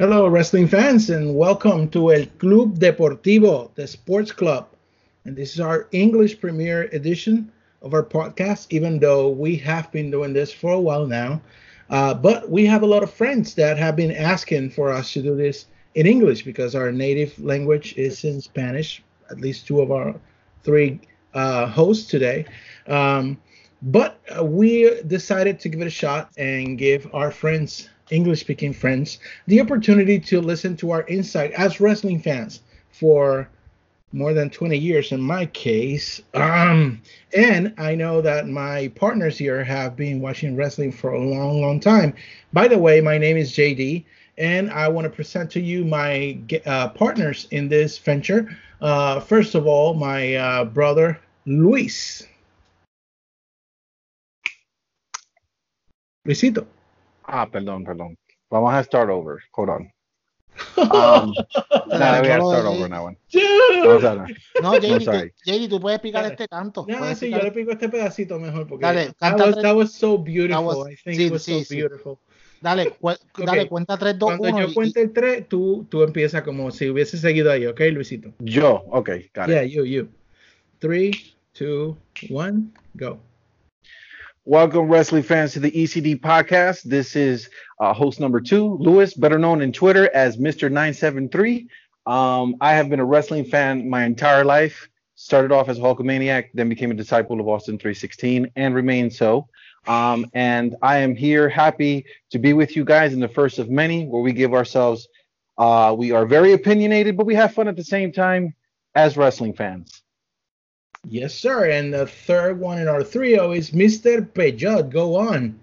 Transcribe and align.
Hello, 0.00 0.28
wrestling 0.28 0.68
fans, 0.68 1.10
and 1.10 1.34
welcome 1.34 1.88
to 1.88 2.12
El 2.12 2.26
Club 2.38 2.78
Deportivo, 2.78 3.74
the 3.74 3.84
sports 3.84 4.30
club. 4.30 4.68
And 5.24 5.34
this 5.34 5.54
is 5.54 5.58
our 5.58 5.88
English 5.90 6.40
premiere 6.40 6.82
edition 6.92 7.50
of 7.82 7.94
our 7.94 8.04
podcast, 8.04 8.68
even 8.70 9.00
though 9.00 9.28
we 9.28 9.56
have 9.56 9.90
been 9.90 10.08
doing 10.08 10.32
this 10.32 10.52
for 10.52 10.72
a 10.72 10.80
while 10.80 11.04
now. 11.04 11.42
Uh, 11.90 12.14
but 12.14 12.48
we 12.48 12.64
have 12.64 12.84
a 12.84 12.86
lot 12.86 13.02
of 13.02 13.12
friends 13.12 13.54
that 13.56 13.76
have 13.76 13.96
been 13.96 14.12
asking 14.12 14.70
for 14.70 14.92
us 14.92 15.12
to 15.14 15.20
do 15.20 15.34
this 15.34 15.66
in 15.96 16.06
English 16.06 16.44
because 16.44 16.76
our 16.76 16.92
native 16.92 17.36
language 17.40 17.94
is 17.96 18.22
in 18.22 18.40
Spanish, 18.40 19.02
at 19.32 19.40
least 19.40 19.66
two 19.66 19.80
of 19.80 19.90
our 19.90 20.14
three 20.62 21.00
uh, 21.34 21.66
hosts 21.66 22.08
today. 22.08 22.44
Um, 22.86 23.36
but 23.82 24.20
we 24.44 25.02
decided 25.02 25.58
to 25.58 25.68
give 25.68 25.80
it 25.80 25.88
a 25.88 25.90
shot 25.90 26.30
and 26.36 26.78
give 26.78 27.12
our 27.12 27.32
friends 27.32 27.88
English 28.10 28.40
speaking 28.40 28.72
friends 28.72 29.18
the 29.46 29.60
opportunity 29.60 30.18
to 30.18 30.40
listen 30.40 30.76
to 30.76 30.90
our 30.90 31.02
insight 31.06 31.52
as 31.52 31.80
wrestling 31.80 32.20
fans 32.20 32.60
for 32.90 33.48
more 34.12 34.32
than 34.32 34.48
20 34.50 34.76
years 34.76 35.12
in 35.12 35.20
my 35.20 35.46
case. 35.46 36.20
Um, 36.34 37.02
and 37.36 37.74
I 37.76 37.94
know 37.94 38.20
that 38.22 38.48
my 38.48 38.88
partners 38.94 39.36
here 39.36 39.62
have 39.62 39.96
been 39.96 40.20
watching 40.20 40.56
wrestling 40.56 40.92
for 40.92 41.12
a 41.12 41.20
long, 41.20 41.60
long 41.60 41.78
time. 41.78 42.14
By 42.52 42.68
the 42.68 42.78
way, 42.78 43.00
my 43.00 43.18
name 43.18 43.36
is 43.36 43.52
JD, 43.52 44.04
and 44.38 44.70
I 44.70 44.88
want 44.88 45.04
to 45.04 45.10
present 45.10 45.50
to 45.52 45.60
you 45.60 45.84
my 45.84 46.38
uh, 46.64 46.88
partners 46.88 47.48
in 47.50 47.68
this 47.68 47.98
venture. 47.98 48.56
Uh, 48.80 49.20
first 49.20 49.54
of 49.54 49.66
all, 49.66 49.94
my 49.94 50.34
uh, 50.36 50.64
brother 50.64 51.20
Luis. 51.44 52.26
Luisito. 56.26 56.66
Ah, 57.30 57.46
perdón, 57.50 57.84
perdón. 57.84 58.16
Vamos 58.50 58.72
a 58.72 58.82
start 58.82 59.10
over. 59.10 59.38
Hold 59.52 59.68
on. 59.68 59.92
Um, 60.78 61.34
nah, 61.88 62.20
we 62.20 62.26
start 62.26 62.66
over 62.66 62.88
now. 62.88 63.14
No, 63.32 63.98
no 64.62 64.74
JD, 64.74 65.04
tú, 65.04 65.32
JD, 65.44 65.68
tú 65.68 65.80
puedes 65.80 66.00
picar 66.00 66.24
este 66.24 66.48
canto. 66.48 66.84
No, 66.88 67.14
sí, 67.14 67.30
yo 67.30 67.38
le 67.38 67.52
pico 67.52 67.70
este 67.70 67.88
pedacito 67.88 68.40
mejor 68.40 68.66
porque 68.66 68.84
dale, 68.84 69.12
that, 69.20 69.38
was, 69.38 69.62
that 69.62 69.76
was 69.76 69.92
so 69.92 70.18
beautiful. 70.18 70.64
Was, 70.64 70.88
I 70.88 70.96
think 70.96 71.16
sí, 71.16 71.26
it 71.26 71.32
was 71.32 71.44
sí, 71.44 71.64
so 71.64 71.74
beautiful. 71.74 72.18
Dale, 72.60 72.90
cu 72.90 73.10
okay. 73.10 73.46
dale, 73.46 73.68
cuenta 73.68 73.96
3, 73.96 74.18
2, 74.18 74.36
Cuando 74.38 74.58
1. 74.58 74.66
yo 74.66 74.74
cuente 74.74 75.00
el 75.00 75.12
3, 75.12 75.48
tú, 75.48 75.86
tú 75.88 76.02
empiezas 76.02 76.42
como 76.42 76.70
si 76.72 76.88
hubiese 76.88 77.18
seguido 77.18 77.52
ahí, 77.52 77.66
¿ok, 77.66 77.80
Luisito? 77.92 78.32
Yo, 78.40 78.84
ok, 78.90 79.10
got 79.34 79.48
yeah, 79.48 79.62
it. 79.62 79.70
Yeah, 79.70 79.82
you, 79.82 79.84
you. 79.84 80.08
3, 80.80 81.36
2, 81.54 81.96
1, 82.30 82.72
go. 82.94 83.20
Welcome, 84.50 84.88
wrestling 84.88 85.24
fans, 85.24 85.52
to 85.52 85.60
the 85.60 85.70
ECD 85.70 86.18
podcast. 86.18 86.84
This 86.84 87.16
is 87.16 87.50
uh, 87.80 87.92
host 87.92 88.18
number 88.18 88.40
two, 88.40 88.78
Lewis, 88.80 89.12
better 89.12 89.38
known 89.38 89.60
in 89.60 89.74
Twitter 89.74 90.08
as 90.14 90.38
Mr. 90.38 90.70
973. 90.70 91.68
Um, 92.06 92.56
I 92.58 92.72
have 92.72 92.88
been 92.88 92.98
a 92.98 93.04
wrestling 93.04 93.44
fan 93.44 93.90
my 93.90 94.06
entire 94.06 94.46
life. 94.46 94.88
Started 95.16 95.52
off 95.52 95.68
as 95.68 95.76
a 95.76 95.82
Hulkamaniac, 95.82 96.48
then 96.54 96.70
became 96.70 96.90
a 96.90 96.94
disciple 96.94 97.38
of 97.40 97.46
Austin 97.46 97.76
316, 97.76 98.50
and 98.56 98.74
remain 98.74 99.10
so. 99.10 99.48
Um, 99.86 100.24
and 100.32 100.76
I 100.80 100.96
am 100.96 101.14
here 101.14 101.50
happy 101.50 102.06
to 102.30 102.38
be 102.38 102.54
with 102.54 102.74
you 102.74 102.86
guys 102.86 103.12
in 103.12 103.20
the 103.20 103.28
first 103.28 103.58
of 103.58 103.68
many, 103.68 104.06
where 104.06 104.22
we 104.22 104.32
give 104.32 104.54
ourselves, 104.54 105.08
uh, 105.58 105.94
we 105.94 106.12
are 106.12 106.24
very 106.24 106.54
opinionated, 106.54 107.18
but 107.18 107.26
we 107.26 107.34
have 107.34 107.52
fun 107.52 107.68
at 107.68 107.76
the 107.76 107.84
same 107.84 108.12
time 108.12 108.54
as 108.94 109.14
wrestling 109.18 109.52
fans. 109.52 110.02
Yes, 111.06 111.34
sir. 111.34 111.70
And 111.70 111.92
the 111.92 112.06
third 112.06 112.58
one 112.58 112.78
in 112.78 112.88
our 112.88 113.02
trio 113.02 113.52
is 113.52 113.70
Mr. 113.70 114.26
Peyot. 114.26 114.90
Go 114.90 115.16
on. 115.16 115.58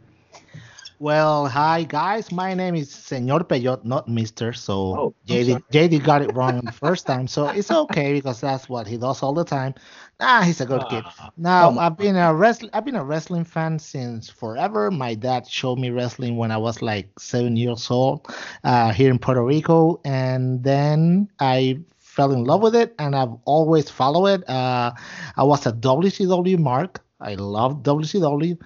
Well, 0.99 1.47
hi 1.47 1.83
guys. 1.83 2.31
My 2.31 2.53
name 2.53 2.73
is 2.73 2.89
Senor 2.89 3.41
Peyot, 3.41 3.83
not 3.83 4.07
Mr. 4.07 4.55
So 4.55 4.73
oh, 4.73 5.15
JD, 5.27 5.61
JD 5.69 6.05
got 6.05 6.21
it 6.21 6.33
wrong 6.33 6.61
the 6.61 6.71
first 6.71 7.05
time. 7.05 7.27
So 7.27 7.47
it's 7.49 7.69
okay 7.69 8.13
because 8.13 8.39
that's 8.39 8.69
what 8.69 8.87
he 8.87 8.97
does 8.97 9.21
all 9.21 9.33
the 9.33 9.43
time. 9.43 9.75
Ah, 10.21 10.41
he's 10.45 10.61
a 10.61 10.65
good 10.65 10.83
kid. 10.89 11.03
Ah, 11.05 11.31
now 11.35 11.77
I've 11.77 11.97
been 11.97 12.15
a 12.15 12.33
wrestling 12.33 12.71
I've 12.73 12.85
been 12.85 12.95
a 12.95 13.03
wrestling 13.03 13.43
fan 13.43 13.77
since 13.77 14.29
forever. 14.29 14.89
My 14.89 15.15
dad 15.15 15.45
showed 15.47 15.79
me 15.79 15.89
wrestling 15.89 16.37
when 16.37 16.49
I 16.49 16.57
was 16.57 16.81
like 16.81 17.09
seven 17.19 17.57
years 17.57 17.91
old 17.91 18.25
uh, 18.63 18.93
here 18.93 19.11
in 19.11 19.19
Puerto 19.19 19.43
Rico, 19.43 19.99
and 20.05 20.63
then 20.63 21.29
I 21.41 21.81
fell 22.15 22.31
in 22.31 22.45
love 22.45 22.61
with 22.61 22.75
it, 22.75 22.95
and 22.97 23.15
I've 23.15 23.35
always 23.43 23.89
followed 23.89 24.27
it. 24.27 24.49
Uh, 24.49 24.93
I 25.35 25.43
was 25.43 25.65
a 25.65 25.73
WCW 25.73 26.57
mark. 26.57 27.01
I 27.19 27.35
love 27.35 27.83
WCW, 27.83 28.57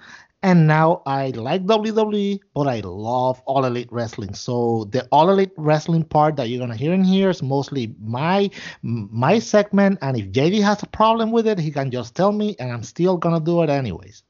and 0.42 0.66
now 0.66 1.02
I 1.04 1.30
like 1.30 1.66
WWE, 1.66 2.40
but 2.54 2.68
I 2.68 2.80
love 2.80 3.42
All 3.46 3.64
Elite 3.64 3.88
Wrestling. 3.90 4.34
So 4.34 4.88
the 4.90 5.06
All 5.10 5.30
Elite 5.30 5.52
Wrestling 5.56 6.04
part 6.04 6.36
that 6.36 6.48
you're 6.48 6.60
gonna 6.60 6.76
hear 6.76 6.92
in 6.92 7.04
here 7.04 7.30
is 7.30 7.42
mostly 7.42 7.94
my 8.00 8.50
my 8.82 9.38
segment, 9.40 9.98
and 10.00 10.16
if 10.16 10.30
JD 10.30 10.62
has 10.62 10.82
a 10.82 10.86
problem 10.86 11.32
with 11.32 11.46
it, 11.46 11.58
he 11.58 11.70
can 11.70 11.90
just 11.90 12.14
tell 12.14 12.32
me, 12.32 12.56
and 12.58 12.70
I'm 12.72 12.84
still 12.84 13.16
gonna 13.16 13.40
do 13.40 13.62
it 13.62 13.70
anyways. 13.70 14.22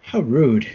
How 0.00 0.20
rude. 0.20 0.66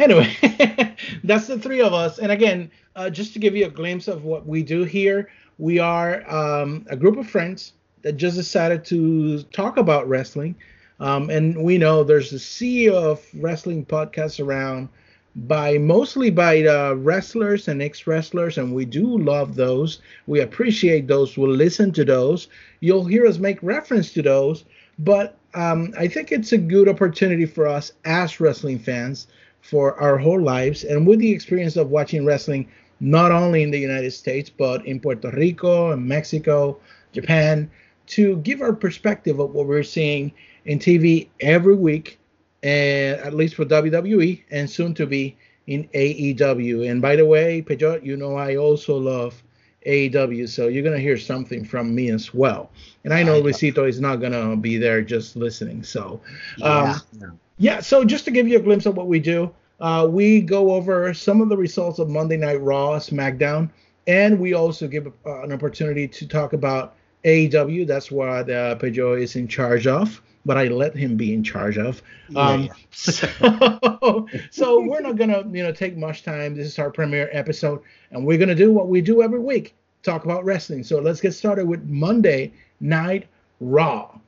Anyway, 0.00 0.34
that's 1.22 1.46
the 1.46 1.60
three 1.60 1.80
of 1.80 1.92
us. 1.94 2.18
And 2.18 2.32
again, 2.32 2.72
uh, 2.96 3.08
just 3.08 3.32
to 3.34 3.38
give 3.38 3.54
you 3.54 3.66
a 3.66 3.70
glimpse 3.70 4.08
of 4.08 4.24
what 4.24 4.46
we 4.46 4.64
do 4.64 4.82
here, 4.82 5.28
we 5.60 5.78
are 5.78 6.28
um, 6.32 6.86
a 6.88 6.96
group 6.96 7.18
of 7.18 7.28
friends 7.28 7.74
that 8.02 8.12
just 8.16 8.36
decided 8.36 8.84
to 8.86 9.42
talk 9.44 9.76
about 9.76 10.08
wrestling. 10.08 10.54
Um, 11.00 11.28
and 11.28 11.62
we 11.62 11.76
know 11.76 12.02
there's 12.02 12.32
a 12.32 12.38
sea 12.38 12.88
of 12.88 13.24
wrestling 13.34 13.84
podcasts 13.84 14.44
around 14.44 14.88
by 15.36 15.78
mostly 15.78 16.30
by 16.30 16.62
uh, 16.64 16.94
wrestlers 16.94 17.68
and 17.68 17.80
ex-wrestlers 17.80 18.58
and 18.58 18.74
we 18.74 18.84
do 18.84 19.16
love 19.18 19.54
those 19.54 20.00
we 20.26 20.40
appreciate 20.40 21.06
those 21.06 21.38
we'll 21.38 21.48
listen 21.48 21.92
to 21.92 22.04
those 22.04 22.48
you'll 22.80 23.04
hear 23.04 23.24
us 23.24 23.38
make 23.38 23.62
reference 23.62 24.12
to 24.12 24.22
those 24.22 24.64
but 24.98 25.36
um, 25.54 25.94
i 25.96 26.08
think 26.08 26.32
it's 26.32 26.50
a 26.50 26.58
good 26.58 26.88
opportunity 26.88 27.46
for 27.46 27.68
us 27.68 27.92
as 28.04 28.40
wrestling 28.40 28.76
fans 28.76 29.28
for 29.60 29.94
our 30.00 30.18
whole 30.18 30.42
lives 30.42 30.82
and 30.82 31.06
with 31.06 31.20
the 31.20 31.30
experience 31.30 31.76
of 31.76 31.90
watching 31.90 32.24
wrestling 32.24 32.68
not 33.00 33.32
only 33.32 33.62
in 33.62 33.70
the 33.70 33.78
United 33.78 34.12
States, 34.12 34.50
but 34.50 34.84
in 34.86 35.00
Puerto 35.00 35.30
Rico 35.30 35.92
and 35.92 36.06
Mexico, 36.06 36.78
Japan, 37.12 37.70
to 38.06 38.36
give 38.38 38.60
our 38.60 38.72
perspective 38.72 39.40
of 39.40 39.54
what 39.54 39.66
we're 39.66 39.82
seeing 39.82 40.32
in 40.66 40.78
TV 40.78 41.28
every 41.40 41.74
week, 41.74 42.18
and 42.62 43.18
at 43.20 43.34
least 43.34 43.54
for 43.54 43.64
WWE, 43.64 44.42
and 44.50 44.68
soon 44.68 44.94
to 44.94 45.06
be 45.06 45.36
in 45.66 45.88
AEW. 45.94 46.90
And 46.90 47.00
by 47.00 47.16
the 47.16 47.24
way, 47.24 47.62
Pejot, 47.62 48.04
you 48.04 48.16
know 48.16 48.36
I 48.36 48.56
also 48.56 48.96
love 48.96 49.42
AEW, 49.86 50.48
so 50.48 50.68
you're 50.68 50.82
gonna 50.82 50.98
hear 50.98 51.16
something 51.16 51.64
from 51.64 51.94
me 51.94 52.10
as 52.10 52.34
well. 52.34 52.70
And 53.04 53.14
I 53.14 53.22
know 53.22 53.40
Luisito 53.40 53.88
is 53.88 54.00
not 54.00 54.16
gonna 54.16 54.56
be 54.56 54.76
there 54.76 55.00
just 55.00 55.36
listening. 55.36 55.82
So, 55.82 56.20
um, 56.62 57.00
yeah. 57.18 57.26
yeah. 57.56 57.80
So 57.80 58.04
just 58.04 58.24
to 58.26 58.30
give 58.30 58.46
you 58.46 58.58
a 58.58 58.62
glimpse 58.62 58.84
of 58.84 58.96
what 58.96 59.06
we 59.06 59.20
do, 59.20 59.54
uh, 59.80 60.06
we 60.10 60.40
go 60.40 60.72
over 60.72 61.12
some 61.14 61.40
of 61.40 61.48
the 61.48 61.56
results 61.56 61.98
of 61.98 62.08
Monday 62.08 62.36
Night 62.36 62.60
Raw, 62.60 62.98
SmackDown, 62.98 63.70
and 64.06 64.38
we 64.38 64.54
also 64.54 64.86
give 64.86 65.06
uh, 65.06 65.42
an 65.42 65.52
opportunity 65.52 66.06
to 66.06 66.28
talk 66.28 66.52
about 66.52 66.96
AEW. 67.24 67.86
That's 67.86 68.10
what 68.10 68.50
uh, 68.50 68.76
Peugeot 68.76 69.20
is 69.20 69.36
in 69.36 69.48
charge 69.48 69.86
of, 69.86 70.20
but 70.44 70.58
I 70.58 70.68
let 70.68 70.94
him 70.94 71.16
be 71.16 71.32
in 71.32 71.42
charge 71.42 71.78
of. 71.78 72.02
Um, 72.36 72.64
yeah. 72.64 72.72
so, 72.90 74.26
so 74.50 74.80
we're 74.80 75.00
not 75.00 75.16
gonna, 75.16 75.44
you 75.50 75.62
know, 75.62 75.72
take 75.72 75.96
much 75.96 76.22
time. 76.24 76.54
This 76.54 76.66
is 76.66 76.78
our 76.78 76.90
premiere 76.90 77.30
episode, 77.32 77.82
and 78.10 78.26
we're 78.26 78.38
gonna 78.38 78.54
do 78.54 78.72
what 78.72 78.88
we 78.88 79.00
do 79.00 79.22
every 79.22 79.40
week: 79.40 79.74
talk 80.02 80.24
about 80.24 80.44
wrestling. 80.44 80.84
So 80.84 80.98
let's 81.00 81.20
get 81.20 81.32
started 81.32 81.66
with 81.66 81.84
Monday 81.84 82.52
Night 82.80 83.26
Raw. 83.60 84.18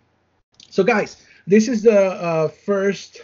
So, 0.71 0.83
guys, 0.83 1.27
this 1.47 1.69
is 1.69 1.83
the 1.83 2.13
uh, 2.13 2.49
first 2.49 3.21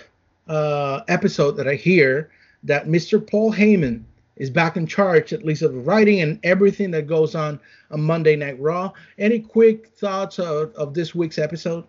uh, 0.48 1.02
episode 1.08 1.52
that 1.52 1.68
I 1.68 1.74
hear 1.74 2.30
that 2.62 2.86
Mr. 2.86 3.24
Paul 3.24 3.52
Heyman 3.52 4.02
is 4.36 4.50
back 4.50 4.76
in 4.76 4.86
charge, 4.86 5.32
at 5.32 5.44
least 5.44 5.62
of 5.62 5.72
the 5.72 5.80
writing 5.80 6.20
and 6.20 6.38
everything 6.44 6.90
that 6.92 7.06
goes 7.06 7.34
on 7.34 7.60
on 7.90 8.00
Monday 8.00 8.36
Night 8.36 8.58
Raw. 8.60 8.92
Any 9.18 9.40
quick 9.40 9.88
thoughts 9.88 10.38
of, 10.38 10.72
of 10.74 10.94
this 10.94 11.14
week's 11.14 11.38
episode? 11.38 11.84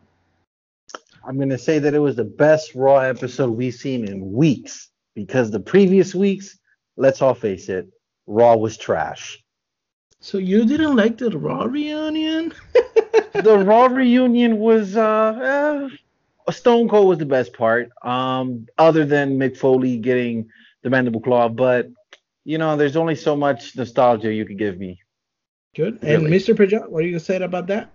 I'm 1.24 1.38
going 1.38 1.50
to 1.50 1.58
say 1.58 1.80
that 1.80 1.94
it 1.94 2.00
was 2.00 2.16
the 2.16 2.24
best 2.24 2.74
Raw 2.76 3.00
episode 3.00 3.52
we've 3.52 3.74
seen 3.74 4.08
in 4.08 4.34
weeks 4.34 4.90
because 5.16 5.52
the 5.52 5.60
previous 5.60 6.16
weeks, 6.16 6.58
let's 6.98 7.22
all 7.22 7.36
face 7.36 7.70
it, 7.70 7.88
Raw 8.26 8.56
was 8.56 8.78
trash. 8.78 9.44
So 10.22 10.38
you 10.38 10.66
didn't 10.66 10.96
like 10.96 11.18
the 11.18 11.30
Raw 11.38 11.64
reunion? 11.64 12.54
the 13.34 13.64
Raw 13.66 13.86
reunion 13.86 14.60
was 14.60 14.98
uh, 14.98 15.90
eh, 15.92 15.96
Stone 16.52 16.90
Cold 16.90 17.08
was 17.08 17.18
the 17.18 17.26
best 17.26 17.54
part, 17.54 17.90
um, 18.04 18.68
other 18.78 19.06
than 19.06 19.38
Mick 19.38 19.58
Foley 19.58 19.98
getting 19.98 20.50
the 20.84 20.90
mandible 20.90 21.22
claw. 21.22 21.50
But 21.50 21.90
you 22.46 22.58
know, 22.58 22.78
there's 22.78 22.96
only 22.96 23.16
so 23.16 23.36
much 23.36 23.76
nostalgia 23.76 24.34
you 24.34 24.46
could 24.46 24.58
give 24.58 24.78
me. 24.78 25.00
Good. 25.76 26.02
Really. 26.02 26.16
And 26.16 26.26
Mr. 26.28 26.56
Pajot, 26.56 26.90
what 26.90 27.04
are 27.04 27.06
you 27.06 27.12
gonna 27.12 27.20
say 27.20 27.42
about 27.42 27.68
that? 27.68 27.92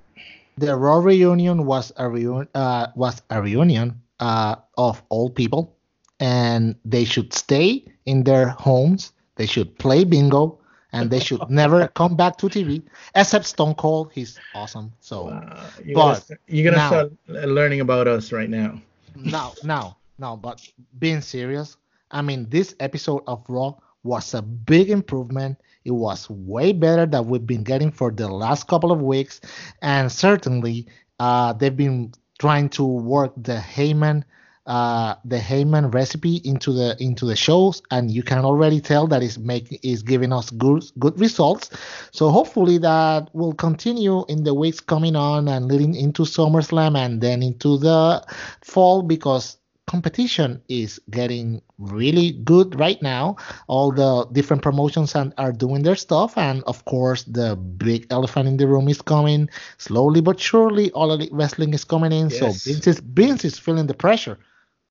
The 0.56 0.76
Raw 0.76 0.98
reunion 0.98 1.66
was 1.66 1.92
a 1.96 2.08
reunion 2.08 2.48
uh, 2.54 2.88
was 2.94 3.20
a 3.30 3.42
reunion 3.42 4.00
uh, 4.20 4.56
of 4.78 5.02
old 5.10 5.34
people, 5.34 5.76
and 6.20 6.76
they 6.84 7.04
should 7.04 7.32
stay 7.32 7.84
in 8.06 8.24
their 8.24 8.48
homes. 8.48 9.12
They 9.36 9.46
should 9.46 9.76
play 9.78 10.04
bingo. 10.04 10.60
And 10.94 11.10
they 11.10 11.18
should 11.18 11.50
never 11.50 11.88
come 11.88 12.16
back 12.16 12.36
to 12.38 12.46
TV 12.46 12.82
except 13.14 13.46
Stone 13.46 13.74
Cold. 13.74 14.12
He's 14.14 14.38
awesome. 14.54 14.92
So, 15.00 15.28
uh, 15.28 15.70
you're 15.84 15.96
but 15.96 16.24
gonna, 16.28 16.40
you're 16.46 16.70
gonna 16.70 16.76
now, 16.76 16.88
start 16.88 17.12
learning 17.48 17.80
about 17.80 18.06
us 18.06 18.32
right 18.32 18.48
now. 18.48 18.80
Now, 19.16 19.52
now, 19.64 19.96
now, 20.18 20.36
but 20.36 20.66
being 20.98 21.20
serious, 21.20 21.76
I 22.10 22.22
mean, 22.22 22.48
this 22.48 22.76
episode 22.78 23.24
of 23.26 23.44
Raw 23.48 23.74
was 24.04 24.34
a 24.34 24.42
big 24.42 24.88
improvement. 24.90 25.58
It 25.84 25.90
was 25.90 26.30
way 26.30 26.72
better 26.72 27.06
than 27.06 27.26
we've 27.26 27.46
been 27.46 27.64
getting 27.64 27.90
for 27.90 28.10
the 28.12 28.28
last 28.28 28.68
couple 28.68 28.92
of 28.92 29.02
weeks, 29.02 29.40
and 29.82 30.10
certainly 30.10 30.86
uh, 31.18 31.52
they've 31.52 31.76
been 31.76 32.12
trying 32.38 32.68
to 32.70 32.84
work 32.84 33.32
the 33.36 33.56
Heyman 33.56 34.22
uh, 34.66 35.14
the 35.24 35.38
Heyman 35.38 35.92
recipe 35.92 36.40
into 36.44 36.72
the 36.72 36.96
into 36.98 37.26
the 37.26 37.36
shows, 37.36 37.82
and 37.90 38.10
you 38.10 38.22
can 38.22 38.44
already 38.44 38.80
tell 38.80 39.06
that 39.08 39.22
it's 39.22 39.38
making 39.38 39.78
is 39.82 40.02
giving 40.02 40.32
us 40.32 40.50
good 40.50 40.84
good 40.98 41.18
results. 41.20 41.70
So 42.12 42.30
hopefully 42.30 42.78
that 42.78 43.28
will 43.34 43.52
continue 43.52 44.24
in 44.28 44.44
the 44.44 44.54
weeks 44.54 44.80
coming 44.80 45.16
on 45.16 45.48
and 45.48 45.66
leading 45.66 45.94
into 45.94 46.22
SummerSlam 46.22 46.96
and 46.96 47.20
then 47.20 47.42
into 47.42 47.76
the 47.76 48.24
fall 48.62 49.02
because 49.02 49.58
competition 49.86 50.62
is 50.68 50.98
getting 51.10 51.60
really 51.78 52.32
good 52.32 52.78
right 52.80 53.00
now. 53.02 53.36
All 53.66 53.92
the 53.92 54.26
different 54.32 54.62
promotions 54.62 55.14
and 55.14 55.34
are 55.36 55.52
doing 55.52 55.82
their 55.82 55.96
stuff, 55.96 56.38
and 56.38 56.62
of 56.64 56.84
course, 56.86 57.24
the 57.24 57.56
big 57.56 58.06
elephant 58.10 58.48
in 58.48 58.56
the 58.56 58.66
room 58.66 58.88
is 58.88 59.02
coming 59.02 59.50
slowly 59.76 60.22
but 60.22 60.40
surely. 60.40 60.90
All 60.92 61.12
Elite 61.12 61.32
Wrestling 61.32 61.74
is 61.74 61.84
coming 61.84 62.12
in, 62.12 62.30
yes. 62.30 62.38
so 62.38 62.46
Vince 62.70 62.86
is, 62.86 63.00
Vince 63.00 63.44
is 63.44 63.58
feeling 63.58 63.86
the 63.86 63.94
pressure. 63.94 64.38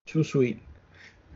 Too 0.05 0.23
sweet. 0.23 0.59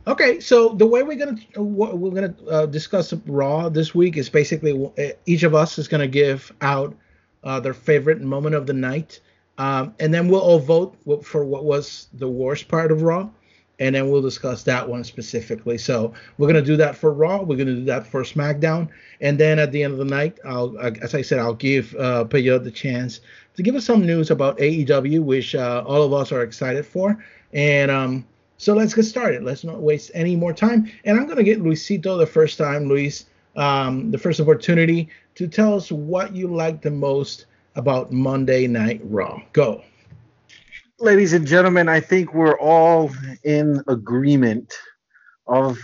Okay, 0.06 0.40
so 0.40 0.70
the 0.70 0.86
way 0.86 1.04
we're 1.04 1.18
gonna 1.18 1.40
we're 1.58 2.12
gonna 2.12 2.36
uh, 2.50 2.66
discuss 2.66 3.14
Raw 3.26 3.70
this 3.70 3.96
week 3.96 4.18
is 4.18 4.30
basically 4.30 4.92
uh, 4.98 5.14
each 5.26 5.44
of 5.44 5.56
us 5.56 5.78
is 5.78 5.88
gonna 5.88 6.08
give 6.08 6.52
out 6.62 6.96
uh, 7.44 7.60
their 7.60 7.74
favorite 7.74 8.22
moment 8.22 8.56
of 8.56 8.68
the 8.68 8.74
night, 8.74 9.20
um, 9.58 9.96
and 10.00 10.14
then 10.14 10.28
we'll 10.28 10.42
all 10.42 10.60
vote 10.60 10.96
for 11.26 11.44
what 11.44 11.66
was 11.66 12.08
the 12.14 12.28
worst 12.28 12.68
part 12.68 12.92
of 12.92 13.02
Raw 13.02 13.30
and 13.80 13.94
then 13.96 14.10
we'll 14.10 14.22
discuss 14.22 14.64
that 14.64 14.88
one 14.88 15.04
specifically. 15.04 15.78
So 15.78 16.14
we're 16.38 16.48
gonna 16.48 16.62
do 16.62 16.78
that 16.78 16.96
for 16.96 17.12
Raw. 17.14 17.44
We're 17.44 17.58
gonna 17.58 17.76
do 17.76 17.86
that 17.86 18.08
for 18.08 18.24
SmackDown, 18.24 18.90
and 19.22 19.38
then 19.38 19.60
at 19.60 19.72
the 19.72 19.84
end 19.84 19.94
of 19.94 20.00
the 20.00 20.06
night, 20.06 20.40
I'll, 20.46 20.78
as 20.80 21.14
I 21.14 21.22
said, 21.22 21.40
I'll 21.40 21.54
give 21.54 21.96
uh, 21.96 22.26
Peyot 22.26 22.64
the 22.64 22.72
chance 22.72 23.22
to 23.56 23.64
give 23.64 23.76
us 23.76 23.86
some 23.86 24.06
news 24.06 24.32
about 24.32 24.58
AEW, 24.58 25.22
which 25.22 25.56
uh, 25.56 25.84
all 25.86 26.04
of 26.04 26.14
us 26.14 26.32
are 26.32 26.42
excited 26.42 26.86
for. 26.86 27.24
And 27.54 27.92
um, 27.92 28.26
so 28.58 28.74
let's 28.74 28.94
get 28.94 29.04
started. 29.04 29.44
Let's 29.44 29.64
not 29.64 29.82
waste 29.82 30.12
any 30.14 30.36
more 30.36 30.54
time. 30.54 30.92
And 31.06 31.20
I'm 31.20 31.28
gonna 31.28 31.44
get 31.44 31.62
Luisito 31.62 32.18
the 32.18 32.26
first 32.26 32.58
time, 32.58 32.88
Luis, 32.88 33.26
um, 33.56 34.12
the 34.12 34.18
first 34.18 34.40
opportunity 34.40 35.10
to 35.36 35.48
tell 35.48 35.76
us 35.76 35.92
what 35.92 36.36
you 36.36 36.48
like 36.48 36.82
the 36.82 36.92
most 36.92 37.46
about 37.76 38.12
Monday 38.12 38.68
Night 38.68 39.02
Raw. 39.04 39.42
Go 39.54 39.84
ladies 41.00 41.34
and 41.34 41.46
gentlemen, 41.46 41.90
I 41.90 42.00
think 42.00 42.34
we're 42.34 42.60
all 42.60 43.12
in 43.44 43.84
agreement 43.88 44.74
of 45.46 45.78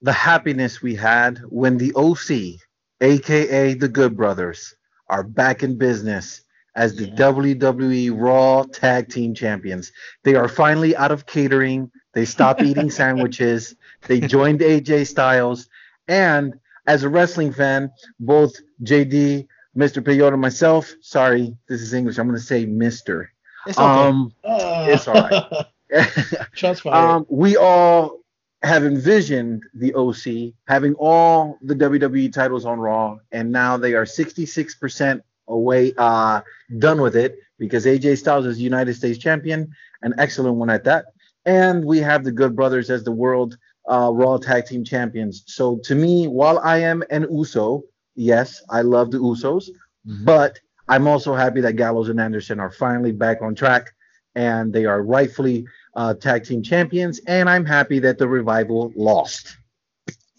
the 0.00 0.12
happiness 0.12 0.82
we 0.82 0.94
had 0.94 1.38
when 1.48 1.76
the 1.76 1.92
OC, 1.94 2.60
aka 3.00 3.74
the 3.74 3.88
Good 3.88 4.16
Brothers, 4.16 4.74
are 5.08 5.22
back 5.22 5.62
in 5.62 5.76
business 5.76 6.42
as 6.76 6.96
the 6.96 7.06
yeah. 7.06 7.14
WWE 7.14 8.12
Raw 8.14 8.64
Tag 8.64 9.08
Team 9.08 9.34
Champions. 9.34 9.92
They 10.24 10.34
are 10.34 10.48
finally 10.48 10.96
out 10.96 11.12
of 11.12 11.26
catering. 11.26 11.90
They 12.14 12.24
stopped 12.24 12.62
eating 12.64 12.90
sandwiches. 12.90 13.74
They 14.06 14.20
joined 14.20 14.60
AJ 14.60 15.06
Styles. 15.08 15.68
And 16.08 16.58
as 16.86 17.02
a 17.02 17.08
wrestling 17.08 17.52
fan, 17.52 17.90
both 18.20 18.54
JD, 18.82 19.46
Mr. 19.76 20.02
Peyota, 20.02 20.32
and 20.32 20.42
myself, 20.42 20.92
sorry, 21.00 21.56
this 21.68 21.80
is 21.80 21.94
English. 21.94 22.18
I'm 22.18 22.26
going 22.26 22.38
to 22.38 22.44
say 22.44 22.66
Mr. 22.66 23.26
It's 23.66 23.78
okay. 23.78 23.86
Um, 23.86 24.32
uh, 24.44 24.86
it's 24.88 25.08
all 25.08 25.14
right. 25.14 25.66
Shots 26.54 26.80
fired. 26.80 26.94
Um, 26.94 27.26
we 27.28 27.56
all 27.56 28.20
have 28.62 28.84
envisioned 28.84 29.62
the 29.74 29.94
OC 29.94 30.54
having 30.66 30.94
all 30.94 31.58
the 31.62 31.74
WWE 31.74 32.32
titles 32.32 32.64
on 32.64 32.80
Raw, 32.80 33.18
and 33.30 33.52
now 33.52 33.76
they 33.76 33.94
are 33.94 34.04
66% 34.04 35.22
away, 35.48 35.92
uh, 35.98 36.40
done 36.78 37.00
with 37.00 37.16
it 37.16 37.38
because 37.58 37.84
AJ 37.84 38.18
Styles 38.18 38.46
is 38.46 38.60
United 38.60 38.94
States 38.94 39.18
champion, 39.18 39.74
an 40.02 40.14
excellent 40.18 40.56
one 40.56 40.70
at 40.70 40.84
that. 40.84 41.06
And 41.46 41.84
we 41.84 41.98
have 41.98 42.24
the 42.24 42.32
Good 42.32 42.56
Brothers 42.56 42.90
as 42.90 43.04
the 43.04 43.12
world 43.12 43.56
uh, 43.90 44.10
Raw 44.12 44.38
Tag 44.38 44.66
Team 44.66 44.84
champions. 44.84 45.44
So 45.46 45.78
to 45.84 45.94
me, 45.94 46.26
while 46.26 46.58
I 46.60 46.78
am 46.78 47.02
an 47.10 47.26
Uso, 47.30 47.82
yes, 48.14 48.62
I 48.70 48.82
love 48.82 49.10
the 49.10 49.18
Usos, 49.18 49.68
mm-hmm. 50.06 50.24
but 50.24 50.58
I'm 50.88 51.06
also 51.06 51.34
happy 51.34 51.60
that 51.62 51.74
Gallows 51.74 52.08
and 52.08 52.20
Anderson 52.20 52.60
are 52.60 52.70
finally 52.70 53.12
back 53.12 53.42
on 53.42 53.54
track 53.54 53.92
and 54.34 54.72
they 54.72 54.84
are 54.84 55.02
rightfully 55.02 55.66
uh, 55.94 56.14
tag 56.14 56.44
team 56.44 56.62
champions. 56.62 57.20
And 57.26 57.48
I'm 57.48 57.64
happy 57.64 57.98
that 58.00 58.18
the 58.18 58.28
revival 58.28 58.92
lost. 58.96 59.56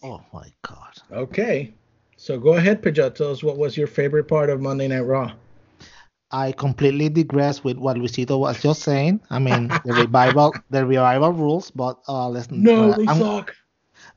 Oh 0.03 0.21
my 0.33 0.51
God. 0.61 0.93
Okay. 1.11 1.73
So 2.17 2.37
go 2.37 2.55
ahead, 2.55 2.81
Pajot. 2.81 3.15
Tell 3.15 3.31
us 3.31 3.43
what 3.43 3.57
was 3.57 3.77
your 3.77 3.87
favorite 3.87 4.25
part 4.27 4.49
of 4.49 4.61
Monday 4.61 4.87
Night 4.87 5.01
Raw. 5.01 5.33
I 6.35 6.51
completely 6.51 7.07
digress 7.07 7.63
with 7.63 7.77
what 7.77 7.95
Luisito 7.95 8.37
was 8.37 8.61
just 8.61 8.81
saying. 8.81 9.21
I 9.29 9.39
mean, 9.39 9.69
the 9.85 9.93
revival, 9.93 10.53
the 10.69 10.85
revival 10.85 11.31
rules, 11.31 11.71
but 11.71 11.97
uh, 12.09 12.27
let's 12.27 12.51
no, 12.51 12.91
uh, 12.91 12.97
they 12.97 13.07
I'm, 13.07 13.19
suck. 13.19 13.55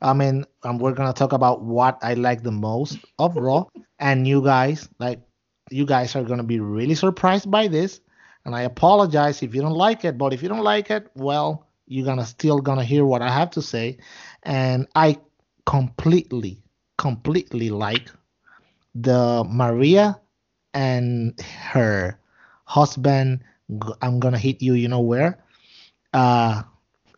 I 0.02 0.12
mean, 0.14 0.44
and 0.64 0.80
we're 0.80 0.94
gonna 0.94 1.12
talk 1.12 1.32
about 1.32 1.62
what 1.62 1.96
I 2.02 2.14
like 2.14 2.42
the 2.42 2.50
most 2.50 2.98
of 3.20 3.36
Raw, 3.36 3.66
and 4.00 4.26
you 4.26 4.42
guys 4.42 4.88
like 4.98 5.20
you 5.70 5.86
guys 5.86 6.16
are 6.16 6.24
going 6.24 6.38
to 6.38 6.44
be 6.44 6.58
really 6.58 6.96
surprised 6.96 7.48
by 7.52 7.68
this. 7.68 8.00
And 8.44 8.56
I 8.56 8.62
apologize 8.62 9.42
if 9.44 9.54
you 9.54 9.60
don't 9.60 9.78
like 9.78 10.04
it, 10.04 10.18
but 10.18 10.32
if 10.32 10.42
you 10.42 10.48
don't 10.48 10.64
like 10.64 10.90
it, 10.90 11.06
well, 11.14 11.68
you're 11.86 12.06
gonna 12.06 12.26
still 12.26 12.58
gonna 12.58 12.84
hear 12.84 13.04
what 13.04 13.22
I 13.22 13.30
have 13.30 13.50
to 13.52 13.62
say. 13.62 13.98
And 14.42 14.88
I 14.96 15.18
completely, 15.66 16.64
completely 16.96 17.70
like 17.70 18.10
the 18.96 19.44
Maria 19.46 20.18
and 20.74 21.38
her 21.40 22.18
husband. 22.64 23.40
I'm 24.02 24.18
gonna 24.20 24.38
hit 24.38 24.62
you, 24.62 24.74
you 24.74 24.88
know 24.88 25.00
where? 25.00 25.38
Uh, 26.14 26.62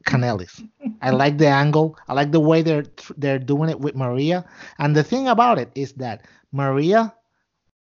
Kanellis. 0.04 0.66
I 1.02 1.10
like 1.10 1.38
the 1.38 1.46
angle. 1.48 1.96
I 2.08 2.14
like 2.14 2.32
the 2.32 2.40
way 2.40 2.62
they're 2.62 2.84
they're 3.16 3.38
doing 3.38 3.70
it 3.70 3.80
with 3.80 3.94
Maria. 3.94 4.44
And 4.78 4.96
the 4.96 5.04
thing 5.04 5.28
about 5.28 5.58
it 5.58 5.70
is 5.74 5.92
that 5.94 6.26
Maria 6.52 7.14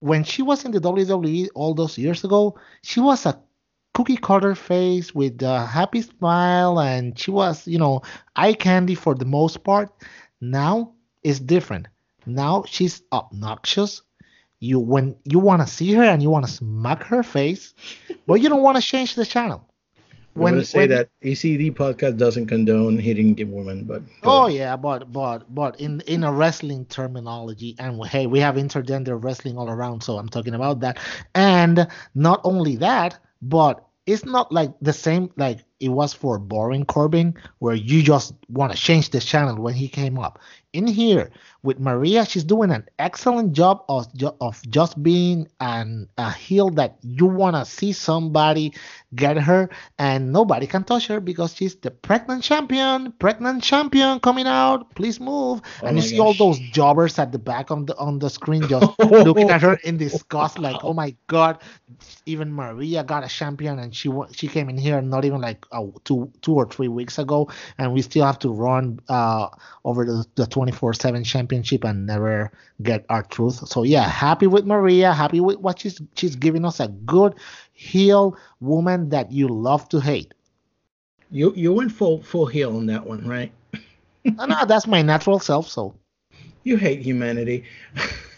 when 0.03 0.25
she 0.25 0.43
was 0.43 0.65
in 0.65 0.73
the 0.73 0.81
WWE 0.81 1.49
all 1.55 1.75
those 1.75 1.97
years 1.97 2.25
ago, 2.25 2.59
she 2.83 2.99
was 2.99 3.25
a 3.25 3.41
cookie 3.95 4.17
cutter 4.17 4.57
face 4.57 5.15
with 5.15 5.41
a 5.43 5.65
happy 5.65 6.03
smile 6.03 6.81
and 6.81 7.17
she 7.17 7.31
was, 7.31 7.69
you 7.69 7.79
know, 7.79 8.03
eye 8.35 8.53
candy 8.53 8.97
for 8.97 9.15
the 9.15 9.25
most 9.25 9.63
part. 9.63 9.91
Now 10.41 10.95
it's 11.23 11.39
different. 11.39 11.87
Now 12.27 12.65
she's 12.67 13.03
obnoxious. 13.13 14.03
You 14.63 14.79
when 14.79 15.17
you 15.25 15.41
want 15.41 15.61
to 15.61 15.67
see 15.67 15.93
her 15.95 16.05
and 16.05 16.23
you 16.23 16.31
want 16.31 16.47
to 16.47 16.53
smack 16.53 17.03
her 17.03 17.25
face, 17.25 17.75
but 18.27 18.35
you 18.35 18.49
don't 18.49 18.63
want 18.63 18.77
to 18.77 18.83
change 18.83 19.17
the 19.17 19.27
channel. 19.27 19.69
I'm 20.37 20.43
when, 20.43 20.53
gonna 20.55 20.65
say 20.65 20.79
when, 20.79 20.89
that 20.91 21.09
ECD 21.23 21.75
podcast 21.75 22.17
doesn't 22.17 22.47
condone 22.47 22.97
hitting 22.97 23.35
the 23.35 23.45
woman, 23.45 23.85
but 23.85 24.03
oh 24.23 24.47
yeah, 24.47 24.77
but 24.77 25.13
but 25.13 25.53
but 25.53 25.81
in 25.81 26.01
in 26.07 26.23
a 26.23 26.33
wrestling 26.33 26.87
terminology, 26.87 27.75
and 27.81 28.03
hey, 28.07 28.27
we 28.27 28.39
have 28.39 28.55
intergender 28.55 29.23
wrestling 29.23 29.59
all 29.59 29.69
around, 29.69 30.03
so 30.03 30.17
I'm 30.17 30.29
talking 30.29 30.55
about 30.55 30.79
that. 30.81 30.99
And 31.35 31.89
not 32.15 32.41
only 32.45 32.77
that, 32.77 33.19
but 33.43 33.85
it's 34.07 34.25
not 34.25 34.53
like 34.53 34.73
the 34.81 34.93
same 34.93 35.31
like 35.37 35.65
it 35.81 35.89
was 35.89 36.15
for 36.15 36.39
Baron 36.39 36.85
Corbin, 36.85 37.35
where 37.59 37.75
you 37.75 38.03
just 38.03 38.33
want 38.49 38.73
to 38.73 38.79
change 38.79 39.11
the 39.11 39.21
channel 39.21 39.61
when 39.61 39.75
he 39.75 39.89
came 39.89 40.19
up. 40.19 40.39
In 40.73 40.87
here, 40.87 41.31
with 41.63 41.79
Maria, 41.79 42.25
she's 42.25 42.45
doing 42.45 42.71
an 42.71 42.89
excellent 42.99 43.53
job 43.53 43.85
of, 43.89 44.07
of 44.41 44.61
just 44.71 45.01
being 45.03 45.49
an, 45.61 46.09
a 46.19 46.31
heel 46.33 46.71
that 46.71 46.97
you 47.03 47.27
want 47.27 47.55
to 47.57 47.65
see 47.65 47.93
somebody 47.93 48.73
get 49.15 49.37
her, 49.37 49.69
and 49.99 50.33
nobody 50.33 50.67
can 50.67 50.83
touch 50.83 51.07
her 51.07 51.21
because 51.21 51.55
she's 51.55 51.77
the 51.77 51.91
pregnant 51.91 52.43
champion, 52.43 53.13
pregnant 53.19 53.63
champion 53.63 54.19
coming 54.19 54.47
out. 54.47 54.95
Please 54.95 55.21
move. 55.21 55.61
Oh 55.83 55.87
and 55.87 55.97
you 55.97 56.03
see 56.03 56.17
gosh. 56.17 56.27
all 56.27 56.35
those 56.35 56.59
jobbers 56.59 57.19
at 57.19 57.31
the 57.31 57.39
back 57.39 57.71
on 57.71 57.87
the 57.87 57.97
on 57.97 58.19
the 58.19 58.31
screen 58.31 58.67
just 58.67 58.99
looking 58.99 59.51
at 59.51 59.63
her 59.63 59.75
in 59.85 59.99
disgust, 59.99 60.59
like, 60.59 60.83
oh 60.83 60.95
my 60.95 61.15
god, 61.29 61.59
even 62.27 62.53
Maria 62.53 63.05
got 63.05 63.25
a 63.25 63.29
champion, 63.29 63.79
and 63.79 63.95
she 63.95 64.11
she 64.33 64.49
came 64.49 64.69
in 64.69 64.79
here 64.79 65.01
not 65.01 65.25
even 65.25 65.41
like 65.41 65.65
oh, 65.71 65.95
two 66.05 66.33
two 66.41 66.55
or 66.55 66.67
three 66.67 66.89
weeks 66.89 67.19
ago, 67.19 67.49
and 67.79 67.93
we 67.93 68.03
still 68.03 68.25
have 68.25 68.39
to 68.41 68.49
run 68.51 68.99
uh, 69.09 69.49
over 69.85 70.05
the 70.05 70.25
the 70.35 70.47
24/7 70.63 71.25
championship 71.25 71.85
and 71.85 72.07
never 72.07 72.53
get 72.83 73.05
R-Truth. 73.09 73.69
So 73.69 73.83
yeah, 73.83 74.09
happy 74.09 74.47
with 74.47 74.65
Maria, 74.65 75.13
happy 75.13 75.41
with 75.41 75.59
what 75.59 75.81
she's 75.81 76.01
she's 76.15 76.37
giving 76.37 76.65
us 76.65 76.81
a 76.81 76.89
good 76.89 77.35
heel 77.73 78.37
woman 78.61 79.09
that 79.09 79.33
you 79.33 79.49
love 79.49 79.89
to 79.91 80.01
hate. 80.01 80.35
You 81.31 81.53
you 81.57 81.73
went 81.73 81.93
full 81.93 82.23
full 82.23 82.47
heel 82.47 82.77
on 82.77 82.87
that 82.87 83.07
one, 83.07 83.27
right? 83.27 83.53
no, 84.25 84.65
that's 84.67 84.87
my 84.87 85.03
natural 85.03 85.41
self. 85.41 85.69
So 85.69 85.95
you 86.63 86.77
hate 86.77 87.01
humanity. 87.01 87.65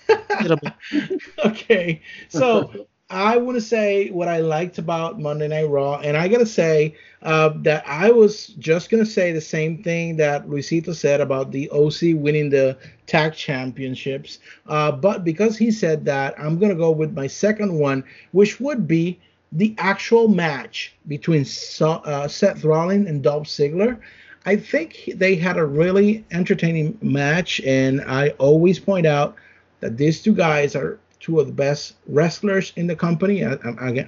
okay, 1.44 2.00
so 2.28 2.86
I 3.14 3.36
want 3.36 3.56
to 3.56 3.60
say 3.60 4.10
what 4.10 4.26
I 4.26 4.40
liked 4.40 4.78
about 4.78 5.20
Monday 5.20 5.46
Night 5.46 5.68
Raw, 5.68 6.00
and 6.00 6.16
I 6.16 6.26
gotta 6.26 6.44
say 6.44 6.96
uh, 7.22 7.50
that 7.62 7.84
I 7.86 8.10
was 8.10 8.48
just 8.48 8.90
gonna 8.90 9.06
say 9.06 9.30
the 9.30 9.40
same 9.40 9.84
thing 9.84 10.16
that 10.16 10.48
Luisito 10.48 10.92
said 10.92 11.20
about 11.20 11.52
the 11.52 11.70
OC 11.70 12.20
winning 12.20 12.50
the 12.50 12.76
tag 13.06 13.34
championships, 13.34 14.40
uh, 14.66 14.90
but 14.90 15.22
because 15.22 15.56
he 15.56 15.70
said 15.70 16.04
that, 16.06 16.34
I'm 16.38 16.58
gonna 16.58 16.74
go 16.74 16.90
with 16.90 17.14
my 17.14 17.28
second 17.28 17.78
one, 17.78 18.02
which 18.32 18.58
would 18.58 18.88
be 18.88 19.20
the 19.52 19.76
actual 19.78 20.26
match 20.26 20.96
between 21.06 21.44
so, 21.44 21.92
uh, 22.04 22.26
Seth 22.26 22.64
Rollins 22.64 23.08
and 23.08 23.22
Dolph 23.22 23.46
Ziggler. 23.46 23.96
I 24.44 24.56
think 24.56 25.12
they 25.14 25.36
had 25.36 25.56
a 25.56 25.64
really 25.64 26.24
entertaining 26.32 26.98
match, 27.00 27.60
and 27.60 28.00
I 28.00 28.30
always 28.38 28.80
point 28.80 29.06
out 29.06 29.36
that 29.78 29.96
these 29.96 30.20
two 30.20 30.34
guys 30.34 30.74
are 30.74 30.98
two 31.24 31.40
of 31.40 31.46
the 31.46 31.52
best 31.52 31.94
wrestlers 32.06 32.74
in 32.76 32.86
the 32.86 32.94
company. 32.94 33.42
I, 33.42 33.56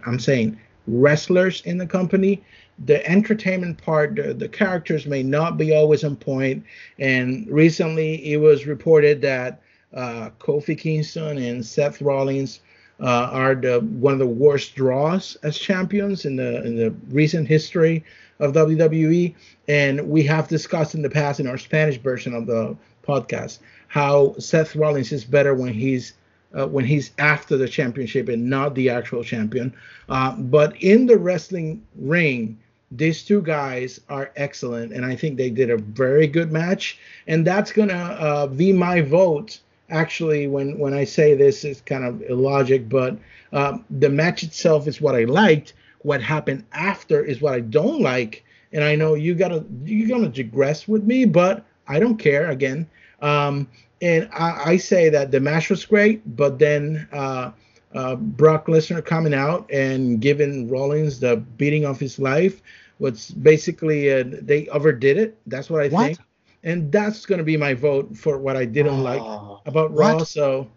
I'm 0.05 0.19
saying 0.19 0.59
wrestlers 0.87 1.63
in 1.63 1.79
the 1.79 1.87
company. 1.87 2.45
The 2.85 3.05
entertainment 3.09 3.83
part, 3.83 4.17
the, 4.17 4.35
the, 4.35 4.51
characters 4.51 5.07
may 5.07 5.23
not 5.23 5.57
be 5.57 5.75
always 5.75 6.05
on 6.05 6.17
point. 6.17 6.63
And 6.99 7.49
recently, 7.49 8.33
it 8.33 8.37
was 8.37 8.67
reported 8.67 9.23
that 9.23 9.63
uh, 9.95 10.29
Kofi 10.39 10.77
Kingston 10.77 11.39
and 11.39 11.65
Seth 11.65 12.03
Rollins 12.03 12.61
uh, 13.01 13.31
are 13.33 13.55
the 13.55 13.81
one 13.81 14.13
of 14.13 14.19
the 14.19 14.27
worst 14.27 14.75
draws 14.75 15.37
as 15.37 15.59
champions 15.59 16.27
in 16.27 16.37
the 16.37 16.63
in 16.65 16.77
the 16.77 16.95
recent 17.09 17.49
history 17.49 18.05
of 18.41 18.53
WWE. 18.53 19.35
And 19.69 20.07
we 20.07 20.23
have 20.25 20.49
discussed 20.49 20.95
in 20.95 21.01
the 21.01 21.09
past 21.09 21.41
in 21.41 21.47
our 21.47 21.57
Spanish 21.57 21.97
version 21.97 22.35
of 22.35 22.47
the 22.47 22.77
podcast 23.09 23.61
how 23.89 24.35
Seth 24.39 24.77
Rollins 24.77 25.13
is 25.13 25.25
better 25.25 25.55
when 25.55 25.73
he's 25.73 26.13
uh, 26.57 26.67
when 26.67 26.85
he's 26.85 27.11
after 27.19 27.57
the 27.57 27.69
championship 27.69 28.29
and 28.29 28.49
not 28.49 28.75
the 28.75 28.89
actual 28.89 29.23
champion. 29.23 29.75
Uh, 30.09 30.35
but 30.37 30.81
in 30.83 31.07
the 31.07 31.19
wrestling 31.19 31.83
ring, 31.97 32.59
these 32.91 33.25
two 33.25 33.43
guys 33.43 34.01
are 34.09 34.31
excellent, 34.37 34.93
and 34.93 35.05
I 35.05 35.17
think 35.17 35.37
they 35.37 35.51
did 35.51 35.71
a 35.71 35.77
very 35.77 36.27
good 36.27 36.53
match. 36.53 36.99
And 37.27 37.47
that's 37.47 37.73
gonna 37.73 37.95
uh, 37.95 38.47
be 38.47 38.73
my 38.73 39.01
vote. 39.01 39.61
Actually, 39.91 40.47
when 40.47 40.79
when 40.79 40.95
I 40.95 41.05
say 41.05 41.35
this, 41.35 41.65
is 41.65 41.81
kind 41.81 42.05
of 42.05 42.23
illogic, 42.23 42.89
but 42.89 43.19
uh, 43.53 43.79
the 43.91 44.09
match 44.09 44.43
itself 44.43 44.87
is 44.87 45.01
what 45.01 45.15
I 45.15 45.25
liked. 45.25 45.75
What 46.03 46.23
happened 46.23 46.65
after 46.73 47.25
is 47.25 47.41
what 47.41 47.55
I 47.55 47.61
don't 47.61 48.01
like. 48.01 48.45
And 48.73 48.85
I 48.85 48.95
know 48.95 49.15
you 49.15 49.35
gotta 49.35 49.65
you're 49.85 50.09
gonna 50.09 50.29
digress 50.29 50.87
with 50.87 51.05
me, 51.05 51.25
but 51.25 51.65
I 51.89 51.99
don't 51.99 52.19
care. 52.19 52.51
Again, 52.51 52.89
um, 53.21 53.69
and 54.03 54.29
I, 54.33 54.73
I, 54.73 54.77
say 54.77 55.09
that 55.09 55.31
the 55.31 55.41
match 55.41 55.71
was 55.71 55.85
great, 55.85 56.37
but 56.37 56.59
then 56.59 57.09
uh, 57.13 57.53
uh, 57.95 58.17
Brock 58.17 58.67
Lesnar 58.67 59.05
coming 59.05 59.33
out 59.33 59.71
and 59.73 60.21
giving 60.21 60.69
Rollins 60.69 61.19
the 61.19 61.37
beating 61.37 61.87
of 61.87 61.99
his 61.99 62.19
life 62.19 62.61
was 62.99 63.31
basically 63.31 64.13
uh, 64.13 64.25
they 64.27 64.69
overdid 64.69 65.17
it. 65.17 65.39
That's 65.47 65.71
what 65.71 65.83
I 65.83 65.89
what? 65.89 66.07
think, 66.07 66.19
and 66.63 66.93
that's 66.93 67.25
going 67.25 67.39
to 67.39 67.45
be 67.45 67.57
my 67.57 67.75
vote 67.75 68.17
for 68.17 68.39
what 68.39 68.57
I 68.57 68.65
didn't 68.65 69.03
like 69.03 69.23
ah, 69.23 69.61
about 69.65 69.95
Raw. 69.95 70.25
So 70.25 70.69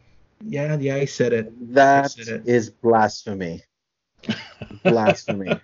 yeah, 0.46 0.78
yeah, 0.78 0.96
I 0.96 1.06
said 1.06 1.34
it. 1.34 1.74
That 1.74 2.12
said 2.12 2.28
it. 2.28 2.48
is 2.48 2.70
blasphemy. 2.70 3.64
blasphemy. 4.84 5.60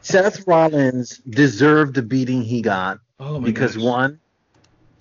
Seth 0.00 0.46
Rollins 0.46 1.18
deserved 1.28 1.94
the 1.94 2.02
beating 2.02 2.42
he 2.42 2.62
got 2.62 2.98
oh 3.20 3.40
because 3.40 3.76
gosh. 3.76 3.84
one, 3.84 4.20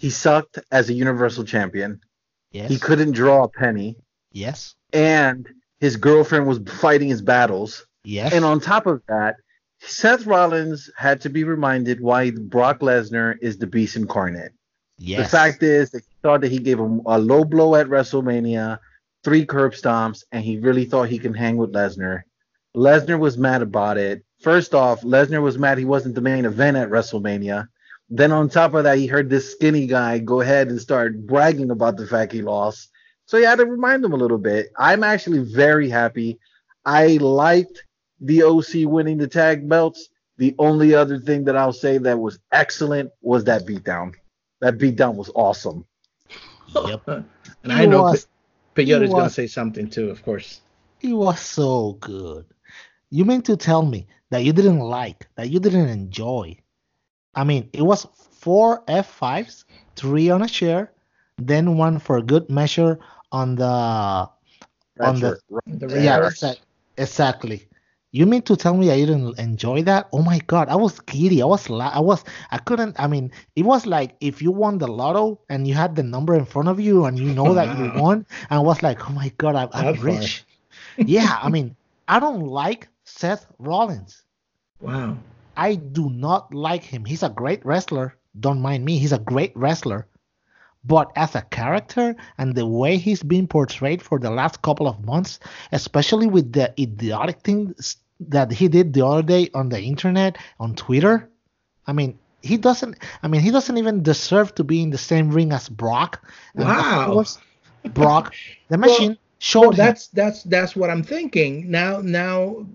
he 0.01 0.10
sucked 0.10 0.58
as 0.72 0.89
a 0.89 0.93
Universal 0.93 1.43
Champion. 1.43 2.01
Yes. 2.51 2.70
He 2.70 2.79
couldn't 2.79 3.12
draw 3.12 3.43
a 3.43 3.48
penny. 3.48 3.98
Yes. 4.31 4.74
And 4.91 5.48
his 5.79 5.96
girlfriend 5.96 6.48
was 6.48 6.58
fighting 6.58 7.10
his 7.10 7.22
battles. 7.22 7.86
Yes. 8.03 8.34
And 8.34 8.43
on 8.43 8.60
top 8.60 8.88
of 8.88 9.03
that, 9.08 9.36
Seth 9.79 10.25
Rollins 10.25 10.89
had 10.98 11.22
to 11.22 11.29
be 11.29 11.43
reminded 11.43 12.01
why 12.01 12.31
Brock 12.31 12.79
Lesnar 12.79 13.38
is 13.41 13.60
the 13.60 13.67
beast 13.67 13.96
incarnate. 13.96 14.53
Yes. 14.98 15.24
The 15.24 15.38
fact 15.38 15.62
is 15.62 15.91
that 15.91 16.03
he 16.03 16.15
thought 16.24 16.41
that 16.41 16.51
he 16.51 16.58
gave 16.58 16.79
him 16.79 17.01
a 17.05 17.20
low 17.20 17.43
blow 17.43 17.75
at 17.75 17.88
WrestleMania, 17.88 18.79
three 19.24 19.46
curb 19.46 19.74
stomps, 19.74 20.24
and 20.31 20.43
he 20.43 20.58
really 20.58 20.86
thought 20.86 21.10
he 21.10 21.20
can 21.20 21.36
hang 21.36 21.58
with 21.58 21.74
Lesnar. 21.74 22.24
Lesnar 22.75 23.20
was 23.20 23.38
mad 23.38 23.62
about 23.62 23.98
it. 23.98 24.24
First 24.39 24.74
off, 24.74 25.01
Lesnar 25.01 25.43
was 25.43 25.60
mad 25.60 25.77
he 25.77 25.86
wasn't 25.86 26.15
the 26.15 26.22
main 26.22 26.46
event 26.46 26.77
at 26.77 26.89
WrestleMania. 26.89 27.67
Then 28.13 28.34
on 28.34 28.50
top 28.50 28.74
of 28.74 28.84
that, 28.84 28.98
he 28.98 29.08
heard 29.08 29.30
this 29.30 29.53
skinny 29.53 29.88
guy 29.88 30.20
go 30.20 30.41
ahead 30.41 30.68
and 30.68 30.82
start 30.82 31.25
bragging 31.25 31.72
about 31.72 31.96
the 31.96 32.06
fact 32.06 32.34
he 32.34 32.41
lost. 32.41 32.89
So 33.25 33.38
he 33.38 33.46
had 33.46 33.60
to 33.60 33.65
remind 33.65 34.03
him 34.03 34.12
a 34.12 34.18
little 34.18 34.38
bit. 34.38 34.74
I'm 34.77 35.01
actually 35.01 35.39
very 35.39 35.89
happy. 35.89 36.38
I 36.86 37.18
liked 37.22 37.86
the 38.20 38.44
OC 38.44 38.84
winning 38.84 39.18
the 39.18 39.30
tag 39.30 39.68
belts. 39.68 40.10
The 40.36 40.53
only 40.60 40.94
other 40.94 41.20
thing 41.20 41.46
that 41.46 41.56
I'll 41.56 41.72
say 41.72 42.00
that 42.00 42.20
was 42.20 42.38
excellent 42.51 43.12
was 43.22 43.46
that 43.46 43.65
beatdown. 43.65 44.15
That 44.60 44.77
beatdown 44.77 45.15
was 45.15 45.32
awesome. 45.34 45.86
Yep. 46.75 47.08
and 47.08 47.25
I 47.72 47.86
know 47.86 48.01
was, 48.01 48.27
Peyote 48.75 49.03
is 49.03 49.12
going 49.12 49.24
to 49.24 49.30
say 49.30 49.48
something 49.48 49.89
too, 49.89 50.10
of 50.10 50.22
course. 50.24 50.60
It 51.00 51.13
was 51.13 51.39
so 51.39 51.94
good. 52.01 52.46
You 53.10 53.24
mean 53.24 53.41
to 53.44 53.56
tell 53.56 53.86
me 53.86 54.08
that 54.32 54.44
you 54.44 54.51
didn't 54.51 54.80
like, 54.80 55.30
that 55.36 55.50
you 55.50 55.62
didn't 55.62 55.88
enjoy 55.88 56.61
I 57.36 57.44
mean, 57.44 57.70
it 57.74 57.82
was 57.82 58.06
four 58.14 58.84
F5s, 58.88 59.66
three 59.96 60.30
on 60.30 60.42
a 60.42 60.48
chair, 60.48 60.92
then 61.38 61.78
one 61.78 62.00
for 62.00 62.22
good 62.22 62.50
measure 62.50 63.00
on 63.32 63.56
the 63.56 64.30
on 65.00 65.20
the, 65.20 65.38
the 65.68 66.00
yeah 66.02 66.30
exactly. 66.98 67.68
You 68.12 68.26
mean 68.26 68.42
to 68.44 68.56
tell 68.56 68.76
me 68.76 68.92
I 68.92 68.98
didn't 68.98 69.38
enjoy 69.40 69.84
that? 69.84 70.08
Oh 70.14 70.22
my 70.22 70.40
god, 70.48 70.70
I 70.70 70.76
was 70.76 71.00
giddy. 71.02 71.42
I 71.42 71.46
was 71.46 71.70
la- 71.70 71.92
I 71.94 72.00
was 72.00 72.24
I 72.52 72.58
couldn't. 72.58 73.00
I 73.00 73.08
mean, 73.08 73.32
it 73.56 73.64
was 73.64 73.86
like 73.86 74.16
if 74.20 74.42
you 74.42 74.52
won 74.52 74.78
the 74.78 74.88
lotto 74.88 75.40
and 75.50 75.68
you 75.68 75.74
had 75.74 75.96
the 75.96 76.04
number 76.04 76.34
in 76.36 76.46
front 76.46 76.68
of 76.70 76.80
you 76.80 77.06
and 77.06 77.18
you 77.18 77.30
know 77.30 77.54
that 77.54 77.72
you 77.72 77.86
won, 77.96 78.26
and 78.50 78.58
I 78.58 78.60
was 78.60 78.82
like, 78.84 79.10
oh 79.10 79.14
my 79.14 79.30
god, 79.38 79.56
I'm, 79.56 79.70
I'm 79.74 79.94
rich. 79.96 80.46
yeah, 81.06 81.38
I 81.42 81.50
mean, 81.50 81.76
I 82.08 82.20
don't 82.20 82.46
like 82.46 82.88
Seth 83.06 83.46
Rollins. 83.60 84.24
Wow. 84.82 85.18
I 85.55 85.75
do 85.75 86.10
not 86.10 86.53
like 86.53 86.84
him. 86.84 87.05
He's 87.05 87.24
a 87.24 87.29
great 87.29 87.65
wrestler. 87.65 88.15
Don't 88.39 88.62
mind 88.62 88.86
me. 88.86 88.98
He's 88.98 89.12
a 89.12 89.20
great 89.20 89.51
wrestler. 89.55 90.08
But 90.84 91.12
as 91.15 91.36
a 91.36 91.43
character 91.43 92.15
and 92.38 92.55
the 92.55 92.65
way 92.65 92.98
he's 92.98 93.22
been 93.22 93.48
portrayed 93.48 94.01
for 94.01 94.17
the 94.17 94.31
last 94.31 94.62
couple 94.62 94.88
of 94.88 95.05
months, 95.05 95.39
especially 95.72 96.27
with 96.27 96.53
the 96.53 96.74
idiotic 96.79 97.41
things 97.41 97.98
that 98.20 98.51
he 98.51 98.67
did 98.67 98.93
the 98.93 99.05
other 99.05 99.22
day 99.22 99.50
on 99.53 99.70
the 99.70 99.79
internet, 99.79 100.38
on 100.60 100.75
Twitter, 100.75 101.29
I 101.86 101.93
mean, 101.93 102.17
he 102.41 102.58
doesn't. 102.58 102.98
I 103.22 103.27
mean, 103.27 103.41
he 103.41 103.51
doesn't 103.51 103.77
even 103.77 104.01
deserve 104.01 104.55
to 104.55 104.63
be 104.63 104.81
in 104.81 104.89
the 104.89 104.98
same 104.98 105.29
ring 105.29 105.51
as 105.51 105.70
Brock. 105.70 106.27
Wow. 106.55 107.25
Brock, 107.93 108.34
the 108.70 108.77
machine. 108.86 109.10
Well, 109.10 109.17
showed 109.41 109.62
well, 109.62 109.71
that's 109.71 110.07
that's 110.10 110.43
that's 110.43 110.75
what 110.75 110.91
I'm 110.91 111.03
thinking. 111.03 111.69
Now 111.69 112.00
now 112.00 112.65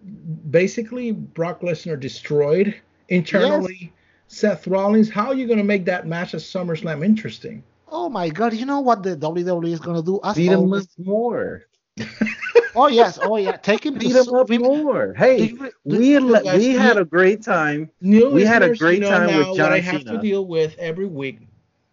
basically 0.50 1.12
Brock 1.12 1.60
Lesnar 1.60 1.98
destroyed 1.98 2.74
internally 3.08 3.78
yes. 3.80 3.90
Seth 4.26 4.66
Rollins. 4.66 5.08
How 5.08 5.28
are 5.28 5.34
you 5.34 5.46
going 5.46 5.58
to 5.58 5.64
make 5.64 5.84
that 5.84 6.08
match 6.08 6.34
at 6.34 6.40
SummerSlam 6.40 7.04
interesting? 7.04 7.62
Oh 7.88 8.08
my 8.08 8.28
God! 8.28 8.52
You 8.52 8.66
know 8.66 8.80
what 8.80 9.04
the 9.04 9.16
WWE 9.16 9.72
is 9.72 9.78
going 9.78 9.96
to 9.96 10.02
do? 10.02 10.20
Beat 10.34 10.50
him 10.50 10.68
with 10.68 10.88
more. 10.98 11.66
oh 12.74 12.88
yes, 12.88 13.16
oh 13.22 13.36
yeah, 13.36 13.52
take 13.52 13.86
him 13.86 13.94
beat 13.94 14.16
him 14.16 14.34
up 14.34 14.50
more. 14.50 15.14
Hey, 15.14 15.52
we 15.84 16.18
we, 16.18 16.18
we 16.18 16.74
had 16.74 16.98
a 16.98 17.04
great 17.04 17.42
time. 17.42 17.88
New 18.00 18.30
we 18.30 18.44
had 18.44 18.64
a 18.64 18.74
great 18.74 19.04
time 19.04 19.26
with 19.26 19.56
John 19.56 19.70
what 19.70 19.72
I 19.72 19.78
have 19.78 20.04
to 20.04 20.18
deal 20.18 20.44
with 20.44 20.76
every 20.78 21.06
week. 21.06 21.38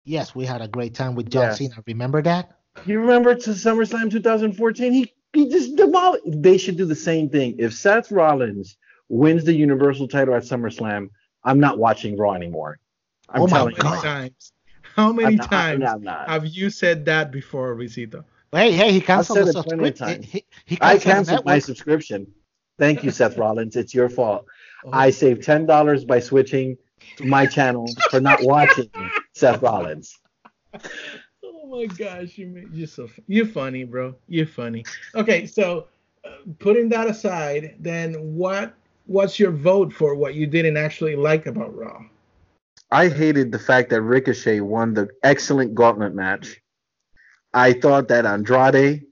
Yes, 0.03 0.33
we 0.33 0.47
had 0.47 0.63
a 0.63 0.67
great 0.67 0.95
time 0.95 1.13
with 1.13 1.29
John 1.29 1.43
yes. 1.43 1.59
Cena. 1.59 1.75
Remember 1.85 2.23
that? 2.23 2.57
You 2.85 2.99
remember 2.99 3.35
to 3.35 3.49
SummerSlam 3.51 4.11
2014? 4.11 4.93
He 4.93 5.13
he 5.33 5.49
just 5.49 5.75
demolished. 5.75 6.23
They 6.27 6.57
should 6.57 6.77
do 6.77 6.85
the 6.85 6.95
same 6.95 7.29
thing. 7.29 7.55
If 7.57 7.73
Seth 7.73 8.11
Rollins 8.11 8.77
wins 9.09 9.43
the 9.43 9.53
Universal 9.53 10.07
title 10.07 10.35
at 10.35 10.43
SummerSlam, 10.43 11.09
I'm 11.43 11.59
not 11.59 11.79
watching 11.79 12.17
Raw 12.17 12.33
anymore. 12.33 12.79
I'm 13.29 13.41
oh 13.41 13.47
my 13.47 13.71
God. 13.71 14.01
times. 14.01 14.53
How 14.95 15.11
many 15.11 15.35
not, 15.35 15.49
times 15.49 15.83
have 16.27 16.45
you 16.45 16.69
said 16.69 17.05
that 17.05 17.31
before, 17.31 17.75
Luisito? 17.75 18.25
Hey, 18.51 18.71
hey, 18.71 18.91
he 18.91 19.01
canceled 19.01 19.47
the 19.47 19.53
subscription. 19.53 20.21
He, 20.21 20.45
he, 20.65 20.77
I 20.79 20.97
canceled 20.99 21.45
my 21.45 21.57
subscription. 21.57 22.27
Thank 22.77 23.03
you, 23.03 23.09
Seth 23.09 23.37
Rollins. 23.37 23.75
It's 23.75 23.93
your 23.93 24.09
fault. 24.09 24.45
Oh. 24.85 24.89
I 24.93 25.09
saved 25.09 25.43
ten 25.43 25.65
dollars 25.65 26.05
by 26.05 26.19
switching 26.19 26.77
to 27.17 27.25
my 27.25 27.47
channel 27.47 27.95
for 28.09 28.19
not 28.19 28.43
watching 28.43 28.91
Seth 29.33 29.61
Rollins 29.63 30.19
my 31.73 31.85
gosh, 31.85 32.37
you 32.37 32.69
you're 32.71 32.87
so 32.87 33.09
you're 33.27 33.45
funny, 33.45 33.83
bro. 33.83 34.15
You're 34.27 34.45
funny. 34.45 34.85
Okay, 35.15 35.45
so 35.45 35.87
uh, 36.23 36.29
putting 36.59 36.89
that 36.89 37.07
aside, 37.07 37.75
then 37.79 38.13
what 38.35 38.73
what's 39.05 39.39
your 39.39 39.51
vote 39.51 39.91
for 39.91 40.15
what 40.15 40.35
you 40.35 40.47
didn't 40.47 40.77
actually 40.77 41.15
like 41.15 41.47
about 41.47 41.75
Raw? 41.75 42.03
I 42.91 43.09
hated 43.09 43.51
the 43.51 43.59
fact 43.59 43.89
that 43.89 44.01
Ricochet 44.01 44.61
won 44.61 44.93
the 44.93 45.09
excellent 45.23 45.73
gauntlet 45.73 46.13
match. 46.13 46.61
I 47.53 47.73
thought 47.73 48.07
that 48.09 48.25
Andrade 48.25 49.03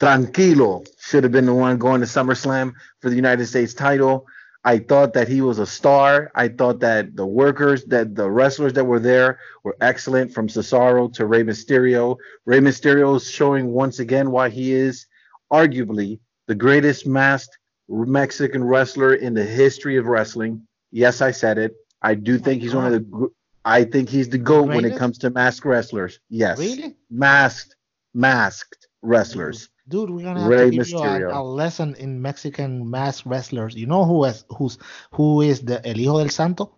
Tranquilo 0.00 0.86
should 1.00 1.24
have 1.24 1.32
been 1.32 1.46
the 1.46 1.54
one 1.54 1.78
going 1.78 2.00
to 2.00 2.06
SummerSlam 2.06 2.72
for 3.00 3.10
the 3.10 3.16
United 3.16 3.46
States 3.46 3.74
title. 3.74 4.26
I 4.64 4.78
thought 4.78 5.14
that 5.14 5.28
he 5.28 5.40
was 5.40 5.58
a 5.58 5.66
star. 5.66 6.30
I 6.34 6.48
thought 6.48 6.80
that 6.80 7.14
the 7.16 7.26
workers, 7.26 7.84
that 7.86 8.14
the 8.14 8.30
wrestlers 8.30 8.72
that 8.74 8.84
were 8.84 8.98
there 8.98 9.38
were 9.62 9.76
excellent 9.80 10.32
from 10.32 10.48
Cesaro 10.48 11.12
to 11.14 11.26
Rey 11.26 11.42
Mysterio. 11.42 12.16
Rey 12.44 12.60
Mysterio 12.60 13.16
is 13.16 13.30
showing 13.30 13.68
once 13.68 13.98
again 13.98 14.30
why 14.30 14.48
he 14.48 14.72
is 14.72 15.06
arguably 15.52 16.18
the 16.46 16.54
greatest 16.54 17.06
masked 17.06 17.56
Mexican 17.88 18.64
wrestler 18.64 19.14
in 19.14 19.34
the 19.34 19.44
history 19.44 19.96
of 19.96 20.06
wrestling. 20.06 20.66
Yes, 20.90 21.20
I 21.20 21.30
said 21.30 21.58
it. 21.58 21.74
I 22.02 22.14
do 22.14 22.38
think 22.38 22.62
he's 22.62 22.74
one 22.74 22.86
of 22.86 22.92
the. 22.92 23.28
I 23.64 23.84
think 23.84 24.08
he's 24.08 24.28
the 24.28 24.38
goat 24.38 24.68
when 24.68 24.84
it 24.84 24.96
comes 24.96 25.18
to 25.18 25.30
masked 25.30 25.66
wrestlers. 25.66 26.20
Yes, 26.30 26.58
really? 26.58 26.96
masked, 27.10 27.76
masked 28.14 28.88
wrestlers. 29.02 29.68
Dude, 29.88 30.10
we're 30.10 30.22
gonna 30.22 30.40
have 30.40 30.48
Rey 30.50 30.64
to 30.64 30.70
give 30.70 30.86
Mysterio. 30.86 31.20
you 31.20 31.30
a, 31.30 31.40
a, 31.40 31.42
lesson 31.42 31.94
in 31.96 32.20
Mexican 32.20 32.90
masked 32.90 33.24
wrestlers. 33.26 33.74
You 33.74 33.86
know 33.86 34.04
who 34.04 34.24
is 34.24 34.44
who's 34.50 34.78
who 35.12 35.40
is 35.40 35.62
the 35.62 35.84
El 35.86 35.94
Hijo 35.94 36.18
del 36.18 36.28
Santo? 36.28 36.74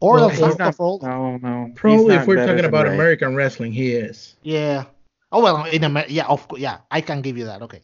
Or 0.00 0.14
well, 0.14 0.30
El 0.30 0.56
Santo? 0.56 0.98
No, 1.02 1.36
no. 1.38 1.72
Probably 1.74 2.14
if 2.14 2.26
we're 2.26 2.46
talking 2.46 2.64
about 2.64 2.86
Rey. 2.86 2.94
American 2.94 3.34
wrestling, 3.34 3.72
he 3.72 3.92
is. 3.92 4.36
Yeah. 4.42 4.84
Oh 5.32 5.42
well, 5.42 5.64
in 5.64 5.82
America, 5.82 6.12
yeah, 6.12 6.26
of 6.26 6.46
course, 6.46 6.60
yeah, 6.60 6.78
I 6.90 7.00
can 7.00 7.22
give 7.22 7.36
you 7.36 7.46
that. 7.46 7.62
Okay. 7.62 7.82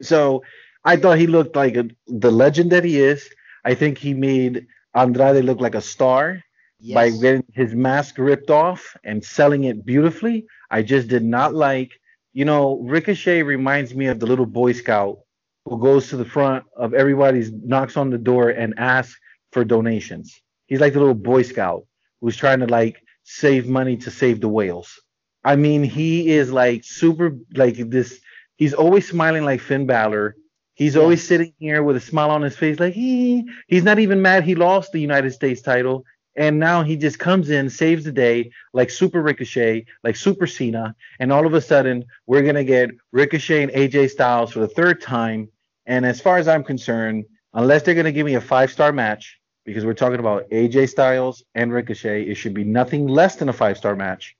So 0.00 0.42
I 0.84 0.96
thought 0.96 1.18
he 1.18 1.26
looked 1.26 1.54
like 1.54 1.76
a, 1.76 1.88
the 2.06 2.30
legend 2.30 2.72
that 2.72 2.84
he 2.84 2.98
is. 2.98 3.28
I 3.64 3.74
think 3.74 3.98
he 3.98 4.14
made 4.14 4.66
Andrade 4.94 5.44
look 5.44 5.60
like 5.60 5.74
a 5.74 5.82
star 5.82 6.42
yes. 6.80 6.94
by 6.94 7.10
getting 7.10 7.44
his 7.52 7.74
mask 7.74 8.18
ripped 8.18 8.50
off 8.50 8.96
and 9.04 9.24
selling 9.24 9.64
it 9.64 9.84
beautifully. 9.84 10.46
I 10.70 10.82
just 10.82 11.08
did 11.08 11.24
not 11.24 11.54
like, 11.54 11.92
you 12.32 12.44
know, 12.44 12.78
Ricochet 12.80 13.42
reminds 13.42 13.94
me 13.94 14.06
of 14.06 14.20
the 14.20 14.26
little 14.26 14.46
Boy 14.46 14.72
Scout 14.72 15.18
who 15.64 15.78
goes 15.78 16.08
to 16.08 16.16
the 16.16 16.24
front 16.24 16.64
of 16.76 16.94
everybody's, 16.94 17.52
knocks 17.52 17.96
on 17.96 18.10
the 18.10 18.18
door 18.18 18.50
and 18.50 18.74
asks 18.78 19.18
for 19.52 19.64
donations. 19.64 20.40
He's 20.66 20.80
like 20.80 20.92
the 20.92 20.98
little 20.98 21.14
Boy 21.14 21.42
Scout 21.42 21.84
who's 22.20 22.36
trying 22.36 22.60
to 22.60 22.66
like 22.66 23.02
save 23.24 23.68
money 23.68 23.96
to 23.98 24.10
save 24.10 24.40
the 24.40 24.48
whales. 24.48 25.00
I 25.44 25.56
mean, 25.56 25.82
he 25.82 26.30
is 26.30 26.52
like 26.52 26.84
super, 26.84 27.36
like 27.54 27.76
this. 27.90 28.20
He's 28.56 28.74
always 28.74 29.08
smiling 29.08 29.44
like 29.44 29.60
Finn 29.60 29.86
Balor 29.86 30.36
He's 30.74 30.94
yeah. 30.94 31.02
always 31.02 31.26
sitting 31.26 31.52
here 31.58 31.82
with 31.82 31.96
a 31.96 32.00
smile 32.00 32.30
on 32.30 32.42
his 32.42 32.56
face, 32.56 32.80
like 32.80 32.94
he 32.94 33.48
he's 33.68 33.84
not 33.84 33.98
even 33.98 34.22
mad 34.22 34.44
he 34.44 34.54
lost 34.54 34.92
the 34.92 35.00
United 35.00 35.32
States 35.32 35.60
title. 35.60 36.04
And 36.36 36.58
now 36.58 36.82
he 36.82 36.96
just 36.96 37.18
comes 37.18 37.50
in, 37.50 37.68
saves 37.68 38.04
the 38.04 38.12
day, 38.12 38.50
like 38.72 38.90
Super 38.90 39.22
Ricochet, 39.22 39.84
like 40.02 40.16
Super 40.16 40.46
Cena, 40.46 40.94
and 41.18 41.32
all 41.32 41.46
of 41.46 41.54
a 41.54 41.60
sudden 41.60 42.04
we're 42.26 42.42
gonna 42.42 42.64
get 42.64 42.90
Ricochet 43.12 43.62
and 43.62 43.72
AJ 43.72 44.10
Styles 44.10 44.52
for 44.52 44.60
the 44.60 44.68
third 44.68 45.00
time. 45.02 45.48
And 45.86 46.06
as 46.06 46.20
far 46.20 46.38
as 46.38 46.48
I'm 46.48 46.64
concerned, 46.64 47.24
unless 47.54 47.82
they're 47.82 47.94
gonna 47.94 48.12
give 48.12 48.26
me 48.26 48.34
a 48.34 48.40
five-star 48.40 48.92
match, 48.92 49.38
because 49.64 49.84
we're 49.84 49.94
talking 49.94 50.20
about 50.20 50.48
AJ 50.50 50.88
Styles 50.88 51.44
and 51.54 51.72
Ricochet, 51.72 52.22
it 52.22 52.34
should 52.34 52.54
be 52.54 52.64
nothing 52.64 53.06
less 53.06 53.36
than 53.36 53.48
a 53.48 53.52
five-star 53.52 53.94
match. 53.94 54.36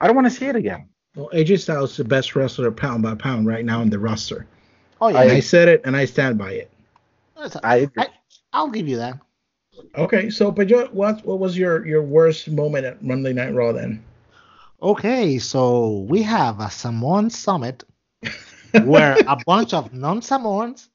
I 0.00 0.06
don't 0.06 0.16
want 0.16 0.26
to 0.26 0.32
see 0.32 0.46
it 0.46 0.56
again. 0.56 0.88
Well, 1.14 1.30
AJ 1.32 1.60
Styles 1.60 1.92
is 1.92 1.96
the 1.98 2.04
best 2.04 2.36
wrestler 2.36 2.70
pound 2.70 3.02
by 3.02 3.14
pound 3.14 3.46
right 3.46 3.64
now 3.64 3.80
in 3.82 3.88
the 3.88 3.98
roster. 3.98 4.46
Oh 5.00 5.08
yeah, 5.08 5.18
I, 5.18 5.24
I 5.24 5.40
said 5.40 5.68
it 5.68 5.82
and 5.84 5.96
I 5.96 6.04
stand 6.04 6.38
by 6.38 6.52
it. 6.52 6.70
I, 7.96 8.08
I 8.52 8.62
will 8.62 8.70
give 8.70 8.88
you 8.88 8.96
that. 8.96 9.18
Okay, 9.94 10.30
so 10.30 10.50
but 10.50 10.70
what 10.92 11.24
what 11.24 11.38
was 11.38 11.56
your 11.56 11.86
your 11.86 12.02
worst 12.02 12.48
moment 12.48 12.84
at 12.84 13.02
Monday 13.02 13.32
Night 13.32 13.54
Raw 13.54 13.72
then? 13.72 14.02
Okay, 14.82 15.38
so 15.38 16.06
we 16.08 16.22
have 16.22 16.60
a 16.60 16.70
Samoan 16.70 17.30
summit 17.30 17.84
where 18.84 19.16
a 19.26 19.36
bunch 19.46 19.72
of 19.72 19.92
non-Samoans 19.92 20.90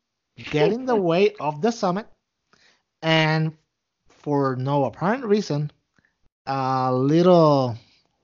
get 0.52 0.72
in 0.72 0.86
the 0.86 0.96
way 0.96 1.34
of 1.39 1.62
the 1.62 1.72
summit, 1.72 2.08
and 3.02 3.54
for 4.10 4.56
no 4.56 4.86
apparent 4.86 5.26
reason, 5.26 5.72
a 6.46 6.94
little 6.94 7.76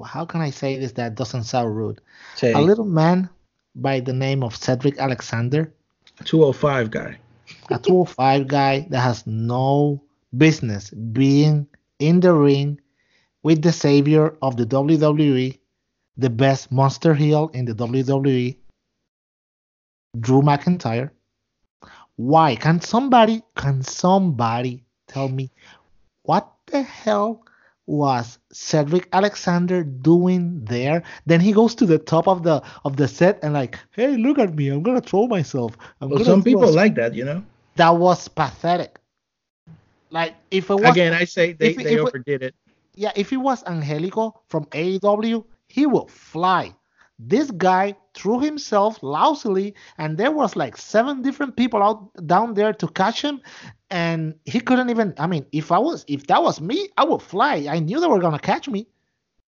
how 0.06 0.26
can 0.26 0.41
I 0.41 0.52
say 0.52 0.78
this 0.78 0.91
that 0.93 1.15
doesn't 1.15 1.43
sound 1.43 1.76
rude? 1.76 2.02
Say. 2.36 2.54
A 2.54 2.60
little 2.60 2.86
man 2.86 3.30
by 3.76 4.00
the 4.00 4.13
name 4.13 4.43
of 4.43 4.56
Cedric 4.56 5.00
Alexander. 5.00 5.72
205 6.24 6.91
guy. 6.91 7.17
a 7.70 7.80
205 7.80 8.48
guy 8.48 8.88
that 8.89 9.00
has 9.00 9.26
no 9.26 10.02
business 10.38 10.89
being 10.89 11.67
in 12.00 12.19
the 12.19 12.34
ring 12.34 12.80
with 13.43 13.62
the 13.62 13.71
savior 13.71 14.36
of 14.41 14.58
the 14.58 14.65
WWE, 14.65 15.58
the 16.17 16.30
best 16.30 16.71
monster 16.71 17.13
heel 17.13 17.50
in 17.54 17.65
the 17.65 17.73
WWE, 17.73 18.58
Drew 20.19 20.41
McIntyre. 20.41 21.12
Why? 22.15 22.56
Can 22.56 22.82
somebody 22.82 23.43
can 23.56 23.84
somebody 23.84 24.84
tell 25.08 25.30
me 25.30 25.52
what 26.23 26.52
the 26.65 26.82
hell 26.82 27.43
was 27.86 28.39
Cedric 28.52 29.08
Alexander 29.13 29.84
doing 29.84 30.65
there? 30.65 31.04
Then 31.28 31.39
he 31.39 31.54
goes 31.54 31.76
to 31.76 31.86
the 31.86 32.00
top 32.00 32.28
of 32.28 32.41
the 32.41 32.63
of 32.84 32.97
the 32.97 33.08
set 33.08 33.39
and 33.43 33.54
like, 33.54 33.78
hey, 33.91 34.17
look 34.17 34.39
at 34.39 34.56
me, 34.56 34.69
I'm 34.69 34.82
gonna 34.82 35.02
throw 35.02 35.28
myself. 35.28 35.78
I'm 36.02 36.10
well, 36.10 36.26
some 36.26 36.43
people 36.43 36.71
like 36.73 36.95
that, 36.95 37.13
you 37.13 37.23
know. 37.23 37.43
That 37.76 37.95
was 37.97 38.28
pathetic. 38.28 39.00
Like 40.10 40.36
if 40.52 40.70
it 40.70 40.76
was 40.76 40.91
again, 40.91 41.13
I 41.13 41.26
say 41.26 41.54
they, 41.54 41.72
if, 41.72 41.78
they 41.78 41.93
if 41.93 42.00
overdid 42.00 42.43
it. 42.43 42.56
Yeah, 42.96 43.12
if 43.15 43.32
it 43.32 43.38
was 43.38 43.63
Angelico 43.65 44.41
from 44.48 44.65
AEW, 44.65 45.43
he 45.67 45.86
will 45.86 46.08
fly. 46.08 46.74
This 47.20 47.50
guy 47.52 47.96
threw 48.13 48.39
himself 48.39 49.02
lousily, 49.02 49.74
and 49.98 50.17
there 50.17 50.32
was 50.32 50.56
like 50.56 50.78
seven 50.78 51.22
different 51.22 51.56
people 51.56 51.82
out 51.82 52.28
down 52.28 52.54
there 52.54 52.74
to 52.74 52.88
catch 52.88 53.22
him, 53.22 53.41
and 53.89 54.36
he 54.46 54.60
couldn't 54.60 54.89
even. 54.89 55.13
I 55.17 55.28
mean, 55.28 55.46
if 55.52 55.72
I 55.72 55.80
was, 55.80 56.06
if 56.08 56.28
that 56.28 56.41
was 56.41 56.62
me, 56.62 56.89
I 56.98 57.04
would 57.06 57.22
fly. 57.22 57.67
I 57.70 57.80
knew 57.80 58.00
they 58.00 58.08
were 58.08 58.20
gonna 58.20 58.39
catch 58.39 58.70
me. 58.70 58.88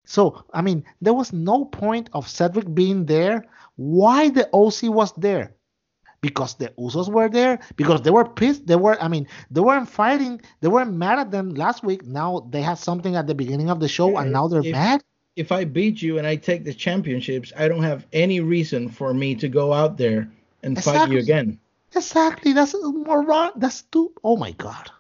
So 0.05 0.45
I 0.53 0.63
mean, 0.63 0.85
there 1.01 1.15
was 1.15 1.33
no 1.33 1.67
point 1.67 2.09
of 2.13 2.29
Cedric 2.29 2.75
being 2.75 3.07
there. 3.07 3.45
Why 3.77 4.31
the 4.31 4.49
OC 4.53 4.93
was 4.95 5.13
there? 5.13 5.55
Because 6.23 6.55
the 6.55 6.69
Usos 6.79 7.09
were 7.09 7.29
there. 7.29 7.61
Because 7.77 8.03
they 8.03 8.11
were 8.11 8.29
pissed. 8.29 8.67
They 8.67 8.77
were. 8.77 9.01
I 9.01 9.09
mean, 9.09 9.27
they 9.51 9.61
weren't 9.61 9.89
fighting. 9.89 10.41
They 10.61 10.69
weren't 10.69 10.93
mad 10.93 11.19
at 11.19 11.31
them 11.31 11.55
last 11.55 11.83
week. 11.83 12.05
Now 12.05 12.47
they 12.51 12.61
had 12.61 12.79
something 12.79 13.17
at 13.17 13.27
the 13.27 13.35
beginning 13.35 13.71
of 13.71 13.81
the 13.81 13.89
show, 13.89 14.19
and 14.19 14.31
now 14.33 14.47
they're 14.49 14.65
if, 14.65 14.73
mad 14.73 15.03
if 15.37 15.53
I 15.53 15.65
beat 15.65 16.03
you 16.03 16.19
and 16.19 16.27
I 16.27 16.37
take 16.37 16.65
the 16.65 16.75
championships, 16.75 17.53
I 17.57 17.69
don't 17.69 17.83
have 17.83 18.07
any 18.13 18.41
reason 18.41 18.89
for 18.89 19.15
me 19.15 19.35
to 19.37 19.49
go 19.49 19.73
out 19.73 19.97
there 19.97 20.31
and 20.63 20.77
exactly. 20.77 21.01
fight 21.01 21.11
you 21.11 21.19
again. 21.19 21.59
Exactly. 21.95 22.53
That's 22.53 22.75
more 22.83 23.23
wrong. 23.23 23.53
That's 23.57 23.83
too. 23.83 24.13
Oh 24.23 24.37
my 24.37 24.53
god. 24.53 24.91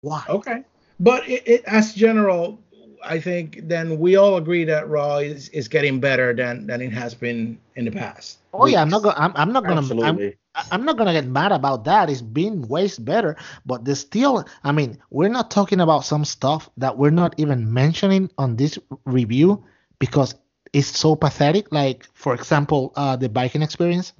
Why? 0.00 0.24
Okay. 0.28 0.64
But 1.00 1.28
it, 1.28 1.42
it, 1.46 1.64
as 1.64 1.94
general, 1.94 2.58
I 3.04 3.20
think 3.20 3.60
then 3.64 3.98
we 3.98 4.16
all 4.16 4.36
agree 4.36 4.64
that 4.64 4.88
Raw 4.88 5.18
is, 5.18 5.48
is 5.50 5.68
getting 5.68 6.00
better 6.00 6.34
than 6.34 6.66
than 6.66 6.80
it 6.80 6.92
has 6.92 7.14
been 7.14 7.58
in 7.76 7.84
the 7.84 7.90
past. 7.90 8.38
Oh 8.52 8.64
weeks. 8.64 8.74
yeah, 8.74 8.82
I'm 8.82 8.88
not 8.88 9.02
gonna. 9.02 9.16
I'm, 9.18 9.32
I'm 9.34 9.52
not 9.52 9.64
gonna. 9.64 9.80
Absolutely. 9.80 10.36
I'm, 10.54 10.64
I'm 10.70 10.84
not 10.84 10.96
gonna 10.96 11.12
get 11.12 11.26
mad 11.26 11.52
about 11.52 11.84
that. 11.84 12.10
It's 12.10 12.22
been 12.22 12.62
way 12.68 12.88
better, 12.98 13.36
but 13.66 13.84
there's 13.84 14.00
still. 14.00 14.44
I 14.64 14.72
mean, 14.72 14.98
we're 15.10 15.28
not 15.28 15.50
talking 15.50 15.80
about 15.80 16.04
some 16.04 16.24
stuff 16.24 16.70
that 16.76 16.96
we're 16.96 17.10
not 17.10 17.34
even 17.38 17.72
mentioning 17.72 18.30
on 18.38 18.56
this 18.56 18.78
review 19.04 19.64
because 19.98 20.34
it's 20.72 20.98
so 20.98 21.16
pathetic. 21.16 21.72
Like 21.72 22.06
for 22.14 22.34
example, 22.34 22.92
uh, 22.96 23.16
the 23.16 23.28
Viking 23.28 23.62
experience. 23.62 24.12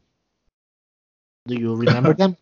Do 1.47 1.55
you 1.55 1.75
remember 1.75 2.15
them? 2.19 2.37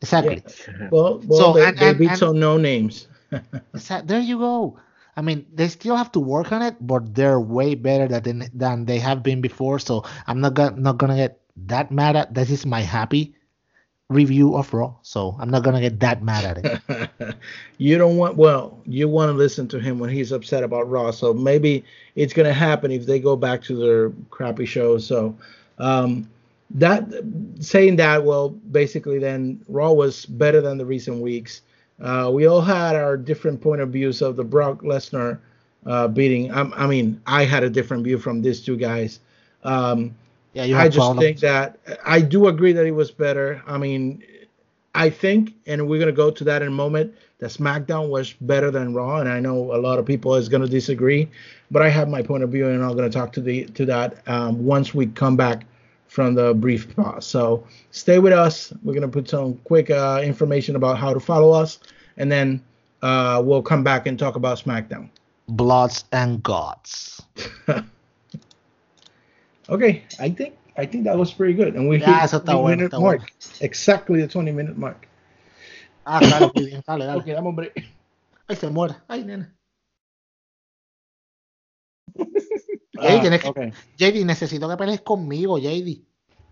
Exactly. 0.00 0.42
Yeah. 0.46 0.88
Well, 0.90 1.22
well, 1.24 1.40
so, 1.40 1.52
they, 1.54 1.66
and, 1.66 1.78
they 1.78 1.94
beat 1.94 2.10
and, 2.10 2.18
some 2.18 2.38
no 2.38 2.56
names. 2.56 3.08
there 4.04 4.20
you 4.20 4.38
go. 4.38 4.78
I 5.16 5.22
mean, 5.22 5.46
they 5.52 5.68
still 5.68 5.96
have 5.96 6.12
to 6.12 6.20
work 6.20 6.52
on 6.52 6.62
it, 6.62 6.76
but 6.80 7.14
they're 7.14 7.40
way 7.40 7.74
better 7.74 8.06
than 8.20 8.48
than 8.52 8.84
they 8.84 8.98
have 8.98 9.22
been 9.22 9.40
before. 9.40 9.78
So 9.78 10.04
I'm 10.26 10.40
not 10.40 10.54
gonna 10.54 10.78
not 10.78 10.98
gonna 10.98 11.16
get 11.16 11.40
that 11.66 11.90
mad 11.90 12.16
at. 12.16 12.34
This 12.34 12.50
is 12.50 12.66
my 12.66 12.80
happy 12.80 13.34
review 14.08 14.56
of 14.56 14.72
Raw, 14.72 14.94
so 15.02 15.36
I'm 15.40 15.50
not 15.50 15.62
gonna 15.64 15.80
get 15.80 16.00
that 16.00 16.22
mad 16.22 16.44
at 16.44 16.58
it. 16.88 17.36
you 17.78 17.98
don't 17.98 18.16
want 18.16 18.36
well, 18.36 18.78
you 18.84 19.08
want 19.08 19.30
to 19.30 19.32
listen 19.32 19.66
to 19.68 19.80
him 19.80 19.98
when 19.98 20.10
he's 20.10 20.32
upset 20.32 20.62
about 20.62 20.88
Raw. 20.90 21.10
So 21.10 21.32
maybe 21.32 21.84
it's 22.14 22.32
gonna 22.34 22.52
happen 22.52 22.90
if 22.90 23.06
they 23.06 23.18
go 23.18 23.36
back 23.36 23.62
to 23.64 23.76
their 23.76 24.10
crappy 24.30 24.66
shows. 24.66 25.06
So 25.06 25.34
um, 25.78 26.28
that 26.70 27.08
saying 27.60 27.96
that, 27.96 28.24
well, 28.24 28.50
basically 28.50 29.18
then 29.18 29.62
Raw 29.68 29.92
was 29.92 30.26
better 30.26 30.60
than 30.60 30.78
the 30.78 30.86
recent 30.86 31.20
weeks. 31.20 31.62
Uh, 32.00 32.30
we 32.32 32.46
all 32.46 32.60
had 32.60 32.94
our 32.94 33.16
different 33.16 33.60
point 33.60 33.80
of 33.80 33.90
views 33.90 34.22
of 34.22 34.36
the 34.36 34.44
Brock 34.44 34.82
Lesnar 34.82 35.38
uh, 35.86 36.08
beating. 36.08 36.52
I, 36.52 36.62
I, 36.74 36.86
mean, 36.86 37.20
I 37.26 37.44
had 37.44 37.62
a 37.62 37.70
different 37.70 38.04
view 38.04 38.18
from 38.18 38.42
these 38.42 38.60
two 38.60 38.76
guys. 38.76 39.20
Um, 39.64 40.14
yeah, 40.52 40.64
you 40.64 40.76
I 40.76 40.88
just 40.88 41.18
think 41.18 41.40
that 41.40 41.78
I 42.04 42.20
do 42.20 42.48
agree 42.48 42.72
that 42.72 42.86
it 42.86 42.92
was 42.92 43.10
better. 43.10 43.62
I 43.66 43.76
mean, 43.76 44.22
I 44.94 45.10
think, 45.10 45.52
and 45.66 45.86
we're 45.86 46.00
gonna 46.00 46.12
go 46.12 46.30
to 46.30 46.44
that 46.44 46.62
in 46.62 46.68
a 46.68 46.70
moment. 46.70 47.14
That 47.38 47.50
SmackDown 47.50 48.08
was 48.08 48.32
better 48.32 48.70
than 48.70 48.94
Raw, 48.94 49.18
and 49.18 49.28
I 49.28 49.38
know 49.38 49.74
a 49.74 49.76
lot 49.76 49.98
of 49.98 50.06
people 50.06 50.34
is 50.34 50.48
gonna 50.48 50.66
disagree, 50.66 51.28
but 51.70 51.82
I 51.82 51.90
have 51.90 52.08
my 52.08 52.22
point 52.22 52.42
of 52.42 52.50
view, 52.50 52.68
and 52.68 52.82
I'm 52.82 52.96
gonna 52.96 53.10
talk 53.10 53.32
to 53.34 53.42
the 53.42 53.66
to 53.66 53.84
that 53.84 54.26
um, 54.26 54.64
once 54.64 54.94
we 54.94 55.06
come 55.06 55.36
back 55.36 55.66
from 56.16 56.34
the 56.34 56.54
brief 56.54 56.96
pause. 56.96 57.26
So 57.26 57.66
stay 57.90 58.18
with 58.18 58.32
us. 58.32 58.72
We're 58.82 58.94
gonna 58.94 59.06
put 59.06 59.28
some 59.28 59.58
quick 59.68 59.90
uh, 59.90 60.22
information 60.24 60.74
about 60.74 60.96
how 60.96 61.12
to 61.12 61.20
follow 61.20 61.52
us, 61.52 61.78
and 62.16 62.32
then 62.32 62.64
uh, 63.02 63.42
we'll 63.44 63.60
come 63.60 63.84
back 63.84 64.06
and 64.06 64.18
talk 64.18 64.34
about 64.34 64.56
SmackDown. 64.56 65.10
Bloods 65.46 66.06
and 66.12 66.42
gods. 66.42 67.20
okay, 69.68 70.04
I 70.18 70.30
think 70.30 70.56
I 70.78 70.86
think 70.86 71.04
that 71.04 71.18
was 71.18 71.34
pretty 71.34 71.52
good, 71.52 71.76
and 71.76 71.86
we 71.86 72.00
yeah, 72.00 72.22
hit 72.22 72.30
the 72.30 72.40
20 72.40 72.64
minute 72.64 72.92
mark, 72.98 73.20
bueno. 73.20 73.60
exactly 73.60 74.22
the 74.22 74.28
20 74.28 74.52
minute 74.52 74.78
mark. 74.78 75.06
Ah, 76.06 76.20
claro. 76.20 76.50
Dale, 76.56 77.04
dale. 77.04 77.16
Ok, 77.20 77.26
dame 77.26 77.48
un 77.48 77.54
break. 77.54 77.76
Ay, 78.48 78.56
se 78.56 78.70
muere. 78.70 78.96
Ay, 79.10 79.22
nena. 79.22 79.52
Ah, 83.00 83.20
tienes 83.20 83.42
que, 83.42 83.48
okay. 83.48 83.72
JD, 83.98 84.24
necesito 84.24 84.68
que 84.68 84.76
pelees 84.76 85.00
conmigo, 85.00 85.58
JD. 85.58 86.00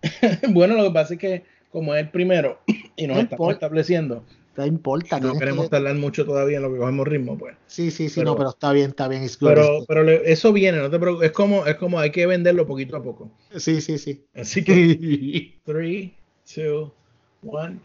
bueno, 0.49 0.75
lo 0.75 0.83
que 0.83 0.91
pasa 0.91 1.13
es 1.15 1.19
que 1.19 1.43
como 1.71 1.93
es 1.95 2.01
el 2.01 2.09
primero 2.09 2.59
y 2.95 3.07
nos 3.07 3.17
no 3.17 3.23
estamos 3.23 3.53
estableciendo, 3.53 4.23
no 4.57 4.65
importa. 4.65 5.19
No 5.19 5.37
queremos 5.37 5.65
que... 5.65 5.71
tardar 5.71 5.95
mucho 5.95 6.25
todavía 6.25 6.57
en 6.57 6.63
lo 6.63 6.71
que 6.71 6.79
cogemos 6.79 7.07
ritmo, 7.07 7.37
pues. 7.37 7.57
Sí, 7.67 7.91
sí, 7.91 8.07
sí, 8.07 8.21
pero, 8.21 8.31
no, 8.31 8.37
pero 8.37 8.49
está 8.49 8.71
bien, 8.71 8.91
está 8.91 9.07
bien. 9.07 9.27
Pero, 9.39 9.85
pero 9.87 10.09
eso 10.09 10.53
viene, 10.53 10.77
no 10.77 10.89
te 10.89 10.97
preocupes. 10.97 11.29
Es 11.29 11.35
como, 11.35 11.65
es 11.65 11.75
como 11.75 11.99
hay 11.99 12.11
que 12.11 12.25
venderlo 12.25 12.65
poquito 12.65 12.95
a 12.95 13.03
poco. 13.03 13.29
Sí, 13.55 13.81
sí, 13.81 13.97
sí. 13.97 14.23
Así 14.33 14.63
que, 14.63 15.59
3, 15.65 16.11
2, 16.55 16.91
1. 17.43 17.81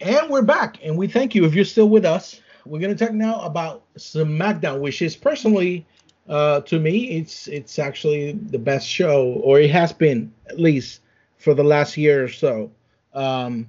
And 0.00 0.30
we're 0.30 0.44
back, 0.44 0.78
and 0.84 0.98
we 0.98 1.08
thank 1.08 1.34
you 1.34 1.46
if 1.46 1.54
you're 1.54 1.64
still 1.64 1.88
with 1.88 2.04
us. 2.04 2.42
We're 2.66 2.80
going 2.80 2.94
to 2.94 3.04
talk 3.04 3.14
now 3.14 3.40
about 3.40 3.84
SmackDown, 3.96 4.80
which 4.80 5.00
is 5.00 5.16
personally, 5.16 5.86
uh, 6.28 6.60
to 6.62 6.78
me, 6.78 7.10
it's 7.10 7.48
it's 7.48 7.78
actually 7.78 8.32
the 8.32 8.58
best 8.58 8.88
show, 8.88 9.40
or 9.42 9.60
it 9.60 9.70
has 9.70 9.92
been 9.92 10.32
at 10.46 10.58
least 10.58 11.00
for 11.36 11.54
the 11.54 11.64
last 11.64 11.96
year 11.96 12.24
or 12.24 12.28
so. 12.28 12.70
Um, 13.12 13.66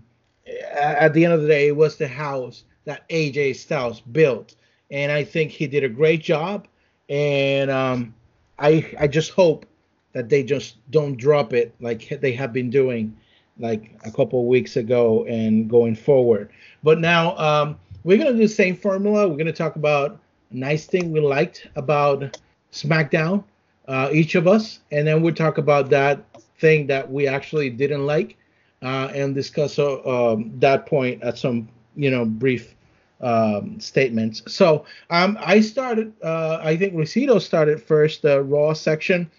at 0.71 1.13
the 1.13 1.25
end 1.25 1.33
of 1.33 1.41
the 1.41 1.47
day, 1.47 1.67
it 1.67 1.75
was 1.75 1.97
the 1.97 2.07
house 2.07 2.63
that 2.85 3.07
AJ 3.09 3.57
Styles 3.57 3.99
built, 3.99 4.55
and 4.89 5.11
I 5.11 5.23
think 5.23 5.51
he 5.51 5.67
did 5.67 5.83
a 5.83 5.89
great 5.89 6.21
job. 6.21 6.67
And 7.09 7.69
um, 7.69 8.15
I 8.57 8.89
I 8.99 9.07
just 9.07 9.31
hope 9.31 9.65
that 10.13 10.29
they 10.29 10.43
just 10.43 10.77
don't 10.91 11.17
drop 11.17 11.51
it 11.51 11.75
like 11.81 12.17
they 12.21 12.31
have 12.31 12.53
been 12.53 12.69
doing 12.69 13.15
like 13.59 13.91
a 14.05 14.11
couple 14.11 14.39
of 14.39 14.45
weeks 14.45 14.77
ago 14.77 15.25
and 15.25 15.69
going 15.69 15.95
forward. 15.95 16.49
But 16.83 16.99
now 16.99 17.37
um, 17.37 17.77
we're 18.05 18.17
gonna 18.17 18.31
do 18.31 18.39
the 18.39 18.47
same 18.47 18.77
formula. 18.77 19.27
We're 19.27 19.37
gonna 19.37 19.51
talk 19.51 19.75
about 19.75 20.19
nice 20.51 20.85
thing 20.85 21.11
we 21.11 21.19
liked 21.19 21.67
about 21.75 22.37
SmackDown, 22.75 23.43
uh, 23.87 24.09
each 24.11 24.35
of 24.35 24.47
us, 24.47 24.79
and 24.91 25.07
then 25.07 25.21
we'll 25.21 25.33
talk 25.33 25.57
about 25.57 25.89
that 25.89 26.23
thing 26.59 26.87
that 26.87 27.09
we 27.09 27.27
actually 27.27 27.69
didn't 27.69 28.05
like 28.05 28.37
uh, 28.81 29.09
and 29.13 29.33
discuss 29.33 29.79
uh, 29.79 30.01
um, 30.03 30.51
that 30.59 30.85
point 30.85 31.23
at 31.23 31.37
some 31.37 31.67
you 31.95 32.11
know 32.11 32.25
brief 32.25 32.75
um, 33.21 33.79
statements. 33.79 34.43
So 34.47 34.85
um, 35.09 35.37
I 35.39 35.61
started. 35.61 36.13
Uh, 36.21 36.59
I 36.61 36.75
think 36.75 36.93
Luisito 36.93 37.41
started 37.41 37.81
first 37.81 38.21
the 38.21 38.43
Raw 38.43 38.73
section. 38.73 39.31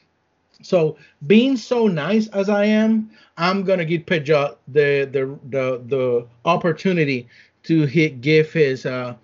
So 0.62 0.96
being 1.27 1.57
so 1.57 1.87
nice 1.87 2.29
as 2.29 2.49
I 2.49 2.64
am, 2.64 3.11
I'm 3.37 3.62
gonna 3.62 3.85
give 3.85 4.07
Peugeot 4.07 4.57
the 4.68 5.09
the 5.12 5.38
the 5.51 5.83
the 5.87 6.27
opportunity 6.44 7.29
to 7.64 7.85
hit, 7.85 8.20
give 8.20 8.53
his 8.53 8.87
uh, 8.87 9.14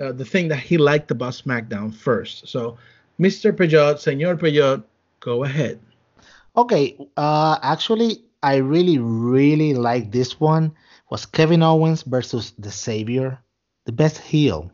uh, 0.00 0.12
the 0.12 0.24
thing 0.24 0.48
that 0.48 0.60
he 0.60 0.78
liked 0.78 1.10
about 1.10 1.32
SmackDown 1.32 1.92
first. 1.92 2.46
So, 2.48 2.78
Mr. 3.20 3.52
Peugeot, 3.52 3.98
Senor 3.98 4.36
Peugeot, 4.36 4.84
go 5.20 5.44
ahead. 5.44 5.80
Okay, 6.56 6.96
uh, 7.16 7.58
actually, 7.62 8.24
I 8.42 8.56
really, 8.56 8.98
really 8.98 9.74
like 9.74 10.10
this 10.12 10.38
one 10.40 10.66
It 10.66 11.10
was 11.10 11.26
Kevin 11.26 11.62
Owens 11.62 12.02
versus 12.02 12.52
the 12.58 12.70
Savior, 12.70 13.38
the 13.86 13.92
best 13.92 14.18
heel 14.18 14.70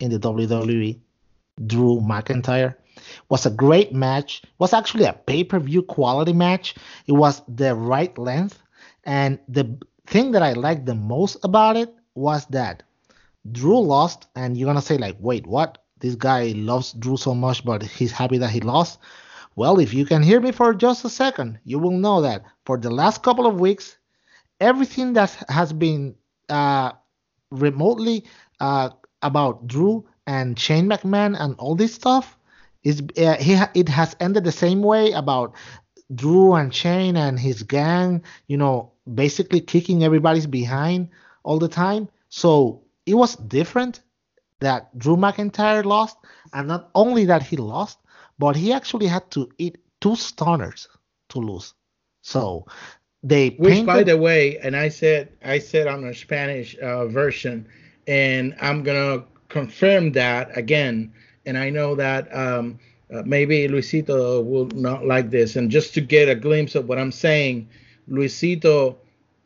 in 0.00 0.10
the 0.10 0.18
WWE, 0.18 0.98
Drew 1.66 2.00
McIntyre. 2.00 2.74
Was 3.28 3.46
a 3.46 3.50
great 3.50 3.92
match. 3.92 4.42
It 4.44 4.50
Was 4.58 4.72
actually 4.72 5.04
a 5.04 5.12
pay-per-view 5.12 5.82
quality 5.82 6.32
match. 6.32 6.74
It 7.06 7.12
was 7.12 7.42
the 7.48 7.74
right 7.74 8.16
length, 8.18 8.60
and 9.04 9.38
the 9.48 9.78
thing 10.06 10.32
that 10.32 10.42
I 10.42 10.52
liked 10.52 10.86
the 10.86 10.94
most 10.94 11.36
about 11.44 11.76
it 11.76 11.94
was 12.14 12.46
that 12.46 12.82
Drew 13.50 13.78
lost, 13.80 14.26
and 14.34 14.56
you're 14.56 14.66
gonna 14.66 14.82
say 14.82 14.98
like, 14.98 15.16
wait, 15.20 15.46
what? 15.46 15.78
This 16.00 16.14
guy 16.14 16.52
loves 16.56 16.92
Drew 16.92 17.16
so 17.16 17.34
much, 17.34 17.64
but 17.64 17.82
he's 17.82 18.12
happy 18.12 18.38
that 18.38 18.50
he 18.50 18.60
lost. 18.60 18.98
Well, 19.56 19.78
if 19.80 19.92
you 19.92 20.04
can 20.06 20.22
hear 20.22 20.40
me 20.40 20.52
for 20.52 20.72
just 20.74 21.04
a 21.04 21.10
second, 21.10 21.58
you 21.64 21.78
will 21.78 21.98
know 21.98 22.20
that 22.22 22.44
for 22.64 22.78
the 22.78 22.90
last 22.90 23.22
couple 23.22 23.46
of 23.46 23.60
weeks, 23.60 23.98
everything 24.60 25.14
that 25.14 25.30
has 25.48 25.72
been 25.72 26.14
uh, 26.48 26.92
remotely 27.50 28.24
uh, 28.60 28.90
about 29.22 29.66
Drew 29.66 30.06
and 30.26 30.58
Shane 30.58 30.88
McMahon 30.88 31.36
and 31.38 31.54
all 31.58 31.74
this 31.74 31.94
stuff 31.94 32.38
is 32.84 33.02
uh, 33.18 33.36
he 33.36 33.58
it 33.74 33.88
has 33.88 34.14
ended 34.20 34.44
the 34.44 34.52
same 34.52 34.82
way 34.82 35.12
about 35.12 35.54
Drew 36.14 36.54
and 36.54 36.72
Shane 36.74 37.16
and 37.16 37.38
his 37.38 37.62
gang, 37.62 38.22
you 38.46 38.56
know, 38.56 38.92
basically 39.12 39.60
kicking 39.60 40.04
everybody's 40.04 40.46
behind 40.46 41.08
all 41.42 41.58
the 41.58 41.68
time. 41.68 42.08
So 42.28 42.82
it 43.06 43.14
was 43.14 43.36
different 43.36 44.00
that 44.60 44.96
Drew 44.98 45.16
McIntyre 45.16 45.84
lost, 45.84 46.16
and 46.52 46.68
not 46.68 46.90
only 46.94 47.24
that 47.26 47.42
he 47.42 47.56
lost, 47.56 47.98
but 48.38 48.56
he 48.56 48.72
actually 48.72 49.06
had 49.06 49.30
to 49.32 49.48
eat 49.58 49.78
two 50.00 50.16
stunners 50.16 50.88
to 51.30 51.38
lose. 51.38 51.74
So 52.22 52.66
they 53.22 53.50
which 53.50 53.72
painted... 53.72 53.86
by 53.86 54.02
the 54.02 54.16
way, 54.16 54.58
and 54.58 54.76
I 54.76 54.88
said 54.88 55.32
I 55.44 55.58
said 55.58 55.86
on 55.86 56.02
the 56.06 56.14
Spanish 56.14 56.76
uh, 56.78 57.06
version, 57.06 57.66
and 58.06 58.54
I'm 58.60 58.82
gonna 58.82 59.24
confirm 59.48 60.12
that 60.12 60.56
again. 60.56 61.12
And 61.46 61.56
I 61.56 61.70
know 61.70 61.94
that 61.94 62.28
um, 62.36 62.78
uh, 63.12 63.22
maybe 63.24 63.66
Luisito 63.68 64.44
will 64.44 64.66
not 64.74 65.06
like 65.06 65.30
this. 65.30 65.56
And 65.56 65.70
just 65.70 65.94
to 65.94 66.00
get 66.00 66.28
a 66.28 66.34
glimpse 66.34 66.74
of 66.74 66.88
what 66.88 66.98
I'm 66.98 67.12
saying, 67.12 67.68
Luisito 68.10 68.96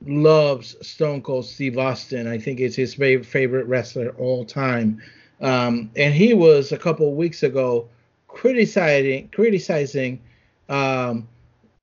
loves 0.07 0.77
Stone 0.87 1.23
Cold 1.23 1.47
Steve 1.47 1.79
Austin. 1.79 2.27
I 2.27 2.39
think 2.39 2.61
it's 2.61 2.77
his 2.77 2.95
favorite 2.95 3.67
wrestler 3.67 4.11
all 4.19 4.45
time. 4.45 5.03
Um, 5.41 5.91
and 5.97 6.15
he 6.15 6.35
was 6.35 6.73
a 6.73 6.79
couple 6.79 7.15
weeks 7.15 7.43
ago 7.43 7.89
criticizing 8.29 9.29
criticizing 9.29 10.21
um, 10.69 11.29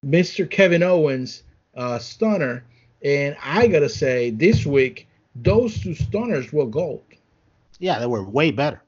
Mr. 0.05 0.49
Kevin 0.49 0.81
Owens 0.81 1.43
uh, 1.75 1.99
stunner, 1.99 2.63
and 3.03 3.35
I 3.43 3.67
gotta 3.67 3.89
say 3.89 4.31
this 4.31 4.65
week 4.65 5.07
those 5.35 5.79
two 5.79 5.93
stunners 5.93 6.51
were 6.51 6.65
gold. 6.65 7.03
Yeah, 7.79 7.99
they 7.99 8.07
were 8.07 8.23
way 8.23 8.51
better. 8.51 8.81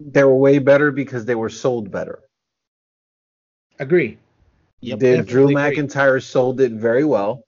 They 0.00 0.24
were 0.24 0.36
way 0.36 0.58
better 0.58 0.90
because 0.90 1.24
they 1.24 1.34
were 1.34 1.48
sold 1.48 1.90
better. 1.90 2.20
Agree. 3.78 4.18
Yep, 4.80 4.98
Did 4.98 5.26
Drew 5.26 5.48
McIntyre 5.48 6.08
agree. 6.08 6.20
sold 6.20 6.60
it 6.60 6.72
very 6.72 7.04
well. 7.04 7.43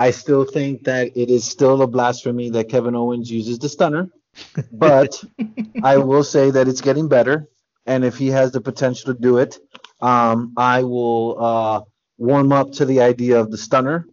I 0.00 0.12
still 0.12 0.44
think 0.44 0.84
that 0.84 1.14
it 1.14 1.28
is 1.28 1.44
still 1.44 1.82
a 1.82 1.86
blasphemy 1.86 2.48
that 2.50 2.70
Kevin 2.70 2.94
Owens 2.96 3.30
uses 3.30 3.58
the 3.58 3.68
stunner, 3.68 4.08
but 4.72 5.22
I 5.82 5.98
will 5.98 6.24
say 6.24 6.50
that 6.50 6.68
it's 6.68 6.80
getting 6.80 7.06
better 7.06 7.50
and 7.84 8.02
if 8.02 8.16
he 8.16 8.28
has 8.28 8.50
the 8.50 8.62
potential 8.62 9.12
to 9.12 9.20
do 9.20 9.36
it, 9.36 9.58
um, 10.00 10.54
I 10.56 10.84
will 10.84 11.36
uh, 11.38 11.80
warm 12.16 12.50
up 12.50 12.72
to 12.78 12.86
the 12.86 13.02
idea 13.02 13.38
of 13.38 13.50
the 13.50 13.58
stunner. 13.58 14.06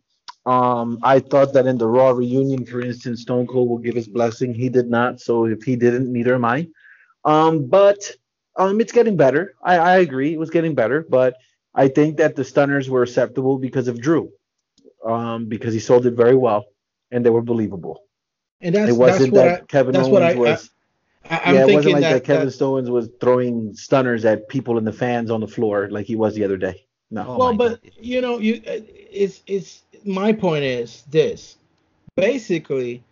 Um, 0.45 0.99
I 1.03 1.19
thought 1.21 1.53
that 1.53 1.67
in 1.67 1.77
the 1.77 1.87
Raw 1.87 2.09
reunion, 2.09 2.65
for 2.65 2.81
instance, 2.81 3.21
Stone 3.21 3.47
Cold 3.47 3.69
will 3.69 3.77
give 3.77 3.95
his 3.95 4.09
blessing. 4.09 4.53
He 4.53 4.67
did 4.67 4.89
not, 4.89 5.21
so 5.21 5.45
if 5.45 5.63
he 5.63 5.77
didn't, 5.77 6.11
neither 6.11 6.35
am 6.35 6.43
I. 6.43 6.67
Um, 7.23 7.67
but 7.67 8.11
um, 8.57 8.81
it's 8.81 8.91
getting 8.91 9.15
better. 9.15 9.53
I, 9.63 9.77
I 9.77 9.97
agree, 9.99 10.33
it 10.33 10.39
was 10.39 10.49
getting 10.49 10.75
better, 10.75 11.05
but 11.07 11.37
I 11.73 11.87
think 11.87 12.17
that 12.17 12.35
the 12.35 12.43
stunners 12.43 12.89
were 12.89 13.03
acceptable 13.03 13.57
because 13.57 13.87
of 13.87 14.01
Drew, 14.01 14.31
um, 15.05 15.45
because 15.45 15.73
he 15.73 15.79
sold 15.79 16.05
it 16.05 16.13
very 16.13 16.35
well 16.35 16.65
and 17.11 17.25
they 17.25 17.29
were 17.29 17.41
believable. 17.41 18.03
And 18.61 18.75
that's, 18.75 18.89
it 18.89 18.93
wasn't 18.93 19.33
that's 19.33 19.57
that 19.57 19.61
I, 19.63 19.65
Kevin 19.65 19.95
Owens 19.95 20.17
I, 20.17 20.33
was. 20.35 20.69
I, 21.29 21.53
yeah, 21.53 21.67
it 21.67 21.73
wasn't 21.73 21.93
like 21.93 22.01
that, 22.03 22.13
that 22.13 22.23
Kevin 22.23 22.45
that, 22.45 22.51
Stones 22.51 22.89
was 22.89 23.09
throwing 23.19 23.75
stunners 23.75 24.25
at 24.25 24.47
people 24.47 24.77
and 24.77 24.87
the 24.87 24.93
fans 24.93 25.29
on 25.29 25.41
the 25.41 25.47
floor 25.47 25.89
like 25.91 26.05
he 26.05 26.15
was 26.15 26.35
the 26.35 26.43
other 26.43 26.57
day. 26.57 26.85
No. 27.11 27.25
Oh 27.27 27.37
well, 27.37 27.53
but 27.53 27.83
God. 27.83 27.91
you 27.99 28.21
know, 28.21 28.39
you 28.39 28.61
it's 28.65 29.41
it's 29.45 29.83
my 30.05 30.33
point 30.33 30.63
is 30.63 31.03
this. 31.09 31.57
Basically, 32.15 33.03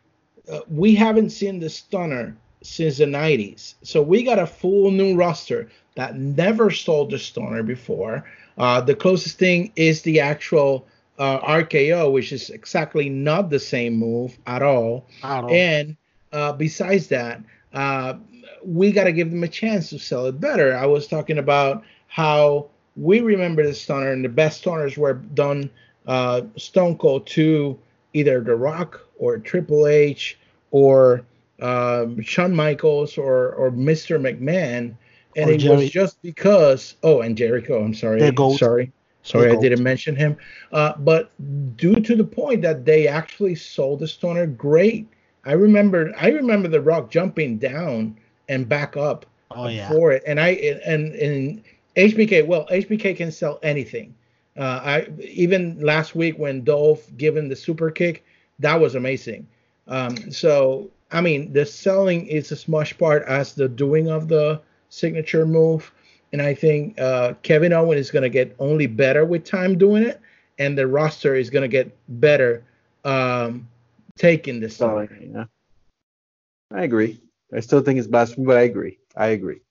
uh, 0.52 0.62
we 0.68 0.96
haven't 0.96 1.30
seen 1.30 1.60
the 1.60 1.70
stunner 1.70 2.36
since 2.64 2.98
the 2.98 3.06
90s. 3.06 3.76
So 3.84 4.02
we 4.02 4.24
got 4.24 4.40
a 4.40 4.48
full 4.48 4.92
new 4.92 5.16
roster 5.16 5.70
that 5.96 6.18
never 6.18 6.72
sold 6.72 7.12
the 7.12 7.20
stunner 7.20 7.64
before. 7.64 8.26
Uh, 8.58 8.82
the 8.82 8.96
closest 8.96 9.38
thing 9.38 9.72
is 9.76 10.02
the 10.02 10.20
actual 10.20 10.88
uh, 11.18 11.40
RKO, 11.40 12.12
which 12.12 12.32
is 12.32 12.50
exactly 12.50 13.10
not 13.10 13.50
the 13.50 13.60
same 13.60 13.96
move 13.96 14.38
at 14.48 14.62
all. 14.62 15.08
At 15.24 15.44
all. 15.44 15.52
And 15.52 15.96
uh, 16.32 16.54
besides 16.54 17.08
that, 17.08 17.42
uh, 17.74 18.16
we 18.64 18.92
got 18.92 19.06
to 19.06 19.12
give 19.12 19.32
them 19.32 19.44
a 19.44 19.48
chance 19.48 19.90
to 19.90 20.00
sell 20.00 20.26
it 20.26 20.40
better. 20.40 20.76
I 20.76 20.86
was 20.86 21.08
talking 21.08 21.38
about 21.38 21.84
how 22.08 22.68
we 22.96 23.20
remember 23.22 23.66
the 23.66 23.74
stunner 23.74 24.12
and 24.12 24.24
the 24.24 24.30
best 24.30 24.62
stunners 24.62 24.98
were 24.98 25.14
done 25.14 25.70
uh, 26.08 26.42
Stone 26.58 26.98
Cold 26.98 27.28
to 27.28 27.78
either 28.14 28.42
The 28.42 28.56
Rock 28.56 29.02
or 29.18 29.38
Triple 29.38 29.88
H 29.88 30.38
or 30.72 31.24
um, 31.62 32.22
Shawn 32.22 32.56
Michaels 32.56 33.18
or 33.18 33.54
or 33.54 33.72
Mr. 33.72 34.20
McMahon, 34.20 34.96
and 35.36 35.50
or 35.50 35.54
it 35.54 35.58
Jerry. 35.60 35.76
was 35.78 35.90
just 35.90 36.22
because. 36.22 36.96
Oh, 37.04 37.22
and 37.22 37.38
Jericho. 37.38 37.84
I'm 37.84 37.94
sorry. 37.94 38.20
Sorry. 38.58 38.92
Sorry, 39.26 39.52
I 39.52 39.56
didn't 39.56 39.82
mention 39.82 40.16
him. 40.16 40.38
Uh, 40.72 40.94
but 41.00 41.32
due 41.78 41.96
to 41.96 42.16
the 42.16 42.24
point 42.24 42.62
that 42.62 42.86
they 42.86 43.08
actually 43.08 43.56
sold 43.56 44.00
the 44.00 44.08
stunner 44.08 44.46
great. 44.46 45.08
I 45.46 45.54
remember 45.54 46.14
I 46.20 46.30
remember 46.30 46.68
the 46.68 46.80
Rock 46.80 47.10
jumping 47.10 47.58
down 47.58 48.18
and 48.50 48.70
back 48.70 48.96
up 48.96 49.26
oh, 49.50 49.68
yeah. 49.68 49.90
for 49.90 50.12
it. 50.12 50.22
And 50.28 50.40
I 50.40 50.50
and 50.86 51.14
and 51.16 51.64
HBK, 51.96 52.46
well, 52.46 52.68
HBK 52.68 53.18
can 53.18 53.32
sell 53.32 53.60
anything. 53.64 54.14
Uh, 54.58 54.80
I 54.84 55.08
even 55.20 55.80
last 55.80 56.14
week 56.14 56.38
when 56.38 56.64
Dolph 56.64 57.10
given 57.18 57.50
the 57.50 57.56
super 57.56 57.90
kick, 57.90 58.24
that 58.60 58.80
was 58.80 58.94
amazing. 58.94 59.48
Um, 59.88 60.32
so 60.32 60.92
I 61.12 61.22
mean, 61.22 61.52
the 61.52 61.66
selling 61.66 62.28
is 62.28 62.52
as 62.52 62.68
much 62.68 62.98
part 63.00 63.24
as 63.24 63.54
the 63.54 63.68
doing 63.68 64.08
of 64.08 64.28
the 64.28 64.62
signature 64.90 65.48
move. 65.48 65.92
And 66.36 66.42
I 66.42 66.54
think 66.54 67.00
uh, 67.00 67.36
Kevin 67.44 67.72
Owen 67.72 67.98
is 67.98 68.12
going 68.12 68.24
to 68.24 68.30
get 68.30 68.54
only 68.60 68.88
better 68.88 69.24
with 69.24 69.46
time 69.46 69.78
doing 69.78 70.04
it, 70.04 70.20
and 70.60 70.78
the 70.78 70.86
roster 70.86 71.34
is 71.34 71.50
going 71.50 71.62
to 71.62 71.70
get 71.70 71.96
better 72.20 72.62
um, 73.06 73.70
taking 74.18 74.60
this. 74.60 74.82
Oh, 74.82 75.08
yeah. 75.18 75.46
I 76.74 76.84
agree. 76.84 77.22
I 77.56 77.62
still 77.62 77.80
think 77.80 78.00
it's 78.00 78.08
blasphemy, 78.10 78.48
but 78.48 78.58
I 78.58 78.64
agree. 78.64 79.00
I 79.16 79.28
agree. 79.28 79.62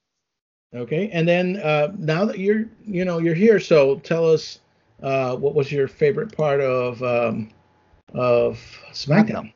Okay, 0.75 1.11
and 1.11 1.29
then 1.29 1.59
uh, 1.59 1.93
now 1.99 2.25
that 2.25 2.39
you're, 2.39 2.65
you 2.87 3.05
know, 3.05 3.19
you're 3.19 3.35
here, 3.35 3.61
so 3.61 3.97
tell 3.97 4.27
us 4.27 4.61
uh, 5.03 5.37
what 5.37 5.55
was 5.55 5.71
your 5.71 5.87
favorite 5.87 6.35
part 6.35 6.63
of 6.63 7.03
um, 7.03 7.51
of 8.15 8.59
SmackDown? 8.91 9.53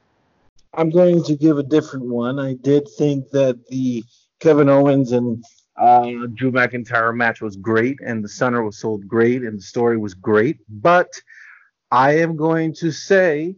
I'm 0.74 0.90
going 0.90 1.24
to 1.24 1.36
give 1.36 1.56
a 1.56 1.62
different 1.62 2.04
one. 2.04 2.38
I 2.38 2.52
did 2.52 2.86
think 2.98 3.30
that 3.30 3.66
the 3.68 4.04
Kevin 4.40 4.68
Owens 4.68 5.12
and 5.12 5.42
uh, 5.78 6.26
Drew 6.34 6.50
McIntyre 6.50 7.14
match 7.14 7.40
was 7.40 7.56
great, 7.56 7.98
and 8.04 8.22
the 8.22 8.28
stunner 8.28 8.62
was 8.62 8.78
sold 8.78 9.06
great, 9.06 9.42
and 9.42 9.58
the 9.58 9.62
story 9.62 9.96
was 9.96 10.14
great. 10.14 10.58
But 10.68 11.20
I 11.90 12.18
am 12.18 12.36
going 12.36 12.74
to 12.74 12.90
say 12.90 13.56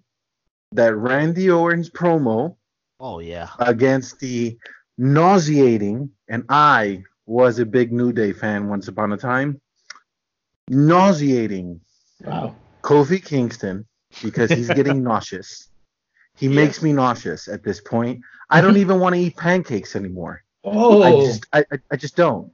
that 0.73 0.95
Randy 0.95 1.51
Orton's 1.51 1.91
promo, 1.91 2.57
oh 2.99 3.21
yeah, 3.21 3.49
against 3.59 4.21
the 4.21 4.59
nauseating, 4.99 6.11
and 6.29 6.45
I 6.49 7.05
was 7.27 7.59
a 7.59 7.67
big 7.67 7.93
New 7.93 8.13
Day 8.13 8.33
fan 8.33 8.69
once 8.69 8.89
upon 8.89 9.13
a 9.13 9.17
time, 9.17 9.61
nauseating. 10.69 11.81
Wow. 12.25 12.55
Kofi 12.83 13.25
Kingston 13.25 13.87
because 14.23 14.51
he's 14.51 14.69
getting 14.69 15.03
nauseous. 15.05 15.69
He 16.37 16.47
yeah. 16.47 16.55
makes 16.55 16.83
me 16.83 16.93
nauseous 16.93 17.49
at 17.49 17.63
this 17.63 17.81
point. 17.81 18.21
I 18.49 18.61
don't 18.61 18.77
even 18.85 19.01
want 19.01 19.15
to 19.15 19.21
eat 19.21 19.37
pancakes 19.37 19.97
anymore. 19.97 20.43
Oh, 20.65 21.03
I 21.03 21.25
just, 21.25 21.47
I, 21.53 21.65
I 21.91 21.97
just 21.97 22.17
don't. 22.17 22.53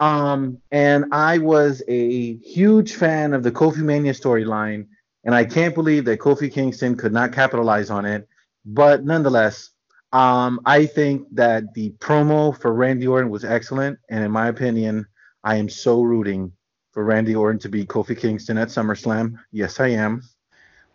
Um, 0.00 0.58
and 0.72 1.06
I 1.12 1.38
was 1.38 1.82
a 1.88 2.36
huge 2.38 2.94
fan 2.94 3.32
of 3.32 3.42
the 3.42 3.52
Kofi 3.52 3.78
Mania 3.78 4.12
storyline, 4.12 4.88
and 5.24 5.34
I 5.34 5.44
can't 5.44 5.74
believe 5.74 6.04
that 6.06 6.18
Kofi 6.18 6.52
Kingston 6.52 6.96
could 6.96 7.12
not 7.12 7.32
capitalize 7.32 7.90
on 7.90 8.04
it. 8.04 8.28
But 8.66 9.04
nonetheless, 9.04 9.70
um, 10.12 10.60
I 10.64 10.86
think 10.86 11.26
that 11.32 11.74
the 11.74 11.90
promo 11.98 12.58
for 12.58 12.72
Randy 12.72 13.06
Orton 13.06 13.30
was 13.30 13.44
excellent, 13.44 13.98
and 14.08 14.24
in 14.24 14.30
my 14.30 14.48
opinion, 14.48 15.06
I 15.42 15.56
am 15.56 15.68
so 15.68 16.02
rooting 16.02 16.52
for 16.92 17.04
Randy 17.04 17.34
Orton 17.34 17.58
to 17.60 17.68
be 17.68 17.84
Kofi 17.84 18.16
Kingston 18.16 18.58
at 18.58 18.68
SummerSlam. 18.68 19.38
Yes, 19.52 19.80
I 19.80 19.88
am. 19.88 20.22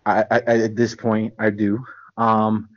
I, 0.06 0.26
I, 0.32 0.39
at 0.39 0.76
this 0.76 0.95
point, 0.95 1.34
I 1.38 1.50
do. 1.50 1.86
Um, 2.17 2.69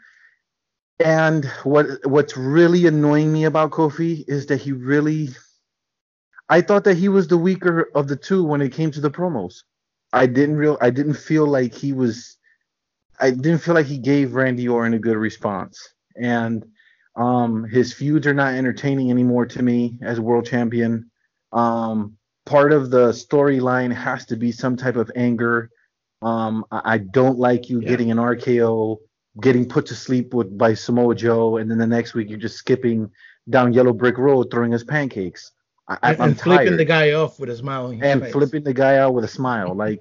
and 1.00 1.44
what 1.64 1.86
what's 2.04 2.36
really 2.36 2.86
annoying 2.86 3.32
me 3.32 3.44
about 3.44 3.70
Kofi 3.70 4.24
is 4.28 4.46
that 4.46 4.60
he 4.60 4.72
really, 4.72 5.30
I 6.48 6.60
thought 6.60 6.84
that 6.84 6.96
he 6.96 7.08
was 7.08 7.28
the 7.28 7.38
weaker 7.38 7.90
of 7.94 8.08
the 8.08 8.16
two 8.16 8.44
when 8.44 8.60
it 8.60 8.72
came 8.72 8.90
to 8.92 9.00
the 9.00 9.10
promos. 9.10 9.62
I 10.12 10.26
didn't 10.26 10.56
real 10.56 10.78
I 10.80 10.90
didn't 10.90 11.14
feel 11.14 11.46
like 11.46 11.74
he 11.74 11.92
was, 11.92 12.36
I 13.20 13.30
didn't 13.30 13.58
feel 13.58 13.74
like 13.74 13.86
he 13.86 13.98
gave 13.98 14.34
Randy 14.34 14.68
Orton 14.68 14.94
a 14.94 14.98
good 14.98 15.16
response. 15.16 15.94
And 16.16 16.64
um, 17.16 17.64
his 17.64 17.92
feuds 17.92 18.26
are 18.26 18.34
not 18.34 18.54
entertaining 18.54 19.10
anymore 19.10 19.46
to 19.46 19.62
me 19.62 19.98
as 20.02 20.18
a 20.18 20.22
world 20.22 20.46
champion. 20.46 21.10
Um, 21.52 22.16
part 22.46 22.72
of 22.72 22.90
the 22.90 23.08
storyline 23.10 23.92
has 23.92 24.26
to 24.26 24.36
be 24.36 24.52
some 24.52 24.76
type 24.76 24.96
of 24.96 25.10
anger 25.14 25.70
um, 26.22 26.64
I, 26.70 26.94
I 26.94 26.98
don't 26.98 27.38
like 27.38 27.68
you 27.68 27.80
yeah. 27.80 27.88
getting 27.88 28.10
an 28.10 28.18
RKO, 28.18 28.98
getting 29.40 29.66
put 29.68 29.86
to 29.86 29.94
sleep 29.94 30.34
with 30.34 30.56
by 30.56 30.74
Samoa 30.74 31.14
Joe, 31.14 31.56
and 31.56 31.70
then 31.70 31.78
the 31.78 31.86
next 31.86 32.14
week 32.14 32.28
you're 32.28 32.38
just 32.38 32.56
skipping 32.56 33.10
down 33.48 33.72
Yellow 33.72 33.92
Brick 33.92 34.18
Road 34.18 34.50
throwing 34.50 34.74
us 34.74 34.84
pancakes. 34.84 35.52
I, 35.88 35.98
and, 36.02 36.22
I'm 36.22 36.28
and 36.30 36.40
flipping 36.40 36.66
tired. 36.68 36.78
the 36.78 36.84
guy 36.84 37.12
off 37.12 37.40
with 37.40 37.50
a 37.50 37.56
smile. 37.56 37.88
and 38.02 38.22
face. 38.22 38.32
flipping 38.32 38.62
the 38.62 38.74
guy 38.74 38.98
out 38.98 39.14
with 39.14 39.24
a 39.24 39.28
smile. 39.28 39.74
Like, 39.74 40.00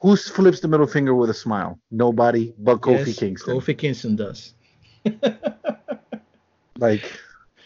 who 0.00 0.16
flips 0.16 0.60
the 0.60 0.68
middle 0.68 0.86
finger 0.86 1.14
with 1.14 1.30
a 1.30 1.34
smile? 1.34 1.78
Nobody 1.90 2.52
but 2.58 2.80
Kofi 2.80 3.06
yes, 3.06 3.18
Kingston. 3.18 3.56
Kofi 3.56 3.78
Kingston 3.78 4.16
does. 4.16 4.52
like, 6.78 7.10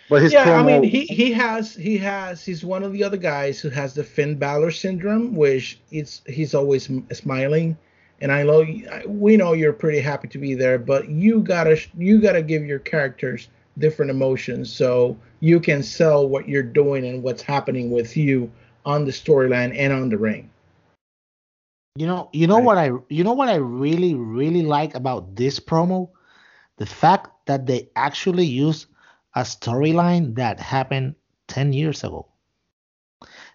but 0.08 0.22
his 0.22 0.32
yeah, 0.32 0.46
promo, 0.46 0.58
I 0.58 0.80
mean, 0.80 0.82
he 0.84 1.04
he 1.06 1.32
has 1.32 1.74
he 1.74 1.98
has 1.98 2.44
he's 2.44 2.64
one 2.64 2.82
of 2.82 2.92
the 2.92 3.02
other 3.02 3.16
guys 3.16 3.60
who 3.60 3.70
has 3.70 3.94
the 3.94 4.04
Finn 4.04 4.36
Balor 4.36 4.70
syndrome, 4.70 5.34
which 5.34 5.80
it's 5.90 6.22
he's 6.26 6.54
always 6.54 6.88
smiling 7.12 7.76
and 8.20 8.32
I 8.32 8.42
know 8.42 8.64
we 9.06 9.36
know 9.36 9.52
you're 9.52 9.72
pretty 9.72 10.00
happy 10.00 10.28
to 10.28 10.38
be 10.38 10.54
there, 10.54 10.78
but 10.78 11.08
you 11.08 11.40
gotta 11.40 11.80
you 11.96 12.20
gotta 12.20 12.42
give 12.42 12.64
your 12.64 12.80
characters 12.80 13.48
different 13.78 14.10
emotions 14.10 14.72
so 14.72 15.16
you 15.40 15.60
can 15.60 15.82
sell 15.82 16.28
what 16.28 16.48
you're 16.48 16.62
doing 16.62 17.06
and 17.06 17.22
what's 17.22 17.42
happening 17.42 17.90
with 17.90 18.16
you 18.16 18.50
on 18.84 19.04
the 19.04 19.12
storyline 19.12 19.76
and 19.76 19.92
on 19.92 20.08
the 20.08 20.18
ring. 20.18 20.50
You 21.94 22.06
know, 22.06 22.28
you 22.32 22.46
know 22.46 22.56
right. 22.56 22.64
what 22.64 22.78
I 22.78 22.90
you 23.08 23.24
know 23.24 23.34
what 23.34 23.48
I 23.48 23.56
really 23.56 24.14
really 24.14 24.62
like 24.62 24.94
about 24.94 25.36
this 25.36 25.60
promo, 25.60 26.10
the 26.76 26.86
fact 26.86 27.30
that 27.46 27.66
they 27.66 27.88
actually 27.96 28.46
use 28.46 28.86
a 29.34 29.42
storyline 29.42 30.34
that 30.36 30.58
happened 30.58 31.14
ten 31.46 31.72
years 31.72 32.02
ago. 32.02 32.26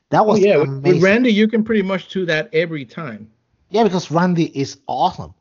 That 0.10 0.22
oh, 0.22 0.24
was 0.24 0.40
oh, 0.40 0.44
yeah. 0.46 0.56
Amazing. 0.62 0.82
With 0.84 1.04
Randy, 1.04 1.34
you 1.34 1.48
can 1.48 1.64
pretty 1.64 1.82
much 1.82 2.10
do 2.10 2.26
that 2.28 2.50
every 2.54 2.86
time. 2.86 3.33
Yeah, 3.74 3.84
because 3.84 4.12
Randy 4.12 4.46
is 4.58 4.78
awesome. 4.88 5.34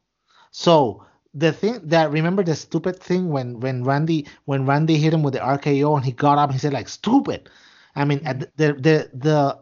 So 0.53 1.05
the 1.35 1.53
thing 1.53 1.81
that 1.85 2.11
remember 2.11 2.43
the 2.43 2.55
stupid 2.55 2.99
thing 2.99 3.29
when 3.29 3.61
when 3.61 3.85
Randy 3.85 4.27
when 4.47 4.65
Randy 4.67 4.97
hit 4.97 5.13
him 5.13 5.23
with 5.23 5.35
the 5.35 5.41
RKO 5.41 5.97
and 5.97 6.05
he 6.05 6.13
got 6.13 6.39
up 6.39 6.49
and 6.49 6.55
he 6.55 6.59
said 6.59 6.73
like 6.73 6.89
stupid. 6.89 7.51
I 7.95 8.07
mean 8.07 8.23
the 8.57 8.73
the 8.73 9.11
the 9.13 9.59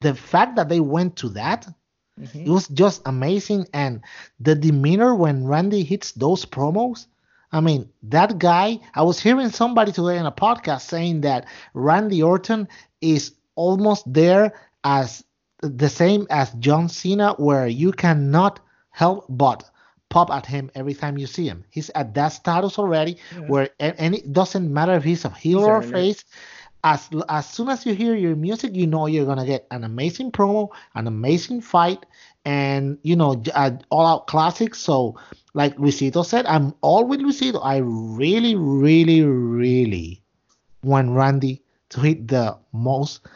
the 0.00 0.14
fact 0.14 0.56
that 0.56 0.68
they 0.68 0.80
went 0.80 1.16
to 1.16 1.28
that 1.30 1.68
mm-hmm. 2.20 2.40
it 2.40 2.48
was 2.48 2.66
just 2.68 3.00
amazing 3.06 3.68
and 3.72 4.02
the 4.40 4.56
demeanor 4.56 5.14
when 5.14 5.46
Randy 5.46 5.84
hits 5.84 6.12
those 6.12 6.44
promos. 6.44 7.06
I 7.52 7.60
mean 7.60 7.88
that 8.02 8.38
guy. 8.38 8.80
I 8.94 9.02
was 9.02 9.20
hearing 9.20 9.50
somebody 9.50 9.92
today 9.92 10.18
in 10.18 10.26
a 10.26 10.32
podcast 10.32 10.82
saying 10.82 11.20
that 11.20 11.46
Randy 11.74 12.24
Orton 12.24 12.66
is 13.00 13.34
almost 13.54 14.12
there 14.12 14.60
as 14.82 15.22
the 15.64 15.88
same 15.88 16.26
as 16.30 16.50
John 16.54 16.88
Cena, 16.88 17.34
where 17.34 17.66
you 17.66 17.92
cannot 17.92 18.60
help 18.90 19.26
but 19.28 19.68
pop 20.08 20.30
at 20.30 20.46
him 20.46 20.70
every 20.74 20.94
time 20.94 21.18
you 21.18 21.26
see 21.26 21.46
him. 21.46 21.64
He's 21.70 21.90
at 21.94 22.14
that 22.14 22.28
status 22.28 22.78
already, 22.78 23.16
yeah. 23.32 23.40
where 23.48 23.70
and 23.80 24.14
it 24.14 24.32
doesn't 24.32 24.72
matter 24.72 24.94
if 24.94 25.02
he's 25.02 25.24
a 25.24 25.30
heel 25.30 25.64
or 25.64 25.78
a 25.78 25.82
face. 25.82 26.24
As 26.84 27.08
as 27.28 27.48
soon 27.48 27.68
as 27.70 27.86
you 27.86 27.94
hear 27.94 28.14
your 28.14 28.36
music, 28.36 28.76
you 28.76 28.86
know 28.86 29.06
you're 29.06 29.26
gonna 29.26 29.46
get 29.46 29.66
an 29.70 29.84
amazing 29.84 30.30
promo, 30.30 30.68
an 30.94 31.06
amazing 31.06 31.62
fight, 31.62 32.04
and 32.44 32.98
you 33.02 33.16
know 33.16 33.42
uh, 33.54 33.72
all 33.90 34.06
out 34.06 34.26
classic. 34.26 34.74
So, 34.74 35.18
like 35.54 35.76
Luisito 35.76 36.24
said, 36.24 36.46
I'm 36.46 36.74
all 36.82 37.06
with 37.06 37.20
Luisito. 37.20 37.60
I 37.64 37.78
really, 37.78 38.54
really, 38.54 39.22
really 39.22 40.22
want 40.82 41.10
Randy 41.10 41.62
to 41.88 42.00
hit 42.00 42.28
the 42.28 42.58
most 42.72 43.26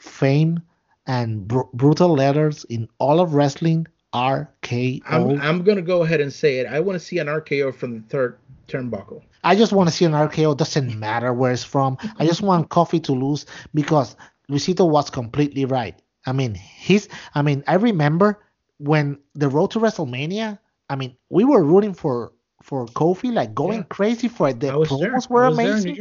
fame 0.00 0.62
and 1.08 1.48
br- 1.48 1.62
brutal 1.72 2.14
letters 2.14 2.64
in 2.64 2.88
all 2.98 3.18
of 3.18 3.34
wrestling 3.34 3.88
RKO. 4.14 5.02
I'm, 5.06 5.40
I'm 5.40 5.62
going 5.64 5.76
to 5.76 5.82
go 5.82 6.02
ahead 6.02 6.20
and 6.20 6.32
say 6.32 6.58
it. 6.58 6.66
I 6.66 6.80
want 6.80 6.98
to 6.98 7.04
see 7.04 7.18
an 7.18 7.26
RKO 7.26 7.74
from 7.74 7.94
the 7.94 8.00
third 8.08 8.38
turnbuckle. 8.68 9.22
I 9.42 9.56
just 9.56 9.72
want 9.72 9.88
to 9.88 9.94
see 9.94 10.04
an 10.04 10.12
RKO. 10.12 10.56
Doesn't 10.56 10.98
matter 10.98 11.32
where 11.32 11.52
it's 11.52 11.64
from. 11.64 11.98
I 12.18 12.26
just 12.26 12.42
want 12.42 12.68
Kofi 12.68 13.02
to 13.04 13.12
lose 13.12 13.46
because 13.74 14.16
Luisito 14.50 14.88
was 14.88 15.10
completely 15.10 15.64
right. 15.64 16.00
I 16.26 16.32
mean, 16.32 16.54
he's. 16.54 17.08
I 17.34 17.42
mean, 17.42 17.64
I 17.66 17.74
remember 17.74 18.40
when 18.78 19.18
the 19.34 19.48
road 19.48 19.70
to 19.72 19.78
WrestleMania. 19.78 20.58
I 20.90 20.96
mean, 20.96 21.16
we 21.28 21.44
were 21.44 21.62
rooting 21.62 21.94
for 21.94 22.32
for 22.68 22.84
Kofi, 22.84 23.32
like 23.32 23.54
going 23.54 23.78
yeah. 23.78 23.84
crazy 23.88 24.28
for 24.28 24.50
it. 24.50 24.60
The 24.60 24.68
promos 24.68 25.00
there. 25.00 25.18
were 25.30 25.46
amazing. 25.46 25.96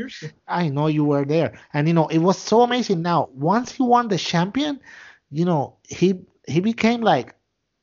I 0.50 0.68
know 0.68 0.88
you 0.88 1.06
were 1.06 1.24
there, 1.24 1.58
and 1.72 1.88
you 1.88 1.94
know 1.94 2.08
it 2.08 2.18
was 2.18 2.38
so 2.38 2.62
amazing. 2.62 3.02
Now, 3.02 3.30
once 3.34 3.72
he 3.72 3.84
won 3.84 4.10
the 4.10 4.18
champion, 4.18 4.82
you 5.32 5.46
know 5.46 5.78
he 5.88 6.26
he 6.46 6.60
became 6.60 7.00
like 7.00 7.36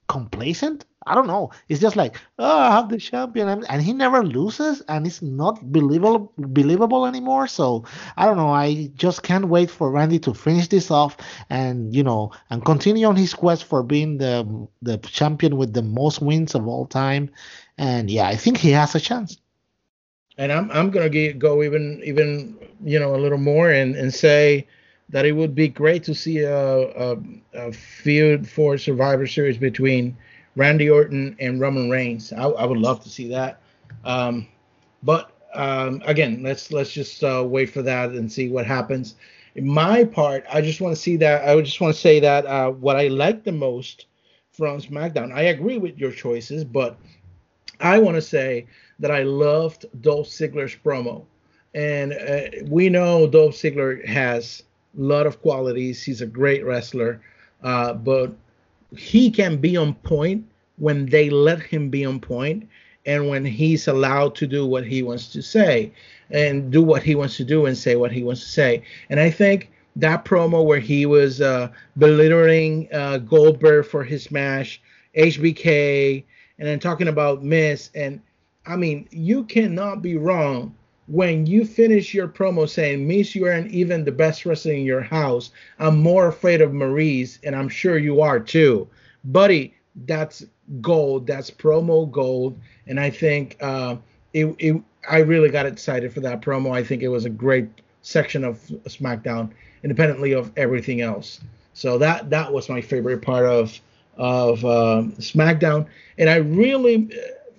complacent. 0.07 0.85
I 1.07 1.15
don't 1.15 1.27
know. 1.27 1.51
It's 1.69 1.81
just 1.81 1.97
like, 1.97 2.17
oh, 2.39 2.59
I 2.59 2.71
have 2.73 2.89
the 2.89 2.99
champion, 2.99 3.65
and 3.69 3.83
he 3.83 3.93
never 3.93 4.23
loses, 4.23 4.83
and 4.89 5.07
it's 5.07 5.23
not 5.23 5.73
believable 5.73 6.33
believable 6.39 7.07
anymore. 7.07 7.47
So 7.47 7.85
I 8.17 8.25
don't 8.25 8.37
know. 8.37 8.51
I 8.51 8.91
just 8.97 9.23
can't 9.23 9.49
wait 9.49 9.71
for 9.71 9.91
Randy 9.91 10.19
to 10.21 10.35
finish 10.35 10.69
this 10.69 10.91
off, 10.91 11.17
and 11.51 11.95
you 11.95 12.03
know, 12.03 12.33
and 12.51 12.65
continue 12.65 13.07
on 13.07 13.17
his 13.17 13.35
quest 13.35 13.65
for 13.65 13.83
being 13.83 14.19
the 14.19 14.67
the 14.83 14.99
champion 14.99 15.57
with 15.57 15.75
the 15.75 15.83
most 15.83 16.21
wins 16.23 16.55
of 16.55 16.67
all 16.67 16.87
time. 16.87 17.31
And 17.79 18.11
yeah, 18.11 18.27
I 18.29 18.37
think 18.37 18.59
he 18.59 18.71
has 18.71 18.95
a 18.95 19.01
chance. 19.01 19.39
And 20.39 20.53
I'm 20.53 20.71
I'm 20.71 20.91
gonna 20.91 21.09
get, 21.09 21.39
go 21.39 21.63
even 21.63 22.01
even 22.05 22.57
you 22.83 22.99
know 22.99 23.15
a 23.15 23.19
little 23.19 23.39
more 23.39 23.71
and 23.71 23.95
and 23.95 24.13
say 24.13 24.67
that 25.11 25.27
it 25.27 25.33
would 25.33 25.55
be 25.55 25.69
great 25.69 26.03
to 26.05 26.15
see 26.15 26.39
a, 26.39 27.13
a, 27.13 27.17
a 27.53 27.73
feud 27.73 28.49
for 28.49 28.79
Survivor 28.79 29.27
Series 29.27 29.59
between 29.59 30.17
Randy 30.57 30.89
Orton 30.89 31.37
and 31.41 31.61
Roman 31.61 31.91
Reigns. 31.91 32.33
I, 32.33 32.45
I 32.45 32.65
would 32.65 32.79
love 32.79 33.03
to 33.05 33.09
see 33.09 33.29
that. 33.29 33.61
Um, 34.05 34.47
but 35.03 35.33
um, 35.55 36.03
again, 36.05 36.43
let's 36.43 36.73
let's 36.73 36.93
just 36.93 37.23
uh, 37.23 37.45
wait 37.47 37.71
for 37.71 37.83
that 37.83 38.11
and 38.11 38.31
see 38.31 38.49
what 38.49 38.67
happens. 38.67 39.15
In 39.55 39.69
my 39.69 40.05
part, 40.05 40.45
I 40.53 40.61
just 40.61 40.81
want 40.81 40.95
to 40.95 41.01
see 41.01 41.17
that. 41.19 41.49
I 41.49 41.61
just 41.61 41.81
want 41.81 41.95
to 41.95 42.01
say 42.01 42.21
that 42.21 42.45
uh, 42.47 42.71
what 42.71 42.97
I 42.97 43.09
like 43.09 43.45
the 43.45 43.53
most 43.53 44.07
from 44.53 44.81
SmackDown. 44.81 45.33
I 45.33 45.43
agree 45.43 45.79
with 45.79 45.99
your 45.99 46.11
choices, 46.11 46.65
but 46.65 46.97
I 47.81 47.99
want 47.99 48.17
to 48.17 48.23
say 48.23 48.67
that 48.99 49.11
I 49.11 49.23
loved 49.23 49.87
Dolph 50.01 50.29
Ziggler's 50.29 50.77
promo, 50.77 51.25
and 51.75 52.13
uh, 52.13 52.65
we 52.69 52.89
know 52.89 53.27
Dolph 53.27 53.55
Ziggler 53.55 54.05
has 54.07 54.63
a 54.97 55.03
lot 55.03 55.27
of 55.27 55.41
qualities. 55.41 56.03
He's 56.03 56.21
a 56.21 56.27
great 56.27 56.65
wrestler, 56.65 57.21
uh, 57.63 57.95
but 57.95 58.35
he 58.97 59.31
can 59.31 59.57
be 59.57 59.77
on 59.77 59.95
point 59.95 60.45
when 60.77 61.07
they 61.07 61.31
let 61.31 61.61
him 61.61 61.91
be 61.91 62.05
on 62.05 62.21
point 62.21 62.69
and 63.07 63.29
when 63.29 63.45
he's 63.45 63.87
allowed 63.87 64.35
to 64.37 64.47
do 64.47 64.67
what 64.67 64.85
he 64.85 65.03
wants 65.03 65.29
to 65.33 65.43
say 65.43 65.93
and 66.31 66.71
do 66.71 66.83
what 66.83 67.03
he 67.03 67.15
wants 67.15 67.37
to 67.37 67.45
do 67.45 67.67
and 67.67 67.77
say 67.77 67.97
what 67.97 68.11
he 68.13 68.23
wants 68.23 68.43
to 68.43 68.49
say. 68.49 68.83
And 69.11 69.21
I 69.21 69.31
think 69.31 69.71
that 69.97 70.25
promo 70.25 70.65
where 70.65 70.81
he 70.81 71.07
was 71.07 71.41
uh, 71.41 71.69
belittling 71.99 72.89
uh, 72.93 73.19
Goldberg 73.19 73.87
for 73.87 74.03
his 74.03 74.31
match, 74.31 74.81
HBK, 75.17 76.25
and 76.59 76.67
then 76.69 76.79
talking 76.79 77.09
about 77.09 77.45
Miz, 77.45 77.91
And 77.95 78.21
I 78.67 78.77
mean, 78.77 79.07
you 79.11 79.45
cannot 79.45 80.03
be 80.03 80.17
wrong 80.17 80.75
when 81.07 81.47
you 81.47 81.65
finish 81.65 82.15
your 82.15 82.29
promo 82.29 82.69
saying, 82.69 83.07
Miz, 83.07 83.35
you 83.35 83.47
aren't 83.47 83.71
even 83.71 84.05
the 84.05 84.13
best 84.13 84.47
wrestler 84.47 84.73
in 84.73 84.85
your 84.85 85.03
house. 85.03 85.51
I'm 85.79 85.99
more 85.99 86.29
afraid 86.29 86.61
of 86.61 86.71
Maryse, 86.71 87.39
and 87.45 87.55
I'm 87.55 87.69
sure 87.69 87.99
you 87.99 88.21
are 88.21 88.41
too. 88.41 88.89
Buddy, 89.25 89.75
that's 90.07 90.45
gold. 90.81 91.27
That's 91.27 91.51
promo 91.51 92.11
gold. 92.11 92.59
And 92.87 92.99
I 92.99 93.11
think 93.11 93.57
uh, 93.61 93.97
it, 94.33 94.55
it, 94.59 94.83
I 95.09 95.19
really 95.19 95.51
got 95.51 95.67
excited 95.67 96.13
for 96.13 96.21
that 96.21 96.41
promo. 96.41 96.75
I 96.75 96.83
think 96.83 97.03
it 97.03 97.09
was 97.09 97.25
a 97.25 97.31
great 97.31 97.69
section 98.03 98.45
of 98.45 98.59
SmackDown, 98.85 99.51
independently 99.83 100.33
of 100.33 100.51
everything 100.57 101.01
else. 101.01 101.41
So 101.75 101.99
that 101.99 102.31
that 102.31 102.53
was 102.53 102.69
my 102.69 102.81
favorite 102.81 103.21
part 103.21 103.47
of 103.47 103.79
of 104.17 104.65
uh, 104.65 105.03
SmackDown. 105.19 105.87
And 106.19 106.31
I 106.31 106.37
really 106.37 107.11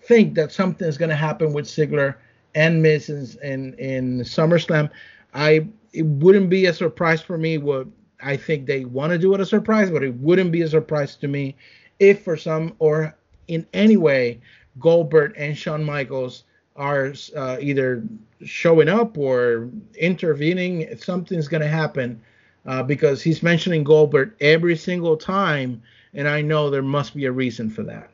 think 0.04 0.36
that 0.36 0.52
something 0.52 0.88
is 0.88 0.98
going 0.98 1.10
to 1.10 1.16
happen 1.16 1.52
with 1.52 1.66
Ziggler 1.66 2.16
and 2.56 2.86
in, 2.86 3.28
in, 3.44 3.74
in 3.76 4.20
SummerSlam. 4.22 4.90
I 5.34 5.68
it 5.94 6.06
wouldn't 6.06 6.50
be 6.50 6.66
a 6.66 6.74
surprise 6.74 7.22
for 7.22 7.38
me. 7.38 7.58
What 7.58 7.88
I 8.22 8.38
think 8.38 8.66
they 8.66 8.86
want 8.86 9.12
to 9.12 9.18
do 9.18 9.34
it 9.34 9.42
a 9.42 9.46
surprise, 9.46 9.92
but 9.92 10.04
it 10.04 10.16
wouldn't 10.16 10.52
be 10.52 10.62
a 10.62 10.68
surprise 10.68 11.16
to 11.18 11.28
me 11.28 11.56
if 12.00 12.24
for 12.24 12.38
some 12.38 12.74
or 12.80 13.16
in 13.48 13.66
any 13.74 13.98
way 13.98 14.40
Goldberg 14.80 15.34
and 15.38 15.58
Shawn 15.58 15.84
Michaels 15.84 16.44
are 16.76 17.14
uh, 17.36 17.58
either 17.62 18.04
showing 18.44 18.90
up 18.90 19.18
or 19.18 19.70
intervening, 19.98 20.98
something's 20.98 21.48
going 21.48 21.62
to 21.62 21.70
happen 21.70 22.22
uh, 22.66 22.84
because 22.84 23.22
he's 23.22 23.42
mentioning 23.42 23.84
Goldberg 23.84 24.34
every 24.42 24.76
single 24.76 25.16
time, 25.16 25.82
and 26.14 26.28
I 26.28 26.42
know 26.42 26.70
there 26.70 26.82
must 26.82 27.16
be 27.16 27.26
a 27.26 27.32
reason 27.32 27.70
for 27.70 27.84
that. 27.84 28.10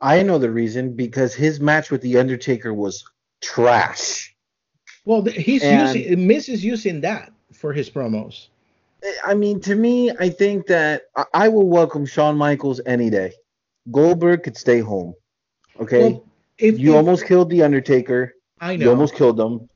I 0.00 0.22
know 0.22 0.38
the 0.38 0.50
reason 0.50 0.92
because 0.92 1.34
his 1.34 1.60
match 1.60 1.90
with 1.90 2.02
the 2.02 2.18
Undertaker 2.18 2.74
was 2.74 3.04
trash. 3.40 4.34
Well, 5.04 5.24
he's 5.24 5.62
and, 5.62 5.94
using 5.94 6.26
Miz 6.26 6.48
is 6.48 6.64
using 6.64 7.00
that 7.02 7.32
for 7.52 7.72
his 7.72 7.88
promos. 7.88 8.48
I 9.24 9.34
mean, 9.34 9.60
to 9.60 9.74
me, 9.74 10.10
I 10.18 10.28
think 10.28 10.66
that 10.66 11.04
I 11.32 11.48
will 11.48 11.68
welcome 11.68 12.04
Shawn 12.04 12.36
Michaels 12.36 12.80
any 12.84 13.10
day. 13.10 13.32
Goldberg 13.90 14.42
could 14.42 14.56
stay 14.56 14.80
home. 14.80 15.14
Okay. 15.80 16.12
Well, 16.12 16.24
if 16.58 16.78
you 16.78 16.90
if, 16.90 16.96
almost 16.96 17.26
killed 17.26 17.50
the 17.50 17.62
Undertaker, 17.62 18.34
I 18.60 18.76
know. 18.76 18.84
You 18.84 18.90
almost 18.90 19.14
killed 19.14 19.38
him. 19.38 19.68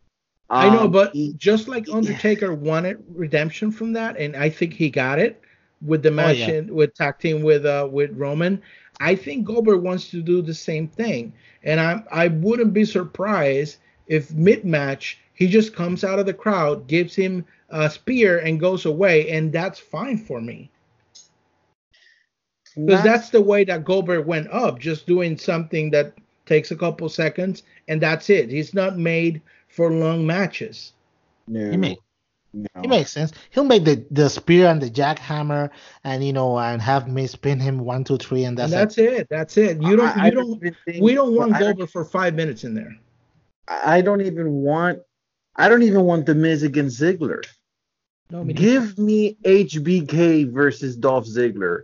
I 0.50 0.68
know, 0.68 0.82
um, 0.82 0.90
but 0.90 1.14
just 1.36 1.66
like 1.68 1.88
Undertaker 1.88 2.52
wanted 2.52 3.02
redemption 3.08 3.70
from 3.70 3.94
that, 3.94 4.18
and 4.18 4.36
I 4.36 4.50
think 4.50 4.74
he 4.74 4.90
got 4.90 5.18
it 5.18 5.40
with 5.80 6.02
the 6.02 6.10
match 6.10 6.36
oh, 6.42 6.52
yeah. 6.52 6.60
with 6.60 6.94
tag 6.94 7.18
team 7.18 7.42
with 7.42 7.64
uh 7.64 7.88
with 7.90 8.10
Roman. 8.12 8.60
I 9.02 9.16
think 9.16 9.44
Goldberg 9.44 9.82
wants 9.82 10.10
to 10.10 10.22
do 10.22 10.42
the 10.42 10.54
same 10.54 10.86
thing, 10.86 11.32
and 11.64 11.80
I 11.80 12.02
I 12.10 12.28
wouldn't 12.28 12.72
be 12.72 12.84
surprised 12.84 13.78
if 14.06 14.32
mid 14.32 14.64
match 14.64 15.18
he 15.34 15.48
just 15.48 15.74
comes 15.74 16.04
out 16.04 16.20
of 16.20 16.26
the 16.26 16.34
crowd, 16.34 16.86
gives 16.86 17.14
him 17.14 17.44
a 17.70 17.90
spear, 17.90 18.38
and 18.38 18.60
goes 18.60 18.86
away, 18.86 19.28
and 19.30 19.52
that's 19.52 19.80
fine 19.80 20.18
for 20.18 20.40
me. 20.40 20.70
Because 22.76 23.02
that's 23.02 23.30
the 23.30 23.40
way 23.40 23.64
that 23.64 23.84
Goldberg 23.84 24.26
went 24.26 24.48
up, 24.50 24.78
just 24.78 25.06
doing 25.06 25.36
something 25.36 25.90
that 25.90 26.14
takes 26.46 26.70
a 26.70 26.76
couple 26.76 27.08
seconds, 27.08 27.64
and 27.88 28.00
that's 28.00 28.30
it. 28.30 28.50
He's 28.50 28.72
not 28.72 28.98
made 28.98 29.42
for 29.68 29.90
long 29.90 30.26
matches. 30.26 30.92
No. 31.48 31.70
He 31.70 31.76
make, 31.76 31.98
no. 32.52 32.68
He 32.80 32.88
makes 32.88 33.12
sense. 33.12 33.32
He'll 33.50 33.64
make 33.64 33.84
the, 33.84 34.04
the 34.10 34.28
spear 34.28 34.68
and 34.68 34.80
the 34.80 34.90
jackhammer, 34.90 35.70
and 36.04 36.24
you 36.24 36.32
know, 36.32 36.58
and 36.58 36.80
have 36.82 37.08
me 37.08 37.26
spin 37.26 37.58
him 37.58 37.78
one, 37.78 38.04
two, 38.04 38.18
three, 38.18 38.44
and 38.44 38.56
that's 38.56 38.72
and 38.72 38.80
that's 38.80 38.98
it. 38.98 39.12
it. 39.12 39.28
That's 39.30 39.56
it. 39.56 39.82
You 39.82 39.96
don't. 39.96 40.08
I, 40.08 40.14
you 40.14 40.22
I 40.22 40.30
don't. 40.30 40.60
don't 40.60 40.76
think, 40.84 41.02
we 41.02 41.14
don't 41.14 41.34
want 41.34 41.58
Goldberg 41.58 41.90
for 41.90 42.04
five 42.04 42.34
minutes 42.34 42.64
in 42.64 42.74
there. 42.74 42.96
I 43.68 44.00
don't 44.00 44.20
even 44.20 44.50
want. 44.52 45.00
I 45.56 45.68
don't 45.68 45.82
even 45.82 46.02
want 46.04 46.26
the 46.26 46.34
Miz 46.34 46.62
against 46.62 47.00
Ziggler. 47.00 47.44
No, 48.30 48.44
Give 48.44 48.98
me 48.98 49.36
HBK 49.44 50.50
versus 50.50 50.96
Dolph 50.96 51.26
Ziggler 51.26 51.82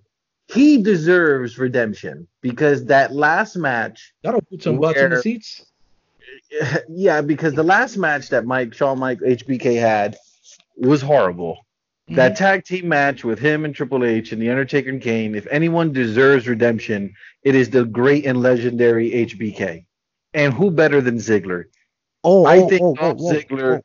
he 0.48 0.82
deserves 0.82 1.58
redemption 1.58 2.26
because 2.40 2.86
that 2.86 3.14
last 3.14 3.56
match 3.56 4.14
that'll 4.22 4.40
put 4.40 4.62
some 4.62 4.78
butts 4.78 4.98
in 4.98 5.10
the 5.10 5.22
seats. 5.22 5.64
Yeah, 6.88 7.20
because 7.20 7.54
the 7.54 7.62
last 7.62 7.96
match 7.98 8.30
that 8.30 8.46
Mike 8.46 8.72
Shawn 8.72 8.98
Mike 8.98 9.20
HBK 9.20 9.78
had 9.78 10.16
was 10.78 11.02
horrible. 11.02 11.66
Mm-hmm. 12.08 12.16
That 12.16 12.36
tag 12.36 12.64
team 12.64 12.88
match 12.88 13.24
with 13.24 13.38
him 13.38 13.64
and 13.64 13.74
Triple 13.74 14.04
H 14.04 14.32
and 14.32 14.40
the 14.40 14.50
Undertaker 14.50 14.88
and 14.88 15.02
Kane, 15.02 15.34
if 15.34 15.46
anyone 15.50 15.92
deserves 15.92 16.48
redemption, 16.48 17.14
it 17.42 17.54
is 17.54 17.70
the 17.70 17.84
great 17.84 18.24
and 18.24 18.40
legendary 18.40 19.10
HBK. 19.10 19.84
And 20.34 20.54
who 20.54 20.70
better 20.70 21.00
than 21.00 21.16
Ziggler? 21.16 21.64
Oh, 22.24 22.46
I 22.46 22.66
think 22.66 22.82
oh, 22.82 22.96
oh, 23.00 23.10
oh 23.10 23.14
Ziggler. 23.14 23.78
Oh. 23.78 23.82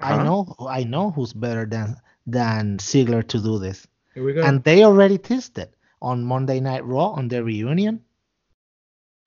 I 0.00 0.22
know, 0.22 0.54
I 0.60 0.84
know 0.84 1.10
who's 1.10 1.32
better 1.32 1.64
than 1.64 1.96
than 2.26 2.78
Ziggler 2.78 3.26
to 3.28 3.38
do 3.38 3.58
this. 3.58 3.86
Here 4.14 4.24
we 4.24 4.32
go. 4.32 4.42
And 4.42 4.62
they 4.64 4.84
already 4.84 5.18
tested 5.18 5.68
on 6.02 6.24
Monday 6.24 6.60
Night 6.60 6.84
Raw 6.84 7.10
on 7.10 7.28
their 7.28 7.44
reunion. 7.44 8.02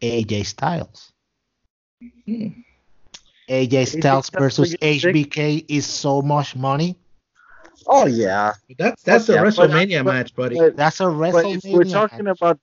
AJ 0.02 0.46
Styles. 0.46 1.12
Hmm. 2.26 2.48
AJ 3.50 4.00
Styles 4.00 4.30
versus 4.30 4.76
HBK 4.76 5.66
is 5.68 5.86
so 5.86 6.22
much 6.22 6.56
money. 6.56 6.96
Oh 7.88 8.06
yeah, 8.06 8.54
that's 8.78 9.02
that's 9.04 9.30
a 9.30 9.34
yeah, 9.34 9.44
WrestleMania 9.44 10.04
but, 10.04 10.14
match, 10.14 10.36
buddy. 10.36 10.56
But, 10.56 10.76
that's 10.76 11.00
a 11.00 11.06
WrestleMania. 11.06 11.32
But 11.32 11.46
if 11.46 11.74
we're 11.74 11.84
talking 11.86 12.26
match. 12.26 12.38
about, 12.40 12.60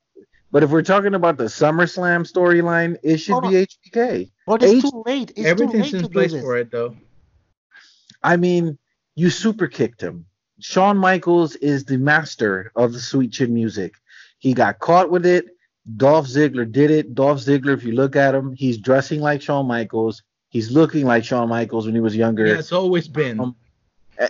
but 0.51 0.63
if 0.63 0.69
we're 0.69 0.83
talking 0.83 1.13
about 1.13 1.37
the 1.37 1.45
SummerSlam 1.45 2.31
storyline, 2.31 2.97
it 3.03 3.17
should 3.17 3.41
be 3.41 3.49
HBK. 3.49 4.31
But 4.45 4.63
it's 4.63 4.85
H- 4.85 4.91
too 4.91 5.03
late. 5.05 5.33
It's 5.35 5.45
everything's 5.45 5.91
too 5.91 5.97
late 5.97 6.05
in 6.05 6.11
place 6.11 6.31
for 6.31 6.57
it, 6.57 6.71
though. 6.71 6.95
I 8.23 8.37
mean, 8.37 8.77
you 9.15 9.29
super 9.29 9.67
kicked 9.67 10.01
him. 10.01 10.25
Shawn 10.59 10.97
Michaels 10.97 11.55
is 11.57 11.83
the 11.83 11.97
master 11.97 12.71
of 12.75 12.93
the 12.93 12.99
sweet 12.99 13.33
chin 13.33 13.53
music. 13.53 13.95
He 14.39 14.53
got 14.53 14.79
caught 14.79 15.11
with 15.11 15.25
it. 15.25 15.47
Dolph 15.95 16.27
Ziggler 16.27 16.69
did 16.69 16.91
it. 16.91 17.13
Dolph 17.13 17.39
Ziggler, 17.39 17.73
if 17.73 17.83
you 17.83 17.93
look 17.93 18.15
at 18.15 18.35
him, 18.35 18.53
he's 18.53 18.77
dressing 18.77 19.19
like 19.19 19.41
Shawn 19.41 19.67
Michaels. 19.67 20.23
He's 20.49 20.71
looking 20.71 21.05
like 21.05 21.23
Shawn 21.23 21.49
Michaels 21.49 21.85
when 21.85 21.95
he 21.95 22.01
was 22.01 22.15
younger. 22.15 22.45
Yeah, 22.45 22.59
it's 22.59 22.71
always 22.71 23.07
been. 23.07 23.39
Um, 23.39 23.55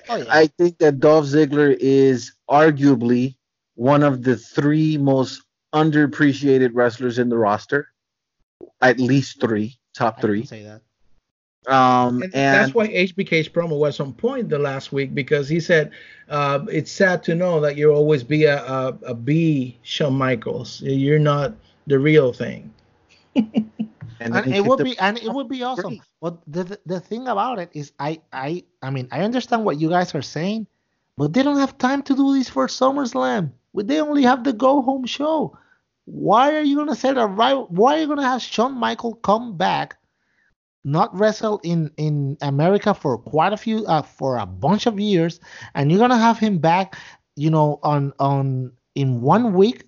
oh, 0.09 0.15
yeah. 0.17 0.25
I 0.27 0.47
think 0.47 0.77
that 0.79 0.99
Dolph 0.99 1.25
Ziggler 1.25 1.75
is 1.79 2.33
arguably 2.49 3.35
one 3.75 4.03
of 4.03 4.23
the 4.23 4.35
three 4.35 4.97
most 4.97 5.43
underappreciated 5.73 6.71
wrestlers 6.73 7.19
in 7.19 7.29
the 7.29 7.37
roster. 7.37 7.89
At 8.81 8.99
least 8.99 9.39
three, 9.39 9.77
top 9.93 10.19
three. 10.21 10.45
say 10.45 10.63
that. 10.63 10.81
Um, 11.71 12.21
and, 12.21 12.33
and, 12.33 12.33
that's 12.33 12.73
why 12.73 12.87
HBK's 12.87 13.49
promo 13.49 13.77
was 13.77 13.99
on 13.99 14.13
point 14.13 14.47
the 14.47 14.57
last 14.57 14.93
week 14.93 15.13
because 15.13 15.49
he 15.49 15.59
said 15.59 15.91
uh, 16.29 16.65
it's 16.71 16.91
sad 16.91 17.23
to 17.23 17.35
know 17.35 17.59
that 17.59 17.75
you'll 17.75 17.93
always 17.93 18.23
be 18.23 18.45
a, 18.45 18.63
a, 18.63 18.97
a 19.07 19.13
B 19.13 19.77
Shawn 19.81 20.13
Michaels. 20.13 20.81
You're 20.81 21.19
not 21.19 21.53
the 21.85 21.99
real 21.99 22.31
thing. 22.31 22.73
and, 24.19 24.35
and 24.35 24.53
it 24.53 24.65
would 24.65 24.83
be 24.83 24.97
and 24.99 25.17
it 25.17 25.31
would 25.31 25.49
be 25.49 25.63
awesome. 25.63 25.99
But 26.21 26.39
the, 26.47 26.63
the 26.63 26.79
the 26.85 26.99
thing 26.99 27.27
about 27.27 27.59
it 27.59 27.69
is, 27.73 27.91
I 27.99 28.21
I 28.33 28.63
I 28.81 28.89
mean 28.89 29.07
I 29.11 29.21
understand 29.21 29.65
what 29.65 29.79
you 29.79 29.89
guys 29.89 30.15
are 30.15 30.21
saying, 30.21 30.67
but 31.17 31.33
they 31.33 31.43
don't 31.43 31.59
have 31.59 31.77
time 31.77 32.01
to 32.03 32.15
do 32.15 32.33
this 32.33 32.49
for 32.49 32.67
SummerSlam. 32.67 33.51
They 33.73 34.01
only 34.01 34.23
have 34.23 34.43
the 34.43 34.53
go 34.53 34.81
home 34.81 35.05
show. 35.05 35.57
Why 36.05 36.55
are 36.55 36.61
you 36.61 36.75
gonna 36.77 36.95
set 36.95 37.17
a 37.17 37.27
right? 37.27 37.69
Why 37.69 37.97
are 37.97 37.99
you 37.99 38.07
gonna 38.07 38.23
have 38.23 38.41
Shawn 38.41 38.73
Michael 38.73 39.15
come 39.15 39.57
back, 39.57 39.97
not 40.83 41.13
wrestle 41.17 41.59
in 41.63 41.91
in 41.97 42.37
America 42.41 42.93
for 42.93 43.17
quite 43.17 43.53
a 43.53 43.57
few 43.57 43.85
uh, 43.85 44.01
for 44.01 44.37
a 44.37 44.45
bunch 44.45 44.85
of 44.87 44.99
years, 44.99 45.39
and 45.75 45.91
you're 45.91 45.99
gonna 45.99 46.17
have 46.17 46.39
him 46.39 46.57
back, 46.59 46.95
you 47.35 47.49
know, 47.49 47.79
on 47.83 48.13
on 48.19 48.71
in 48.95 49.21
one 49.21 49.53
week 49.53 49.86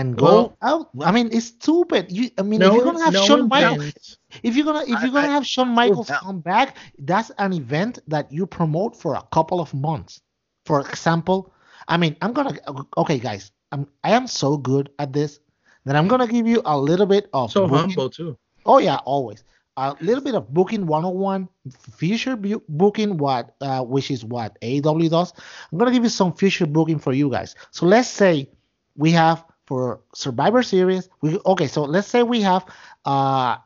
and 0.00 0.16
go 0.16 0.24
well, 0.24 0.56
out. 0.62 0.90
I 1.00 1.12
mean, 1.12 1.28
it's 1.32 1.46
stupid. 1.46 2.10
You, 2.10 2.30
I 2.38 2.42
mean, 2.42 2.60
no, 2.60 2.68
if 2.68 2.74
you're 2.74 2.84
gonna 2.84 3.04
have 3.04 3.12
no 3.12 3.24
Shawn 3.24 3.48
Michaels, 3.48 4.18
if 4.42 4.56
you're 4.56 4.64
gonna 4.64 4.82
if 4.82 5.02
you're 5.02 5.12
gonna 5.12 5.28
I, 5.28 5.36
have 5.38 5.46
Shawn 5.46 5.68
Michaels 5.68 6.10
come 6.10 6.40
back, 6.40 6.76
that's 6.98 7.30
an 7.38 7.52
event 7.52 7.98
that 8.08 8.30
you 8.30 8.46
promote 8.46 8.96
for 8.96 9.14
a 9.14 9.22
couple 9.32 9.60
of 9.60 9.72
months. 9.74 10.20
For 10.64 10.80
example, 10.80 11.52
I 11.88 11.96
mean, 11.96 12.16
I'm 12.22 12.32
gonna 12.32 12.58
okay, 12.98 13.18
guys. 13.18 13.50
I'm 13.72 13.86
I 14.04 14.12
am 14.12 14.26
so 14.26 14.56
good 14.56 14.90
at 14.98 15.12
this 15.12 15.40
that 15.84 15.96
I'm 15.96 16.08
gonna 16.08 16.26
give 16.26 16.46
you 16.46 16.62
a 16.64 16.78
little 16.78 17.06
bit 17.06 17.28
of 17.32 17.50
so 17.50 17.66
booking. 17.66 17.90
humble 17.90 18.10
too. 18.10 18.38
Oh 18.64 18.78
yeah, 18.78 18.96
always 19.04 19.44
a 19.76 19.94
little 20.00 20.24
bit 20.24 20.34
of 20.34 20.52
booking 20.52 20.86
101 20.86 21.48
future 21.96 22.34
bu- 22.36 22.62
booking 22.68 23.18
what 23.18 23.54
uh, 23.60 23.82
which 23.82 24.10
is 24.10 24.24
what 24.24 24.56
AW 24.62 25.08
does. 25.08 25.32
I'm 25.70 25.78
gonna 25.78 25.92
give 25.92 26.02
you 26.02 26.08
some 26.08 26.32
future 26.32 26.66
booking 26.66 26.98
for 26.98 27.12
you 27.12 27.30
guys. 27.30 27.54
So 27.70 27.86
let's 27.86 28.08
say 28.08 28.50
we 28.96 29.10
have 29.12 29.44
for 29.66 30.00
Survivor 30.14 30.62
Series. 30.62 31.08
We 31.20 31.38
okay, 31.44 31.66
so 31.66 31.82
let's 31.82 32.08
say 32.08 32.22
we 32.22 32.40
have 32.42 32.64
uh, 33.04 33.56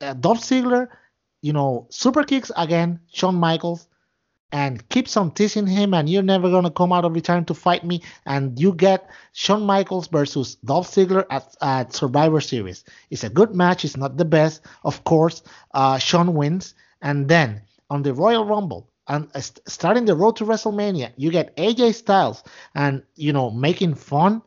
uh 0.00 0.14
Dolph 0.14 0.40
Ziggler, 0.40 0.88
you 1.42 1.52
know, 1.52 1.86
super 1.90 2.24
kicks 2.24 2.50
again, 2.56 3.00
Shawn 3.12 3.36
Michaels, 3.36 3.88
and 4.52 4.86
keeps 4.88 5.16
on 5.16 5.30
teasing 5.30 5.66
him, 5.66 5.94
and 5.94 6.08
you're 6.08 6.22
never 6.22 6.50
gonna 6.50 6.70
come 6.70 6.92
out 6.92 7.04
of 7.04 7.14
return 7.14 7.44
to 7.46 7.54
fight 7.54 7.84
me, 7.84 8.02
and 8.26 8.58
you 8.58 8.72
get 8.72 9.08
Shawn 9.32 9.62
Michaels 9.62 10.08
versus 10.08 10.56
Dolph 10.64 10.90
Ziggler 10.90 11.26
at, 11.30 11.56
at 11.60 11.94
Survivor 11.94 12.40
Series. 12.40 12.84
It's 13.10 13.24
a 13.24 13.30
good 13.30 13.54
match. 13.54 13.84
It's 13.84 13.96
not 13.96 14.16
the 14.16 14.24
best, 14.24 14.62
of 14.84 15.04
course. 15.04 15.42
Uh, 15.72 15.98
Shawn 15.98 16.34
wins, 16.34 16.74
and 17.02 17.28
then 17.28 17.62
on 17.90 18.02
the 18.02 18.14
Royal 18.14 18.44
Rumble, 18.44 18.90
and 19.06 19.28
starting 19.66 20.06
the 20.06 20.16
road 20.16 20.36
to 20.36 20.44
WrestleMania, 20.44 21.12
you 21.16 21.30
get 21.30 21.56
AJ 21.56 21.94
Styles, 21.94 22.42
and 22.74 23.02
you 23.16 23.32
know 23.32 23.50
making 23.50 23.94
fun 23.94 24.42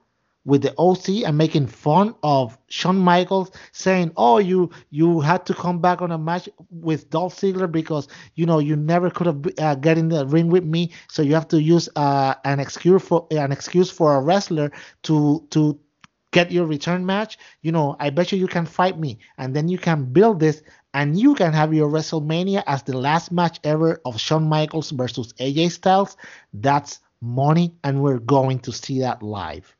with 0.47 0.63
the 0.63 0.73
OC 0.77 1.23
and 1.25 1.37
making 1.37 1.67
fun 1.67 2.15
of 2.23 2.57
Shawn 2.69 2.97
Michaels, 2.97 3.51
saying, 3.73 4.13
"Oh, 4.17 4.37
you 4.39 4.71
you 4.89 5.19
had 5.19 5.45
to 5.47 5.53
come 5.53 5.79
back 5.81 6.01
on 6.01 6.11
a 6.11 6.17
match 6.17 6.49
with 6.71 7.09
Dolph 7.11 7.35
Ziggler 7.35 7.71
because 7.71 8.07
you 8.35 8.45
know 8.47 8.59
you 8.59 8.75
never 8.77 9.09
could 9.11 9.27
have 9.27 9.45
uh, 9.59 9.75
get 9.75 9.97
in 9.97 10.09
the 10.09 10.25
ring 10.25 10.49
with 10.49 10.63
me, 10.65 10.91
so 11.09 11.21
you 11.21 11.33
have 11.35 11.49
to 11.49 11.61
use 11.61 11.89
uh, 11.97 12.33
an 12.45 12.59
excuse 12.59 13.03
for 13.03 13.27
an 13.31 13.51
excuse 13.51 13.91
for 13.91 14.15
a 14.15 14.21
wrestler 14.21 14.71
to 15.03 15.45
to 15.51 15.79
get 16.31 16.51
your 16.51 16.65
return 16.65 17.05
match. 17.05 17.37
You 17.61 17.71
know, 17.73 17.95
I 17.99 18.09
bet 18.09 18.31
you 18.31 18.37
you 18.37 18.47
can 18.47 18.65
fight 18.65 18.97
me, 18.99 19.19
and 19.37 19.55
then 19.55 19.67
you 19.67 19.77
can 19.77 20.05
build 20.13 20.39
this." 20.39 20.63
And 20.93 21.19
you 21.19 21.35
can 21.35 21.53
have 21.53 21.75
your 21.75 21.91
WrestleMania 21.91 22.63
as 22.65 22.81
the 22.81 22.97
last 22.97 23.31
match 23.31 23.59
ever 23.63 24.01
of 24.03 24.19
Shawn 24.19 24.49
Michaels 24.49 24.89
versus 24.89 25.31
AJ 25.39 25.69
Styles. 25.69 26.17
That's 26.53 27.01
money, 27.21 27.75
and 27.83 28.01
we're 28.01 28.17
going 28.17 28.59
to 28.61 28.71
see 28.71 29.01
that 29.01 29.21
live. 29.21 29.76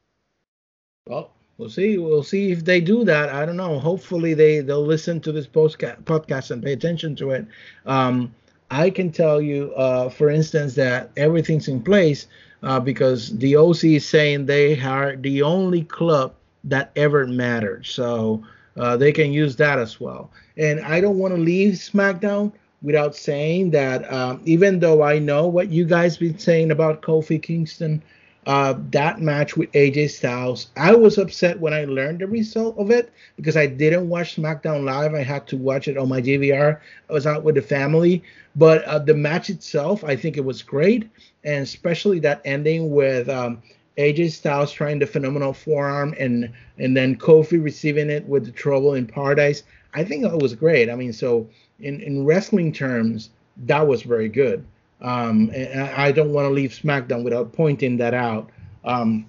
Well, 1.07 1.31
we'll 1.57 1.69
see. 1.69 1.97
We'll 1.97 2.23
see 2.23 2.51
if 2.51 2.65
they 2.65 2.81
do 2.81 3.03
that. 3.05 3.29
I 3.29 3.45
don't 3.45 3.57
know. 3.57 3.79
Hopefully 3.79 4.33
they 4.33 4.59
they'll 4.59 4.85
listen 4.85 5.21
to 5.21 5.31
this 5.31 5.47
postca- 5.47 6.01
podcast 6.03 6.51
and 6.51 6.61
pay 6.61 6.73
attention 6.73 7.15
to 7.17 7.31
it. 7.31 7.45
Um, 7.85 8.33
I 8.69 8.89
can 8.89 9.11
tell 9.11 9.39
you, 9.39 9.73
uh, 9.75 10.09
for 10.09 10.29
instance, 10.29 10.75
that 10.75 11.11
everything's 11.15 11.69
in 11.69 11.81
place 11.81 12.27
uh, 12.63 12.79
because 12.79 13.37
the 13.37 13.55
OC 13.55 13.83
is 13.85 14.07
saying 14.07 14.45
they 14.45 14.79
are 14.81 15.15
the 15.15 15.41
only 15.41 15.83
club 15.83 16.33
that 16.65 16.91
ever 16.97 17.25
mattered. 17.25 17.85
So 17.85 18.43
uh, 18.75 18.97
they 18.97 19.13
can 19.13 19.31
use 19.31 19.55
that 19.55 19.79
as 19.79 19.99
well. 20.01 20.29
And 20.57 20.81
I 20.81 20.99
don't 20.99 21.17
want 21.17 21.33
to 21.33 21.39
leave 21.39 21.75
SmackDown 21.75 22.51
without 22.81 23.15
saying 23.15 23.71
that 23.71 24.11
um, 24.11 24.41
even 24.45 24.79
though 24.79 25.01
I 25.01 25.17
know 25.17 25.47
what 25.47 25.69
you 25.69 25.85
guys 25.85 26.17
been 26.17 26.37
saying 26.37 26.71
about 26.71 27.01
Kofi 27.01 27.41
Kingston 27.41 28.03
uh, 28.47 28.75
that 28.91 29.19
match 29.19 29.57
with 29.57 29.69
AJ 29.73 30.09
Styles. 30.09 30.67
I 30.77 30.95
was 30.95 31.17
upset 31.17 31.59
when 31.59 31.73
I 31.73 31.83
learned 31.83 32.19
the 32.19 32.27
result 32.27 32.77
of 32.77 32.89
it 32.91 33.11
because 33.35 33.57
I 33.57 33.67
didn't 33.67 34.07
watch 34.07 34.37
SmackDown 34.37 34.85
live. 34.85 35.13
I 35.13 35.21
had 35.21 35.45
to 35.47 35.57
watch 35.57 35.89
it 35.89 35.97
on 35.97 36.07
my 36.07 36.21
DVR. 36.21 36.79
I 37.09 37.13
was 37.13 37.27
out 37.27 37.43
with 37.43 37.55
the 37.55 37.61
family, 37.61 38.23
but 38.55 38.85
uh, 38.85 38.99
the 38.99 39.13
match 39.13 39.49
itself, 39.49 40.05
I 40.05 40.15
think 40.15 40.37
it 40.37 40.45
was 40.45 40.61
great, 40.61 41.09
and 41.43 41.61
especially 41.61 42.19
that 42.21 42.41
ending 42.45 42.91
with 42.91 43.27
um, 43.27 43.61
AJ 43.97 44.31
Styles 44.31 44.71
trying 44.71 44.99
the 44.99 45.07
phenomenal 45.07 45.51
forearm 45.51 46.15
and 46.17 46.49
and 46.79 46.95
then 46.95 47.17
Kofi 47.17 47.61
receiving 47.61 48.09
it 48.09 48.25
with 48.27 48.45
the 48.45 48.51
trouble 48.51 48.93
in 48.93 49.07
paradise. 49.07 49.63
I 49.93 50.05
think 50.05 50.23
it 50.23 50.41
was 50.41 50.55
great. 50.55 50.89
I 50.89 50.95
mean, 50.95 51.11
so 51.11 51.49
in 51.81 51.99
in 51.99 52.23
wrestling 52.23 52.71
terms, 52.71 53.29
that 53.65 53.85
was 53.85 54.03
very 54.03 54.29
good. 54.29 54.65
Um, 55.01 55.51
I 55.53 56.11
don't 56.11 56.33
want 56.33 56.45
to 56.45 56.49
leave 56.49 56.71
SmackDown 56.71 57.23
without 57.23 57.53
pointing 57.53 57.97
that 57.97 58.13
out. 58.13 58.49
Um, 58.83 59.27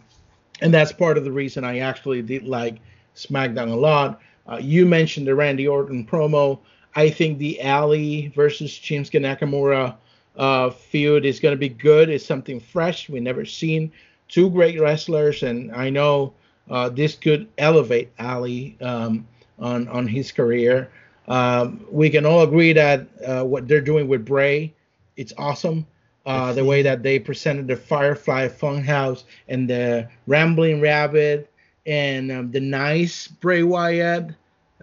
and 0.60 0.72
that's 0.72 0.92
part 0.92 1.18
of 1.18 1.24
the 1.24 1.32
reason 1.32 1.64
I 1.64 1.78
actually 1.78 2.22
did 2.22 2.44
like 2.44 2.78
SmackDown 3.14 3.70
a 3.70 3.76
lot. 3.76 4.20
Uh, 4.48 4.58
you 4.60 4.86
mentioned 4.86 5.26
the 5.26 5.34
Randy 5.34 5.68
Orton 5.68 6.06
promo. 6.06 6.58
I 6.96 7.10
think 7.10 7.38
the 7.38 7.62
Ali 7.62 8.32
versus 8.34 8.70
Shinsuke 8.70 9.20
Nakamura 9.20 9.96
uh, 10.36 10.70
feud 10.70 11.26
is 11.26 11.38
going 11.38 11.52
to 11.52 11.58
be 11.58 11.68
good. 11.68 12.08
It's 12.08 12.24
something 12.24 12.60
fresh. 12.60 13.08
We've 13.08 13.22
never 13.22 13.44
seen 13.44 13.92
two 14.28 14.50
great 14.50 14.80
wrestlers, 14.80 15.42
and 15.42 15.70
I 15.72 15.90
know 15.90 16.32
uh, 16.70 16.88
this 16.88 17.14
could 17.14 17.48
elevate 17.58 18.10
Ali 18.18 18.76
um, 18.80 19.26
on 19.58 19.88
on 19.88 20.06
his 20.06 20.32
career. 20.32 20.90
Um, 21.26 21.84
we 21.90 22.08
can 22.08 22.24
all 22.24 22.42
agree 22.42 22.72
that 22.72 23.06
uh, 23.24 23.44
what 23.44 23.68
they're 23.68 23.82
doing 23.82 24.08
with 24.08 24.24
Bray 24.24 24.72
it's 25.18 25.34
awesome. 25.36 25.86
Uh, 26.24 26.52
the 26.52 26.64
way 26.64 26.82
that 26.82 27.02
they 27.02 27.18
presented 27.18 27.66
the 27.66 27.76
Firefly 27.76 28.48
Funhouse 28.48 29.24
and 29.48 29.68
the 29.68 30.08
Rambling 30.26 30.80
Rabbit 30.80 31.50
and 31.86 32.30
um, 32.30 32.50
the 32.50 32.60
nice 32.60 33.28
Bray 33.28 33.62
Wyatt 33.62 34.30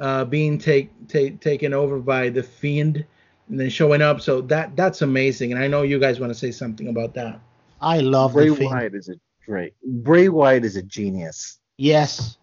uh, 0.01 0.25
being 0.25 0.57
take, 0.57 0.89
take, 1.07 1.39
taken 1.39 1.73
over 1.73 1.99
by 1.99 2.29
the 2.29 2.43
Fiend 2.43 3.05
and 3.47 3.59
then 3.59 3.69
showing 3.69 4.01
up. 4.01 4.21
So 4.21 4.41
that 4.41 4.75
that's 4.75 5.01
amazing. 5.03 5.51
And 5.51 5.61
I 5.61 5.67
know 5.67 5.83
you 5.83 5.99
guys 5.99 6.19
want 6.19 6.31
to 6.31 6.37
say 6.37 6.51
something 6.51 6.87
about 6.87 7.13
that. 7.13 7.39
I 7.79 7.99
love 7.99 8.33
Bray 8.33 8.49
Wyatt 8.49 8.95
is 8.95 9.09
a 9.09 9.15
great. 9.45 9.73
Bray 9.83 10.29
Wyatt 10.29 10.65
is 10.65 10.75
a 10.75 10.81
genius. 10.81 11.59
Yes. 11.77 12.37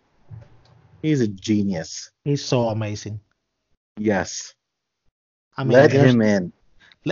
He's 1.02 1.20
a 1.20 1.28
genius. 1.28 2.10
He's 2.24 2.44
so 2.44 2.68
amazing. 2.68 3.18
Yes. 3.98 4.54
I 5.56 5.64
mean, 5.64 5.72
let 5.72 5.90
him 5.90 6.22
in. 6.22 6.52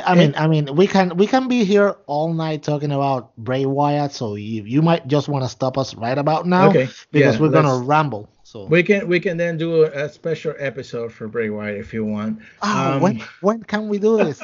I 0.04 0.14
mean, 0.14 0.34
I 0.36 0.46
mean, 0.46 0.76
we 0.76 0.86
can 0.86 1.16
we 1.16 1.26
can 1.26 1.48
be 1.48 1.64
here 1.64 1.96
all 2.06 2.32
night 2.32 2.62
talking 2.62 2.92
about 2.92 3.36
Bray 3.36 3.64
Wyatt, 3.66 4.12
so 4.12 4.36
you, 4.36 4.62
you 4.62 4.82
might 4.82 5.08
just 5.08 5.28
want 5.28 5.44
to 5.44 5.48
stop 5.48 5.76
us 5.76 5.96
right 5.96 6.16
about 6.16 6.46
now, 6.46 6.68
okay. 6.68 6.88
because 7.10 7.34
yeah, 7.34 7.40
we're 7.40 7.48
gonna 7.48 7.76
ramble. 7.78 8.28
So 8.44 8.66
we 8.66 8.84
can 8.84 9.08
we 9.08 9.18
can 9.18 9.36
then 9.36 9.58
do 9.58 9.84
a, 9.84 10.04
a, 10.04 10.08
special 10.08 10.54
episode 10.58 11.12
for 11.12 11.26
Bray 11.26 11.50
Wyatt 11.50 11.78
if 11.78 11.92
you 11.92 12.04
want. 12.04 12.40
Oh, 12.62 12.92
um, 12.92 13.00
when 13.00 13.24
when 13.40 13.62
can 13.64 13.88
we 13.88 13.98
do 13.98 14.16
this? 14.16 14.40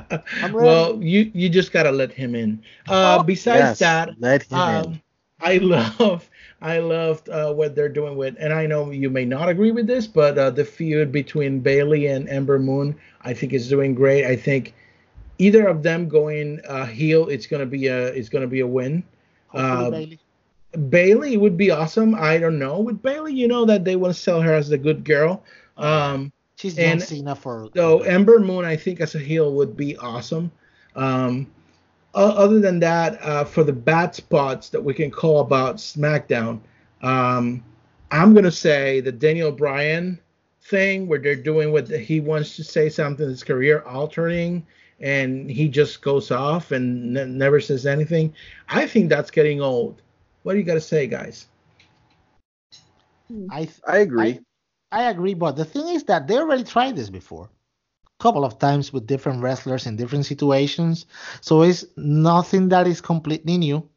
well, 0.52 1.02
you 1.02 1.30
you 1.32 1.48
just 1.48 1.72
gotta 1.72 1.90
let 1.90 2.12
him 2.12 2.34
in. 2.34 2.62
Uh, 2.86 3.18
oh, 3.20 3.22
besides 3.22 3.60
yes, 3.60 3.78
that, 3.78 4.20
let 4.20 4.42
him 4.42 4.58
um, 4.58 4.84
in. 4.84 5.02
I 5.40 5.56
love 5.56 6.28
I 6.60 6.78
loved 6.78 7.30
uh, 7.30 7.52
what 7.52 7.74
they're 7.74 7.88
doing 7.88 8.16
with, 8.16 8.36
and 8.38 8.52
I 8.52 8.66
know 8.66 8.90
you 8.90 9.08
may 9.08 9.24
not 9.24 9.48
agree 9.48 9.70
with 9.70 9.86
this, 9.86 10.06
but 10.06 10.36
uh, 10.36 10.50
the 10.50 10.66
feud 10.66 11.12
between 11.12 11.60
Bayley 11.60 12.06
and 12.06 12.28
Ember 12.28 12.58
Moon, 12.58 12.94
I 13.22 13.32
think 13.32 13.54
is 13.54 13.68
doing 13.68 13.94
great. 13.94 14.26
I 14.26 14.36
think 14.36 14.74
either 15.38 15.66
of 15.66 15.82
them 15.82 16.08
going 16.08 16.60
uh, 16.66 16.86
heel, 16.86 17.28
it's 17.28 17.46
gonna 17.46 17.66
be 17.66 17.86
a 17.88 18.08
it's 18.08 18.28
gonna 18.28 18.46
be 18.46 18.60
a 18.60 18.66
win. 18.66 19.02
Uh, 19.52 19.90
Bayley. 19.90 20.20
Bayley 20.88 21.36
would 21.36 21.56
be 21.56 21.70
awesome. 21.70 22.14
I 22.14 22.38
don't 22.38 22.58
know 22.58 22.80
with 22.80 23.02
Bayley, 23.02 23.34
you 23.34 23.48
know 23.48 23.64
that 23.66 23.84
they 23.84 23.96
want 23.96 24.14
to 24.14 24.20
sell 24.20 24.40
her 24.40 24.52
as 24.52 24.68
the 24.68 24.78
good 24.78 25.04
girl. 25.04 25.44
Um, 25.76 26.32
She's 26.56 26.78
and 26.78 27.02
Cena 27.02 27.34
for. 27.34 27.68
So 27.74 28.02
Ember 28.02 28.38
Moon, 28.38 28.64
I 28.64 28.76
think 28.76 29.00
as 29.00 29.14
a 29.14 29.18
heel 29.18 29.52
would 29.54 29.76
be 29.76 29.96
awesome. 29.98 30.50
Um, 30.94 31.46
other 32.14 32.60
than 32.60 32.78
that, 32.80 33.22
uh, 33.22 33.44
for 33.44 33.64
the 33.64 33.72
bad 33.72 34.14
spots 34.14 34.68
that 34.68 34.82
we 34.82 34.92
can 34.92 35.10
call 35.10 35.40
about 35.40 35.76
SmackDown, 35.76 36.60
um, 37.02 37.64
I'm 38.10 38.34
gonna 38.34 38.50
say 38.50 39.00
the 39.00 39.12
Daniel 39.12 39.50
Bryan 39.50 40.18
thing 40.62 41.08
where 41.08 41.18
they're 41.18 41.34
doing 41.34 41.72
what 41.72 41.88
he 41.88 42.20
wants 42.20 42.56
to 42.56 42.64
say 42.64 42.88
something 42.88 43.26
that's 43.26 43.42
career 43.42 43.80
altering 43.80 44.64
and 45.02 45.50
he 45.50 45.68
just 45.68 46.00
goes 46.00 46.30
off 46.30 46.70
and 46.70 47.16
n- 47.16 47.36
never 47.36 47.60
says 47.60 47.86
anything. 47.86 48.32
I 48.68 48.86
think 48.86 49.08
that's 49.08 49.30
getting 49.30 49.60
old. 49.60 50.00
What 50.44 50.52
do 50.52 50.58
you 50.58 50.64
got 50.64 50.74
to 50.74 50.80
say, 50.80 51.06
guys? 51.06 51.46
Hmm. 53.28 53.46
I 53.50 53.68
I 53.86 53.98
agree. 53.98 54.40
I, 54.92 55.00
I 55.00 55.10
agree, 55.10 55.34
but 55.34 55.56
the 55.56 55.64
thing 55.64 55.88
is 55.88 56.04
that 56.04 56.28
they 56.28 56.36
already 56.36 56.64
tried 56.64 56.96
this 56.96 57.10
before, 57.10 57.48
a 58.06 58.22
couple 58.22 58.44
of 58.44 58.58
times 58.58 58.92
with 58.92 59.06
different 59.06 59.42
wrestlers 59.42 59.86
in 59.86 59.96
different 59.96 60.26
situations. 60.26 61.06
So 61.40 61.62
it's 61.62 61.84
nothing 61.96 62.68
that 62.68 62.86
is 62.86 63.00
completely 63.00 63.58
new. 63.58 63.88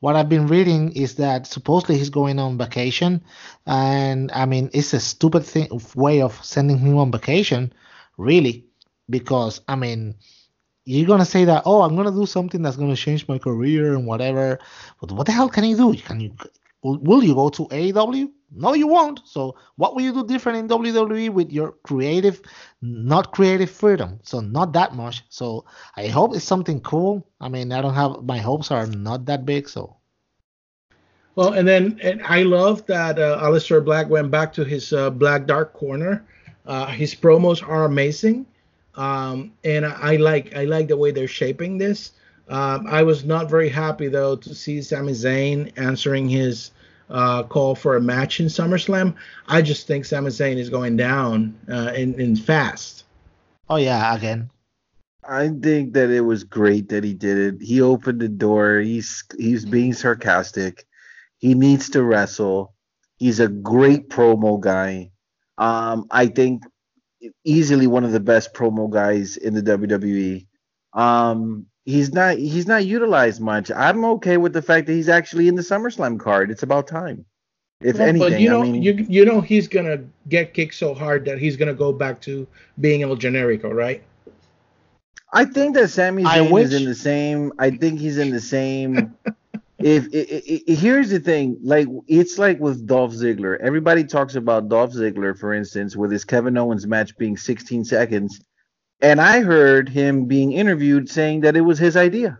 What 0.00 0.16
I've 0.16 0.28
been 0.28 0.46
reading 0.46 0.92
is 0.92 1.16
that 1.16 1.46
supposedly 1.46 1.98
he's 1.98 2.10
going 2.10 2.38
on 2.38 2.58
vacation, 2.58 3.22
and 3.66 4.30
I 4.32 4.46
mean 4.46 4.70
it's 4.72 4.94
a 4.94 5.00
stupid 5.00 5.44
thing 5.44 5.68
way 5.94 6.22
of 6.22 6.42
sending 6.44 6.78
him 6.78 6.98
on 6.98 7.10
vacation, 7.10 7.72
really, 8.16 8.64
because 9.10 9.60
I 9.68 9.76
mean 9.76 10.14
you're 10.84 11.06
gonna 11.06 11.24
say 11.24 11.44
that 11.44 11.62
oh 11.66 11.82
I'm 11.82 11.96
gonna 11.96 12.10
do 12.10 12.26
something 12.26 12.62
that's 12.62 12.76
gonna 12.76 12.96
change 12.96 13.28
my 13.28 13.38
career 13.38 13.94
and 13.94 14.06
whatever, 14.06 14.58
but 15.00 15.12
what 15.12 15.26
the 15.26 15.32
hell 15.32 15.48
can 15.48 15.64
you 15.64 15.76
do? 15.76 15.94
Can 15.94 16.20
you 16.20 16.34
will, 16.82 16.98
will 16.98 17.24
you 17.24 17.34
go 17.34 17.48
to 17.50 17.66
AEW? 17.66 18.30
No, 18.54 18.74
you 18.74 18.86
won't. 18.86 19.20
So 19.24 19.56
what 19.76 19.94
will 19.94 20.02
you 20.02 20.12
do 20.12 20.26
different 20.26 20.58
in 20.58 20.68
WWE 20.68 21.30
with 21.30 21.50
your 21.50 21.72
creative, 21.84 22.42
not 22.82 23.32
creative 23.32 23.70
freedom? 23.70 24.20
So 24.22 24.40
not 24.40 24.72
that 24.74 24.94
much. 24.94 25.24
So 25.30 25.64
I 25.96 26.08
hope 26.08 26.34
it's 26.34 26.44
something 26.44 26.80
cool. 26.80 27.26
I 27.40 27.48
mean, 27.48 27.72
I 27.72 27.80
don't 27.80 27.94
have 27.94 28.22
my 28.24 28.38
hopes 28.38 28.70
are 28.70 28.86
not 28.86 29.24
that 29.26 29.46
big. 29.46 29.68
So. 29.68 29.96
Well, 31.34 31.54
and 31.54 31.66
then 31.66 31.98
and 32.02 32.22
I 32.24 32.42
love 32.42 32.84
that 32.86 33.18
uh, 33.18 33.40
Aleister 33.42 33.82
Black 33.82 34.10
went 34.10 34.30
back 34.30 34.52
to 34.54 34.64
his 34.64 34.92
uh, 34.92 35.08
Black 35.08 35.46
Dark 35.46 35.72
corner. 35.72 36.26
Uh, 36.66 36.86
his 36.86 37.14
promos 37.14 37.66
are 37.66 37.86
amazing, 37.86 38.46
um, 38.96 39.52
and 39.64 39.86
I, 39.86 40.12
I 40.12 40.16
like 40.16 40.54
I 40.54 40.64
like 40.64 40.88
the 40.88 40.96
way 40.96 41.10
they're 41.10 41.28
shaping 41.28 41.78
this. 41.78 42.12
Um, 42.48 42.86
I 42.86 43.02
was 43.02 43.24
not 43.24 43.48
very 43.48 43.68
happy 43.68 44.08
though 44.08 44.36
to 44.36 44.54
see 44.54 44.82
Sami 44.82 45.12
Zayn 45.12 45.72
answering 45.76 46.28
his 46.28 46.72
uh, 47.08 47.42
call 47.44 47.74
for 47.74 47.96
a 47.96 48.00
match 48.00 48.40
in 48.40 48.46
SummerSlam. 48.46 49.14
I 49.48 49.62
just 49.62 49.86
think 49.86 50.04
Sami 50.04 50.30
Zayn 50.30 50.56
is 50.56 50.68
going 50.68 50.96
down 50.96 51.58
uh, 51.70 51.92
in, 51.94 52.18
in 52.20 52.36
fast. 52.36 53.04
Oh 53.68 53.76
yeah, 53.76 54.14
again. 54.14 54.50
I 55.28 55.48
think 55.48 55.92
that 55.94 56.10
it 56.10 56.22
was 56.22 56.42
great 56.42 56.88
that 56.88 57.04
he 57.04 57.14
did 57.14 57.38
it. 57.38 57.62
He 57.62 57.80
opened 57.80 58.20
the 58.20 58.28
door. 58.28 58.80
He's 58.80 59.22
he's 59.38 59.64
being 59.64 59.92
sarcastic. 59.92 60.84
He 61.38 61.54
needs 61.54 61.90
to 61.90 62.02
wrestle. 62.02 62.74
He's 63.18 63.38
a 63.38 63.48
great 63.48 64.08
promo 64.08 64.60
guy. 64.60 65.10
Um, 65.58 66.06
I 66.10 66.26
think 66.26 66.64
easily 67.44 67.86
one 67.86 68.04
of 68.04 68.12
the 68.12 68.20
best 68.20 68.54
promo 68.54 68.90
guys 68.90 69.36
in 69.36 69.54
the 69.54 69.62
WWE. 69.62 70.46
Um, 70.92 71.66
he's 71.84 72.12
not 72.12 72.36
he's 72.36 72.66
not 72.66 72.84
utilized 72.84 73.40
much. 73.40 73.70
I'm 73.70 74.04
okay 74.04 74.36
with 74.36 74.52
the 74.52 74.62
fact 74.62 74.86
that 74.86 74.92
he's 74.92 75.08
actually 75.08 75.48
in 75.48 75.54
the 75.54 75.62
SummerSlam 75.62 76.18
card. 76.18 76.50
It's 76.50 76.62
about 76.62 76.86
time. 76.86 77.24
If 77.80 77.98
well, 77.98 78.08
anything, 78.08 78.30
but 78.30 78.40
you 78.40 78.48
know, 78.48 78.62
I 78.62 78.70
mean, 78.70 78.82
you 78.82 79.06
you 79.08 79.24
know 79.24 79.40
he's 79.40 79.66
gonna 79.66 80.04
get 80.28 80.54
kicked 80.54 80.74
so 80.74 80.94
hard 80.94 81.24
that 81.24 81.38
he's 81.38 81.56
gonna 81.56 81.74
go 81.74 81.92
back 81.92 82.20
to 82.22 82.46
being 82.80 83.02
El 83.02 83.16
Generico, 83.16 83.74
right? 83.74 84.02
I 85.32 85.46
think 85.46 85.74
that 85.74 85.88
Sami 85.88 86.24
Zayn 86.24 86.60
is 86.60 86.74
in 86.74 86.84
the 86.84 86.94
same. 86.94 87.52
I 87.58 87.70
think 87.70 87.98
he's 87.98 88.18
in 88.18 88.30
the 88.30 88.40
same. 88.40 89.16
if 89.84 90.06
it, 90.06 90.30
it, 90.30 90.62
it, 90.66 90.78
here's 90.78 91.10
the 91.10 91.20
thing, 91.20 91.58
like 91.62 91.88
it's 92.08 92.38
like 92.38 92.58
with 92.60 92.86
Dolph 92.86 93.12
Ziggler. 93.12 93.58
Everybody 93.60 94.04
talks 94.04 94.34
about 94.34 94.68
Dolph 94.68 94.92
Ziggler, 94.92 95.38
for 95.38 95.52
instance, 95.52 95.96
with 95.96 96.10
his 96.10 96.24
Kevin 96.24 96.56
Owens 96.56 96.86
match 96.86 97.16
being 97.16 97.36
16 97.36 97.84
seconds 97.84 98.40
and 99.02 99.20
I 99.20 99.40
heard 99.40 99.88
him 99.88 100.26
being 100.26 100.52
interviewed 100.52 101.10
saying 101.10 101.40
that 101.40 101.56
it 101.56 101.60
was 101.60 101.78
his 101.78 101.96
idea. 101.96 102.38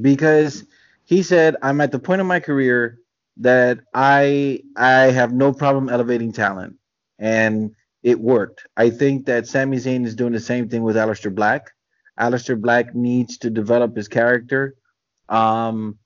Because 0.00 0.64
he 1.04 1.22
said, 1.24 1.56
I'm 1.60 1.80
at 1.80 1.90
the 1.90 1.98
point 1.98 2.20
in 2.20 2.26
my 2.26 2.38
career 2.38 2.98
that 3.38 3.80
I 3.92 4.60
I 4.76 5.10
have 5.10 5.32
no 5.32 5.52
problem 5.52 5.88
elevating 5.88 6.32
talent. 6.32 6.76
And 7.18 7.72
it 8.04 8.20
worked. 8.20 8.66
I 8.76 8.90
think 8.90 9.26
that 9.26 9.48
Sami 9.48 9.78
Zayn 9.78 10.06
is 10.06 10.14
doing 10.14 10.32
the 10.32 10.40
same 10.40 10.68
thing 10.68 10.84
with 10.84 10.94
Aleister 10.94 11.34
Black. 11.34 11.72
Aleister 12.18 12.60
Black 12.60 12.94
needs 12.94 13.38
to 13.38 13.50
develop 13.50 13.96
his 13.96 14.06
character. 14.06 14.76
Um, 15.28 15.98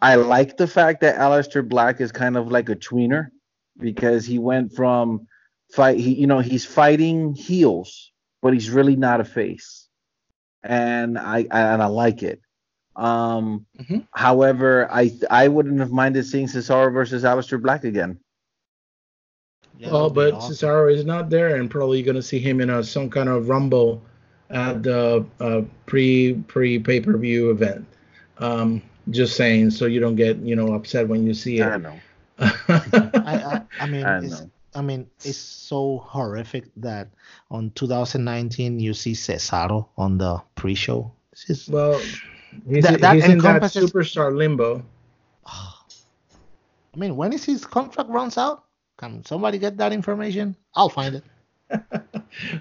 I 0.00 0.14
like 0.14 0.56
the 0.56 0.66
fact 0.66 1.00
that 1.02 1.18
Aleister 1.18 1.66
Black 1.66 2.00
is 2.00 2.12
kind 2.12 2.36
of 2.36 2.50
like 2.50 2.68
a 2.68 2.76
tweener 2.76 3.28
because 3.78 4.24
he 4.24 4.38
went 4.38 4.74
from 4.74 5.26
fight 5.72 5.98
he 5.98 6.14
you 6.14 6.26
know 6.26 6.40
he's 6.40 6.64
fighting 6.64 7.34
heels 7.34 8.10
but 8.42 8.52
he's 8.52 8.70
really 8.70 8.96
not 8.96 9.20
a 9.20 9.24
face, 9.24 9.88
and 10.62 11.18
I, 11.18 11.46
I 11.50 11.60
and 11.60 11.82
I 11.82 11.86
like 11.86 12.22
it. 12.22 12.40
Um, 12.96 13.66
mm-hmm. 13.78 13.98
However, 14.12 14.88
I 14.90 15.12
I 15.30 15.48
wouldn't 15.48 15.80
have 15.80 15.90
minded 15.90 16.24
seeing 16.26 16.46
Cesaro 16.46 16.92
versus 16.92 17.24
Aleister 17.24 17.60
Black 17.60 17.84
again. 17.84 18.18
Yeah, 19.78 19.92
well, 19.92 20.10
but 20.10 20.34
awesome. 20.34 20.54
Cesaro 20.54 20.92
is 20.92 21.04
not 21.04 21.30
there, 21.30 21.56
and 21.56 21.70
probably 21.70 22.02
going 22.02 22.16
to 22.16 22.22
see 22.22 22.38
him 22.38 22.60
in 22.60 22.70
a 22.70 22.82
some 22.82 23.10
kind 23.10 23.28
of 23.28 23.48
rumble 23.48 24.02
at 24.50 24.82
the 24.82 25.24
uh, 25.40 25.62
pre 25.86 26.34
pre 26.46 26.78
pay 26.78 27.00
per 27.00 27.16
view 27.16 27.50
event. 27.50 27.86
Um, 28.40 28.82
just 29.10 29.36
saying, 29.36 29.70
so 29.70 29.86
you 29.86 30.00
don't 30.00 30.16
get 30.16 30.38
you 30.38 30.56
know 30.56 30.74
upset 30.74 31.08
when 31.08 31.26
you 31.26 31.34
see 31.34 31.58
it. 31.58 31.66
I 31.66 31.76
know. 31.76 32.00
I, 32.38 32.50
I, 32.68 33.62
I 33.80 33.86
mean, 33.86 34.04
I 34.06 34.20
know. 34.20 34.50
I 34.74 34.82
mean, 34.82 35.06
it's 35.24 35.36
so 35.36 35.98
horrific 35.98 36.66
that 36.76 37.08
on 37.50 37.70
2019 37.74 38.78
you 38.78 38.94
see 38.94 39.12
Cesaro 39.12 39.88
on 39.98 40.18
the 40.18 40.40
pre-show. 40.54 41.12
Is, 41.48 41.68
well, 41.68 41.98
he's, 42.68 42.84
that, 42.84 43.00
that 43.00 43.14
he's 43.16 43.24
in 43.24 43.38
that 43.38 43.62
superstar 43.62 44.34
limbo. 44.34 44.84
I 45.46 46.96
mean, 46.96 47.16
when 47.16 47.32
is 47.32 47.44
his 47.44 47.64
contract 47.64 48.10
runs 48.10 48.38
out? 48.38 48.64
Can 48.96 49.24
somebody 49.24 49.58
get 49.58 49.76
that 49.78 49.92
information? 49.92 50.54
I'll 50.74 50.88
find 50.88 51.16
it. 51.16 51.24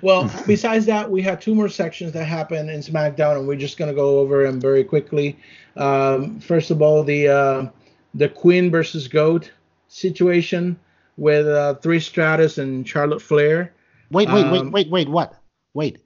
Well, 0.01 0.31
besides 0.45 0.85
that, 0.85 1.09
we 1.09 1.21
have 1.21 1.39
two 1.39 1.55
more 1.55 1.69
sections 1.69 2.11
that 2.13 2.25
happen 2.25 2.69
in 2.69 2.79
SmackDown, 2.81 3.37
and 3.37 3.47
we're 3.47 3.55
just 3.55 3.77
gonna 3.77 3.93
go 3.93 4.19
over 4.19 4.43
them 4.43 4.59
very 4.59 4.83
quickly. 4.83 5.37
Um, 5.75 6.39
first 6.39 6.71
of 6.71 6.81
all, 6.81 7.03
the 7.03 7.27
uh, 7.27 7.67
the 8.13 8.29
Queen 8.29 8.71
versus 8.71 9.07
Goat 9.07 9.51
situation 9.87 10.79
with 11.17 11.47
uh, 11.47 11.75
Trish 11.81 12.03
Stratus 12.03 12.57
and 12.57 12.87
Charlotte 12.87 13.21
Flair. 13.21 13.73
Wait, 14.11 14.29
wait, 14.29 14.45
um, 14.45 14.51
wait, 14.51 14.71
wait, 14.71 14.89
wait. 14.89 15.09
What? 15.09 15.35
Wait. 15.73 15.99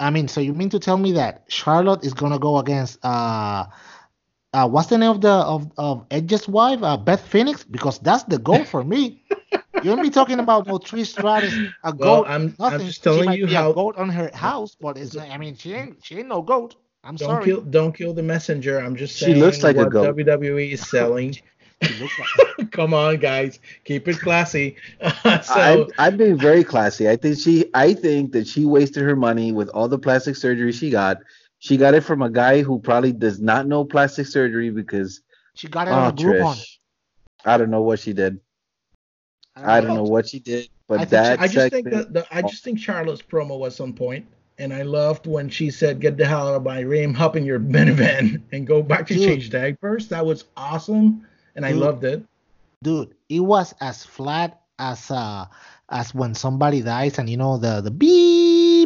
I 0.00 0.10
mean, 0.10 0.28
so 0.28 0.40
you 0.40 0.54
mean 0.54 0.70
to 0.70 0.78
tell 0.78 0.96
me 0.96 1.12
that 1.12 1.44
Charlotte 1.48 2.04
is 2.04 2.14
gonna 2.14 2.38
go 2.38 2.58
against 2.58 2.98
uh, 3.04 3.66
uh 4.52 4.68
what's 4.68 4.88
the 4.88 4.98
name 4.98 5.10
of 5.10 5.20
the 5.20 5.30
of 5.30 5.70
of 5.76 6.06
Edge's 6.10 6.48
wife, 6.48 6.82
uh, 6.82 6.96
Beth 6.96 7.26
Phoenix? 7.26 7.64
Because 7.64 7.98
that's 7.98 8.24
the 8.24 8.38
goal 8.38 8.64
for 8.64 8.82
me. 8.82 9.22
you 9.82 9.92
and 9.92 10.02
me 10.02 10.10
talking 10.10 10.40
about 10.40 10.66
no 10.66 10.78
Trish 10.78 11.08
Stratus, 11.08 11.54
a 11.84 11.94
well, 11.94 12.22
goat. 12.22 12.26
I'm, 12.28 12.54
nothing. 12.58 12.80
I'm 12.80 12.86
just 12.86 13.02
telling 13.02 13.32
you 13.32 13.46
how 13.46 13.70
a 13.70 13.74
goat 13.74 13.96
on 13.96 14.08
her 14.08 14.30
house, 14.34 14.76
but 14.80 14.96
it's 14.96 15.16
I 15.16 15.36
mean 15.38 15.56
she 15.56 15.74
ain't 15.74 16.04
she 16.04 16.18
ain't 16.18 16.28
no 16.28 16.42
goat. 16.42 16.76
I'm 17.04 17.16
don't 17.16 17.28
sorry. 17.28 17.44
Kill, 17.44 17.60
don't 17.62 17.92
kill 17.92 18.12
the 18.12 18.22
messenger. 18.22 18.78
I'm 18.78 18.96
just 18.96 19.18
saying 19.18 19.34
she 19.36 19.40
looks 19.40 19.62
like 19.62 19.76
what 19.76 19.88
a 19.88 19.90
goat. 19.90 20.16
WWE 20.16 20.72
is 20.72 20.88
selling. 20.88 21.36
Come 22.72 22.92
on, 22.92 23.18
guys, 23.18 23.60
keep 23.84 24.08
it 24.08 24.18
classy. 24.18 24.76
so 25.42 25.88
I've, 25.98 26.16
been 26.16 26.36
very 26.36 26.64
classy. 26.64 27.08
I 27.08 27.14
think 27.16 27.38
she, 27.38 27.70
I 27.72 27.94
think 27.94 28.32
that 28.32 28.48
she 28.48 28.64
wasted 28.64 29.04
her 29.04 29.14
money 29.14 29.52
with 29.52 29.68
all 29.68 29.88
the 29.88 29.98
plastic 29.98 30.34
surgery 30.34 30.72
she 30.72 30.90
got. 30.90 31.18
She 31.58 31.76
got 31.76 31.94
it 31.94 32.02
from 32.02 32.22
a 32.22 32.30
guy 32.30 32.62
who 32.62 32.78
probably 32.78 33.12
does 33.12 33.40
not 33.40 33.66
know 33.66 33.84
plastic 33.84 34.26
surgery 34.26 34.70
because 34.70 35.20
she 35.54 35.68
got 35.68 35.88
it 35.88 35.92
oh, 35.92 35.94
on 35.94 36.12
a 36.12 36.12
Groupon. 36.12 36.56
I 37.44 37.58
don't 37.58 37.70
know 37.70 37.82
what 37.82 37.98
she 37.98 38.12
did. 38.12 38.40
I 39.56 39.80
don't, 39.80 39.94
know 39.94 40.04
what 40.04 40.28
she 40.28 40.38
did, 40.38 40.68
but 40.86 41.00
I 41.00 41.04
that 41.06 41.38
she, 41.40 41.44
I 41.44 41.48
just 41.48 41.70
think 41.72 41.90
that 41.90 42.12
the, 42.12 42.24
I 42.30 42.42
just 42.42 42.62
think 42.62 42.78
Charlotte's 42.78 43.22
promo 43.22 43.58
was 43.58 43.80
on 43.80 43.92
point, 43.92 44.24
and 44.58 44.72
I 44.72 44.82
loved 44.82 45.26
when 45.26 45.48
she 45.48 45.70
said, 45.70 45.98
"Get 45.98 46.16
the 46.16 46.24
hell 46.24 46.46
out 46.46 46.54
of 46.54 46.62
my 46.62 46.78
room, 46.78 47.12
hop 47.12 47.34
in 47.34 47.44
your 47.44 47.58
minivan, 47.58 48.40
and 48.52 48.64
go 48.64 48.82
back 48.82 49.08
to 49.08 49.14
Dude. 49.14 49.24
change 49.24 49.50
diapers." 49.50 50.06
That 50.08 50.24
was 50.24 50.44
awesome 50.56 51.26
and 51.58 51.66
I 51.66 51.72
loved 51.72 52.04
it. 52.04 52.22
Dude, 52.84 53.14
it 53.28 53.40
was 53.40 53.74
as 53.80 54.04
flat 54.04 54.60
as 54.78 55.10
uh 55.10 55.46
as 55.90 56.14
when 56.14 56.34
somebody 56.34 56.82
dies 56.82 57.18
and 57.18 57.28
you 57.28 57.36
know 57.36 57.58
the 57.58 57.80
the 57.80 57.90
beep 57.90 58.37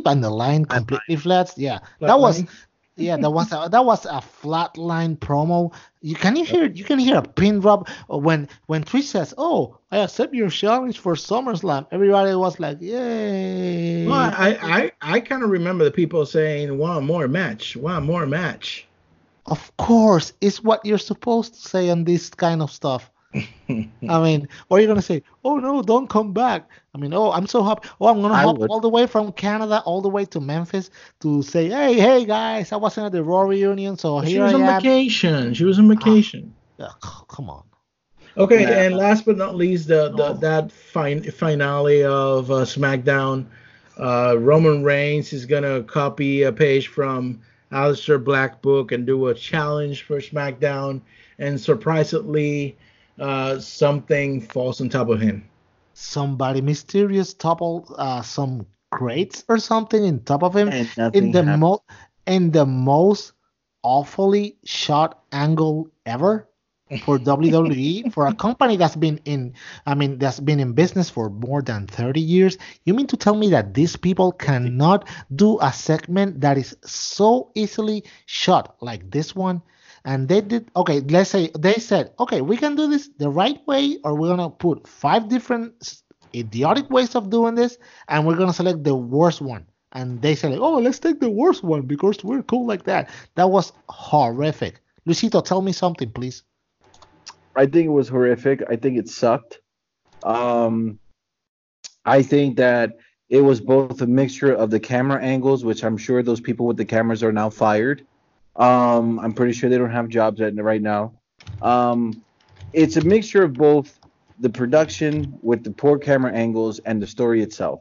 and 0.06 0.22
the 0.22 0.30
line 0.30 0.64
completely 0.64 1.16
flat. 1.16 1.52
Yeah, 1.56 1.78
flat 1.98 2.08
that 2.08 2.18
was 2.18 2.44
yeah 2.96 3.16
that 3.16 3.30
was 3.30 3.52
a, 3.52 3.68
that 3.70 3.84
was 3.84 4.06
a 4.06 4.20
flat 4.20 4.76
line 4.76 5.16
promo. 5.16 5.72
You 6.00 6.14
can 6.14 6.36
you 6.36 6.44
hear 6.44 6.66
you 6.66 6.84
can 6.84 6.98
hear 6.98 7.18
a 7.18 7.22
pin 7.22 7.60
drop 7.60 7.88
when 8.08 8.48
when 8.66 8.84
Trish 8.84 9.04
says, 9.04 9.34
"Oh, 9.38 9.78
I 9.90 9.98
accept 9.98 10.34
your 10.34 10.50
challenge 10.50 10.98
for 10.98 11.14
SummerSlam." 11.14 11.86
Everybody 11.92 12.34
was 12.34 12.58
like, 12.58 12.80
"Yay!" 12.80 14.06
Well, 14.06 14.32
I 14.36 14.58
I 14.62 14.92
I 15.00 15.20
kind 15.20 15.42
of 15.42 15.50
remember 15.50 15.84
the 15.84 15.90
people 15.92 16.26
saying, 16.26 16.76
"One 16.76 17.04
more 17.04 17.28
match, 17.28 17.76
one 17.76 18.04
more 18.04 18.26
match." 18.26 18.86
Of 19.46 19.76
course, 19.76 20.32
it's 20.40 20.62
what 20.62 20.84
you're 20.84 20.98
supposed 20.98 21.54
to 21.54 21.60
say 21.60 21.90
on 21.90 22.04
this 22.04 22.30
kind 22.30 22.62
of 22.62 22.70
stuff. 22.70 23.11
I 23.34 24.22
mean, 24.22 24.48
or 24.68 24.76
are 24.76 24.80
you're 24.80 24.88
gonna 24.88 25.00
say, 25.00 25.22
"Oh 25.44 25.56
no, 25.56 25.82
don't 25.82 26.08
come 26.08 26.32
back." 26.32 26.68
I 26.94 26.98
mean, 26.98 27.14
oh, 27.14 27.32
I'm 27.32 27.46
so 27.46 27.62
happy. 27.62 27.88
Oh, 28.00 28.08
I'm 28.08 28.20
gonna 28.20 28.34
I 28.34 28.42
hop 28.42 28.58
would. 28.58 28.70
all 28.70 28.80
the 28.80 28.88
way 28.88 29.06
from 29.06 29.32
Canada 29.32 29.82
all 29.86 30.02
the 30.02 30.08
way 30.08 30.24
to 30.26 30.40
Memphis 30.40 30.90
to 31.20 31.42
say, 31.42 31.68
"Hey, 31.68 31.94
hey 31.94 32.26
guys, 32.26 32.72
I 32.72 32.76
wasn't 32.76 33.06
at 33.06 33.12
the 33.12 33.24
Raw 33.24 33.42
reunion, 33.42 33.96
so 33.96 34.18
here 34.20 34.42
I 34.42 34.46
am." 34.46 34.50
She 34.50 34.54
was 34.54 34.68
on 34.68 34.82
vacation. 34.82 35.54
She 35.54 35.64
was 35.64 35.78
on 35.78 35.88
vacation. 35.88 36.54
Oh, 36.78 37.24
come 37.28 37.48
on. 37.48 37.62
Okay, 38.36 38.62
yeah. 38.62 38.82
and 38.82 38.96
last 38.96 39.24
but 39.24 39.36
not 39.36 39.54
least, 39.54 39.88
the, 39.88 40.10
the 40.16 40.28
oh. 40.28 40.34
that 40.34 40.72
fin- 40.72 41.30
finale 41.30 42.04
of 42.04 42.50
uh, 42.50 42.64
SmackDown. 42.64 43.46
Uh, 43.98 44.36
Roman 44.38 44.82
Reigns 44.82 45.32
is 45.32 45.44
gonna 45.46 45.82
copy 45.82 46.42
a 46.42 46.52
page 46.52 46.88
from 46.88 47.40
Aleister 47.70 48.22
Black 48.22 48.62
book 48.62 48.92
and 48.92 49.06
do 49.06 49.26
a 49.28 49.34
challenge 49.34 50.02
for 50.02 50.18
SmackDown, 50.18 51.00
and 51.38 51.60
surprisingly, 51.60 52.76
uh, 53.22 53.58
something 53.60 54.40
falls 54.40 54.80
on 54.80 54.88
top 54.88 55.08
of 55.08 55.20
him. 55.20 55.48
Somebody 55.94 56.60
mysterious 56.60 57.32
toppled 57.34 57.94
uh, 57.96 58.22
some 58.22 58.66
crates 58.90 59.44
or 59.48 59.58
something 59.58 60.04
in 60.04 60.20
top 60.24 60.42
of 60.42 60.56
him. 60.56 60.68
In 61.14 61.30
the 61.30 61.42
most 61.42 61.82
in 62.26 62.50
the 62.50 62.66
most 62.66 63.32
awfully 63.82 64.56
shot 64.64 65.22
angle 65.32 65.88
ever 66.04 66.48
for 67.04 67.18
WWE 67.30 68.12
for 68.12 68.26
a 68.26 68.34
company 68.34 68.76
that's 68.76 68.96
been 68.96 69.20
in 69.24 69.54
I 69.86 69.94
mean 69.94 70.18
that's 70.18 70.40
been 70.40 70.58
in 70.58 70.72
business 70.72 71.08
for 71.08 71.30
more 71.30 71.62
than 71.62 71.86
30 71.86 72.20
years. 72.20 72.58
You 72.84 72.94
mean 72.94 73.06
to 73.06 73.16
tell 73.16 73.36
me 73.36 73.50
that 73.50 73.74
these 73.74 73.96
people 73.96 74.32
cannot 74.32 75.08
do 75.34 75.58
a 75.60 75.72
segment 75.72 76.40
that 76.40 76.58
is 76.58 76.76
so 76.84 77.52
easily 77.54 78.04
shot 78.26 78.76
like 78.80 79.10
this 79.10 79.34
one 79.36 79.62
and 80.04 80.28
they 80.28 80.40
did 80.40 80.70
okay 80.76 81.00
let's 81.00 81.30
say 81.30 81.50
they 81.58 81.74
said 81.74 82.12
okay 82.18 82.40
we 82.40 82.56
can 82.56 82.74
do 82.74 82.88
this 82.88 83.08
the 83.18 83.28
right 83.28 83.60
way 83.66 83.98
or 84.04 84.14
we're 84.14 84.28
gonna 84.28 84.50
put 84.50 84.86
five 84.86 85.28
different 85.28 86.02
idiotic 86.34 86.88
ways 86.90 87.14
of 87.14 87.30
doing 87.30 87.54
this 87.54 87.78
and 88.08 88.26
we're 88.26 88.36
gonna 88.36 88.52
select 88.52 88.82
the 88.84 88.94
worst 88.94 89.40
one 89.40 89.66
and 89.92 90.22
they 90.22 90.34
said 90.34 90.50
like, 90.50 90.60
oh 90.60 90.78
let's 90.78 90.98
take 90.98 91.20
the 91.20 91.30
worst 91.30 91.62
one 91.62 91.82
because 91.82 92.24
we're 92.24 92.42
cool 92.42 92.66
like 92.66 92.84
that 92.84 93.10
that 93.34 93.50
was 93.50 93.72
horrific 93.88 94.80
Luisito 95.06 95.44
tell 95.44 95.62
me 95.62 95.72
something 95.72 96.10
please 96.10 96.42
I 97.54 97.66
think 97.66 97.86
it 97.86 97.90
was 97.90 98.08
horrific. 98.08 98.62
I 98.68 98.76
think 98.76 98.98
it 98.98 99.08
sucked. 99.08 99.60
Um, 100.22 100.98
I 102.04 102.22
think 102.22 102.56
that 102.56 102.98
it 103.28 103.40
was 103.40 103.60
both 103.60 104.00
a 104.00 104.06
mixture 104.06 104.52
of 104.52 104.70
the 104.70 104.80
camera 104.80 105.22
angles, 105.22 105.64
which 105.64 105.84
I'm 105.84 105.96
sure 105.96 106.22
those 106.22 106.40
people 106.40 106.66
with 106.66 106.76
the 106.76 106.84
cameras 106.84 107.22
are 107.22 107.32
now 107.32 107.50
fired. 107.50 108.06
Um, 108.56 109.18
I'm 109.18 109.32
pretty 109.32 109.52
sure 109.52 109.70
they 109.70 109.78
don't 109.78 109.90
have 109.90 110.08
jobs 110.08 110.40
at, 110.40 110.54
right 110.56 110.82
now. 110.82 111.14
Um, 111.60 112.22
it's 112.72 112.96
a 112.96 113.04
mixture 113.04 113.42
of 113.42 113.54
both 113.54 113.98
the 114.38 114.50
production 114.50 115.38
with 115.42 115.64
the 115.64 115.70
poor 115.70 115.98
camera 115.98 116.32
angles 116.32 116.78
and 116.80 117.00
the 117.00 117.06
story 117.06 117.42
itself. 117.42 117.80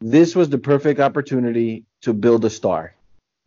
This 0.00 0.34
was 0.34 0.48
the 0.48 0.58
perfect 0.58 1.00
opportunity 1.00 1.84
to 2.02 2.12
build 2.12 2.44
a 2.44 2.50
star. 2.50 2.94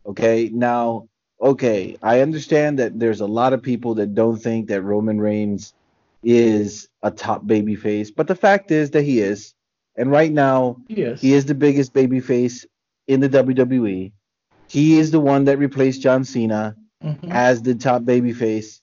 Okay, 0.06 0.50
now 0.52 1.08
okay, 1.40 1.96
I 2.02 2.20
understand 2.20 2.78
that 2.78 2.98
there's 2.98 3.20
a 3.20 3.26
lot 3.26 3.52
of 3.52 3.62
people 3.62 3.94
that 3.96 4.14
don't 4.14 4.38
think 4.38 4.68
that 4.68 4.82
Roman 4.82 5.20
Reigns 5.20 5.74
is 6.22 6.88
a 7.02 7.10
top 7.10 7.46
baby 7.46 7.76
face, 7.76 8.10
but 8.10 8.26
the 8.26 8.34
fact 8.34 8.70
is 8.70 8.90
that 8.92 9.02
he 9.02 9.20
is. 9.20 9.54
And 9.96 10.10
right 10.10 10.32
now, 10.32 10.76
yes. 10.88 11.20
he 11.20 11.32
is 11.32 11.46
the 11.46 11.54
biggest 11.54 11.92
baby 11.92 12.20
face 12.20 12.66
in 13.06 13.20
the 13.20 13.28
WWE. 13.28 14.12
He 14.68 14.98
is 14.98 15.10
the 15.10 15.20
one 15.20 15.44
that 15.44 15.58
replaced 15.58 16.02
John 16.02 16.24
Cena 16.24 16.76
mm-hmm. 17.02 17.30
as 17.30 17.62
the 17.62 17.74
top 17.74 18.04
baby 18.04 18.32
face. 18.32 18.80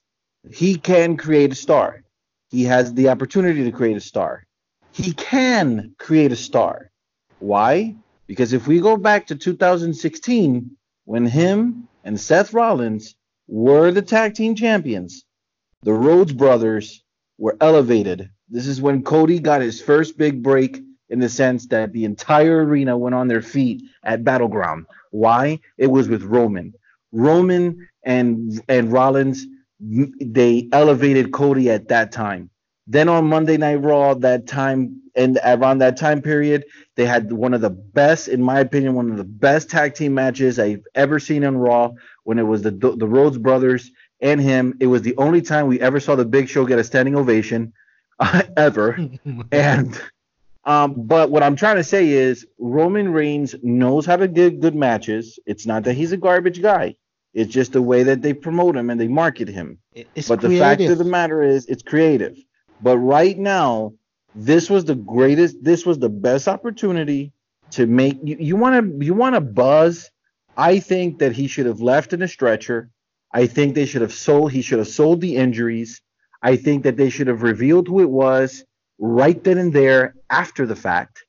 He 0.51 0.77
can 0.77 1.17
create 1.17 1.51
a 1.51 1.55
star. 1.55 2.03
He 2.49 2.63
has 2.65 2.93
the 2.93 3.09
opportunity 3.09 3.63
to 3.63 3.71
create 3.71 3.97
a 3.97 4.01
star. 4.01 4.45
He 4.91 5.13
can 5.13 5.95
create 5.97 6.31
a 6.31 6.35
star. 6.35 6.91
Why? 7.39 7.95
Because 8.27 8.53
if 8.53 8.67
we 8.67 8.79
go 8.79 8.95
back 8.95 9.27
to 9.27 9.35
2016, 9.35 10.71
when 11.05 11.25
him 11.25 11.87
and 12.03 12.19
Seth 12.19 12.53
Rollins 12.53 13.15
were 13.47 13.91
the 13.91 14.01
tag 14.01 14.35
team 14.35 14.55
champions, 14.55 15.25
the 15.81 15.93
Rhodes 15.93 16.31
brothers 16.31 17.03
were 17.37 17.57
elevated. 17.59 18.29
This 18.49 18.67
is 18.67 18.81
when 18.81 19.03
Cody 19.03 19.39
got 19.39 19.61
his 19.61 19.81
first 19.81 20.17
big 20.17 20.43
break 20.43 20.81
in 21.09 21.19
the 21.19 21.29
sense 21.29 21.67
that 21.67 21.91
the 21.91 22.05
entire 22.05 22.63
arena 22.63 22.97
went 22.97 23.15
on 23.15 23.27
their 23.27 23.41
feet 23.41 23.83
at 24.03 24.23
Battleground. 24.23 24.85
Why? 25.13 25.59
It 25.77 25.87
was 25.87 26.09
with 26.09 26.23
Roman. 26.23 26.73
Roman 27.13 27.87
and 28.05 28.61
and 28.69 28.91
Rollins 28.91 29.47
they 30.21 30.69
elevated 30.71 31.31
Cody 31.33 31.69
at 31.69 31.89
that 31.89 32.11
time. 32.11 32.49
Then 32.87 33.09
on 33.09 33.25
Monday 33.25 33.57
Night 33.57 33.75
Raw, 33.81 34.13
that 34.15 34.47
time 34.47 35.01
and 35.15 35.39
around 35.45 35.79
that 35.79 35.97
time 35.97 36.21
period, 36.21 36.65
they 36.95 37.05
had 37.05 37.31
one 37.31 37.53
of 37.53 37.61
the 37.61 37.69
best, 37.69 38.27
in 38.27 38.41
my 38.41 38.59
opinion, 38.59 38.95
one 38.95 39.11
of 39.11 39.17
the 39.17 39.23
best 39.23 39.69
tag 39.69 39.93
team 39.95 40.13
matches 40.13 40.59
I've 40.59 40.83
ever 40.95 41.19
seen 41.19 41.43
on 41.45 41.57
Raw. 41.57 41.91
When 42.23 42.39
it 42.39 42.43
was 42.43 42.61
the 42.63 42.71
the 42.71 43.07
Rhodes 43.07 43.37
brothers 43.37 43.91
and 44.21 44.41
him, 44.41 44.75
it 44.81 44.87
was 44.87 45.01
the 45.01 45.15
only 45.17 45.41
time 45.41 45.67
we 45.67 45.79
ever 45.81 45.99
saw 45.99 46.15
the 46.15 46.25
Big 46.25 46.49
Show 46.49 46.65
get 46.65 46.79
a 46.79 46.83
standing 46.83 47.15
ovation 47.15 47.73
uh, 48.19 48.43
ever. 48.57 48.99
and 49.51 50.01
um, 50.65 50.93
but 50.95 51.29
what 51.29 51.43
I'm 51.43 51.55
trying 51.55 51.75
to 51.75 51.83
say 51.83 52.09
is 52.09 52.45
Roman 52.57 53.11
Reigns 53.11 53.55
knows 53.61 54.05
how 54.05 54.15
to 54.15 54.27
get 54.27 54.61
good 54.61 54.75
matches. 54.75 55.39
It's 55.45 55.65
not 55.65 55.83
that 55.83 55.93
he's 55.93 56.11
a 56.11 56.17
garbage 56.17 56.61
guy. 56.61 56.95
It's 57.33 57.51
just 57.51 57.73
the 57.73 57.81
way 57.81 58.03
that 58.03 58.21
they 58.21 58.33
promote 58.33 58.75
him 58.75 58.89
and 58.89 58.99
they 58.99 59.07
market 59.07 59.47
him. 59.47 59.79
It's 59.93 60.29
but 60.29 60.39
creative. 60.39 60.59
the 60.59 60.59
fact 60.59 60.81
of 60.81 60.97
the 60.99 61.03
matter 61.03 61.41
is, 61.41 61.65
it's 61.65 61.83
creative. 61.83 62.37
But 62.81 62.97
right 62.99 63.37
now, 63.37 63.93
this 64.35 64.69
was 64.69 64.85
the 64.85 64.95
greatest. 64.95 65.63
This 65.63 65.85
was 65.85 65.99
the 65.99 66.09
best 66.09 66.47
opportunity 66.47 67.33
to 67.71 67.85
make. 67.85 68.19
You 68.23 68.55
want 68.55 68.99
to 68.99 69.05
you 69.05 69.13
want 69.13 69.35
to 69.35 69.41
buzz. 69.41 70.11
I 70.55 70.79
think 70.79 71.19
that 71.19 71.33
he 71.33 71.47
should 71.47 71.65
have 71.65 71.81
left 71.81 72.13
in 72.13 72.21
a 72.21 72.27
stretcher. 72.27 72.89
I 73.33 73.47
think 73.47 73.73
they 73.73 73.85
should 73.85 74.01
have 74.01 74.13
sold. 74.13 74.51
He 74.51 74.61
should 74.61 74.79
have 74.79 74.87
sold 74.87 75.21
the 75.21 75.35
injuries. 75.35 76.01
I 76.41 76.55
think 76.55 76.83
that 76.83 76.97
they 76.97 77.09
should 77.09 77.27
have 77.27 77.41
revealed 77.41 77.87
who 77.87 78.01
it 78.01 78.09
was 78.09 78.63
right 78.99 79.43
then 79.43 79.57
and 79.57 79.73
there 79.73 80.15
after 80.29 80.65
the 80.65 80.75
fact. 80.75 81.23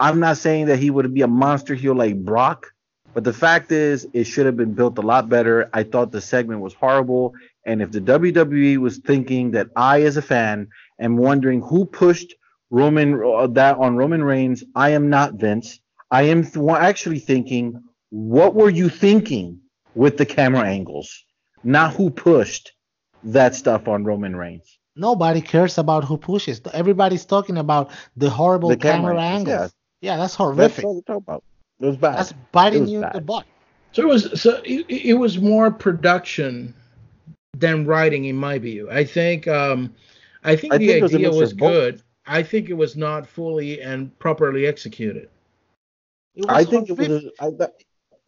I'm 0.00 0.20
not 0.20 0.38
saying 0.38 0.66
that 0.66 0.78
he 0.78 0.90
would 0.90 1.12
be 1.14 1.22
a 1.22 1.28
monster 1.28 1.74
heel 1.74 1.94
like 1.94 2.16
Brock, 2.24 2.72
but 3.12 3.22
the 3.24 3.32
fact 3.32 3.70
is, 3.70 4.08
it 4.12 4.24
should 4.24 4.46
have 4.46 4.56
been 4.56 4.74
built 4.74 4.98
a 4.98 5.02
lot 5.02 5.28
better. 5.28 5.70
I 5.72 5.84
thought 5.84 6.10
the 6.10 6.20
segment 6.20 6.60
was 6.60 6.74
horrible. 6.74 7.32
And 7.64 7.80
if 7.80 7.92
the 7.92 8.00
WWE 8.00 8.78
was 8.78 8.98
thinking 8.98 9.52
that 9.52 9.68
I, 9.76 10.02
as 10.02 10.16
a 10.16 10.22
fan, 10.22 10.68
am 10.98 11.16
wondering 11.16 11.62
who 11.62 11.84
pushed 11.84 12.34
Roman 12.70 13.22
uh, 13.22 13.46
that 13.48 13.76
on 13.76 13.96
Roman 13.96 14.24
Reigns. 14.24 14.64
I 14.74 14.90
am 14.90 15.08
not 15.08 15.34
Vince. 15.34 15.78
I 16.10 16.22
am 16.22 16.44
th- 16.44 16.68
actually 16.70 17.20
thinking, 17.20 17.82
what 18.10 18.54
were 18.54 18.70
you 18.70 18.88
thinking 18.88 19.60
with 19.94 20.16
the 20.16 20.26
camera 20.26 20.66
angles? 20.66 21.24
Not 21.62 21.94
who 21.94 22.10
pushed 22.10 22.72
that 23.22 23.54
stuff 23.54 23.86
on 23.86 24.04
Roman 24.04 24.34
Reigns. 24.34 24.78
Nobody 24.96 25.40
cares 25.40 25.78
about 25.78 26.04
who 26.04 26.16
pushes. 26.16 26.60
Everybody's 26.72 27.24
talking 27.24 27.58
about 27.58 27.90
the 28.16 28.30
horrible 28.30 28.68
the 28.68 28.76
camera, 28.76 29.12
camera 29.12 29.22
angles. 29.22 29.74
Yeah. 30.00 30.12
yeah. 30.12 30.16
that's 30.16 30.34
horrific. 30.34 30.76
That's 30.76 30.84
what 30.84 31.06
talking 31.06 31.16
about. 31.16 31.44
It 31.80 31.86
was 31.86 31.96
bad. 31.96 32.18
That's 32.18 32.32
biting 32.52 32.86
you 32.86 33.00
bad. 33.00 33.14
in 33.14 33.20
the 33.20 33.24
butt. 33.24 33.46
So 33.92 34.02
it 34.02 34.08
was 34.08 34.40
so 34.40 34.60
it, 34.64 34.86
it 34.88 35.14
was 35.14 35.38
more 35.38 35.70
production 35.70 36.74
than 37.56 37.86
writing, 37.86 38.24
in 38.26 38.36
my 38.36 38.58
view. 38.58 38.90
I 38.90 39.04
think 39.04 39.48
um, 39.48 39.94
I 40.42 40.56
think 40.56 40.74
I 40.74 40.78
the 40.78 40.86
think 40.86 41.04
idea 41.04 41.28
was, 41.28 41.38
was 41.38 41.52
good. 41.52 42.02
I 42.26 42.42
think 42.42 42.70
it 42.70 42.74
was 42.74 42.96
not 42.96 43.26
fully 43.26 43.80
and 43.82 44.16
properly 44.18 44.66
executed. 44.66 45.28
I 46.48 46.64
think 46.64 46.90
it 46.90 46.98
was. 46.98 47.30
I, 47.40 47.50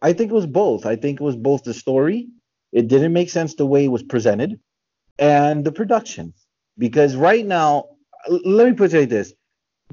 I 0.01 0.13
think 0.13 0.31
it 0.31 0.35
was 0.35 0.45
both. 0.45 0.85
I 0.85 0.95
think 0.95 1.19
it 1.19 1.23
was 1.23 1.35
both 1.35 1.63
the 1.63 1.73
story. 1.73 2.29
It 2.71 2.87
didn't 2.87 3.13
make 3.13 3.29
sense 3.29 3.55
the 3.55 3.65
way 3.65 3.85
it 3.85 3.89
was 3.89 4.03
presented, 4.03 4.59
and 5.19 5.65
the 5.65 5.71
production. 5.71 6.33
Because 6.77 7.15
right 7.15 7.45
now, 7.45 7.85
let 8.27 8.67
me 8.67 8.73
put 8.73 8.93
it 8.93 8.99
like 8.99 9.09
this: 9.09 9.33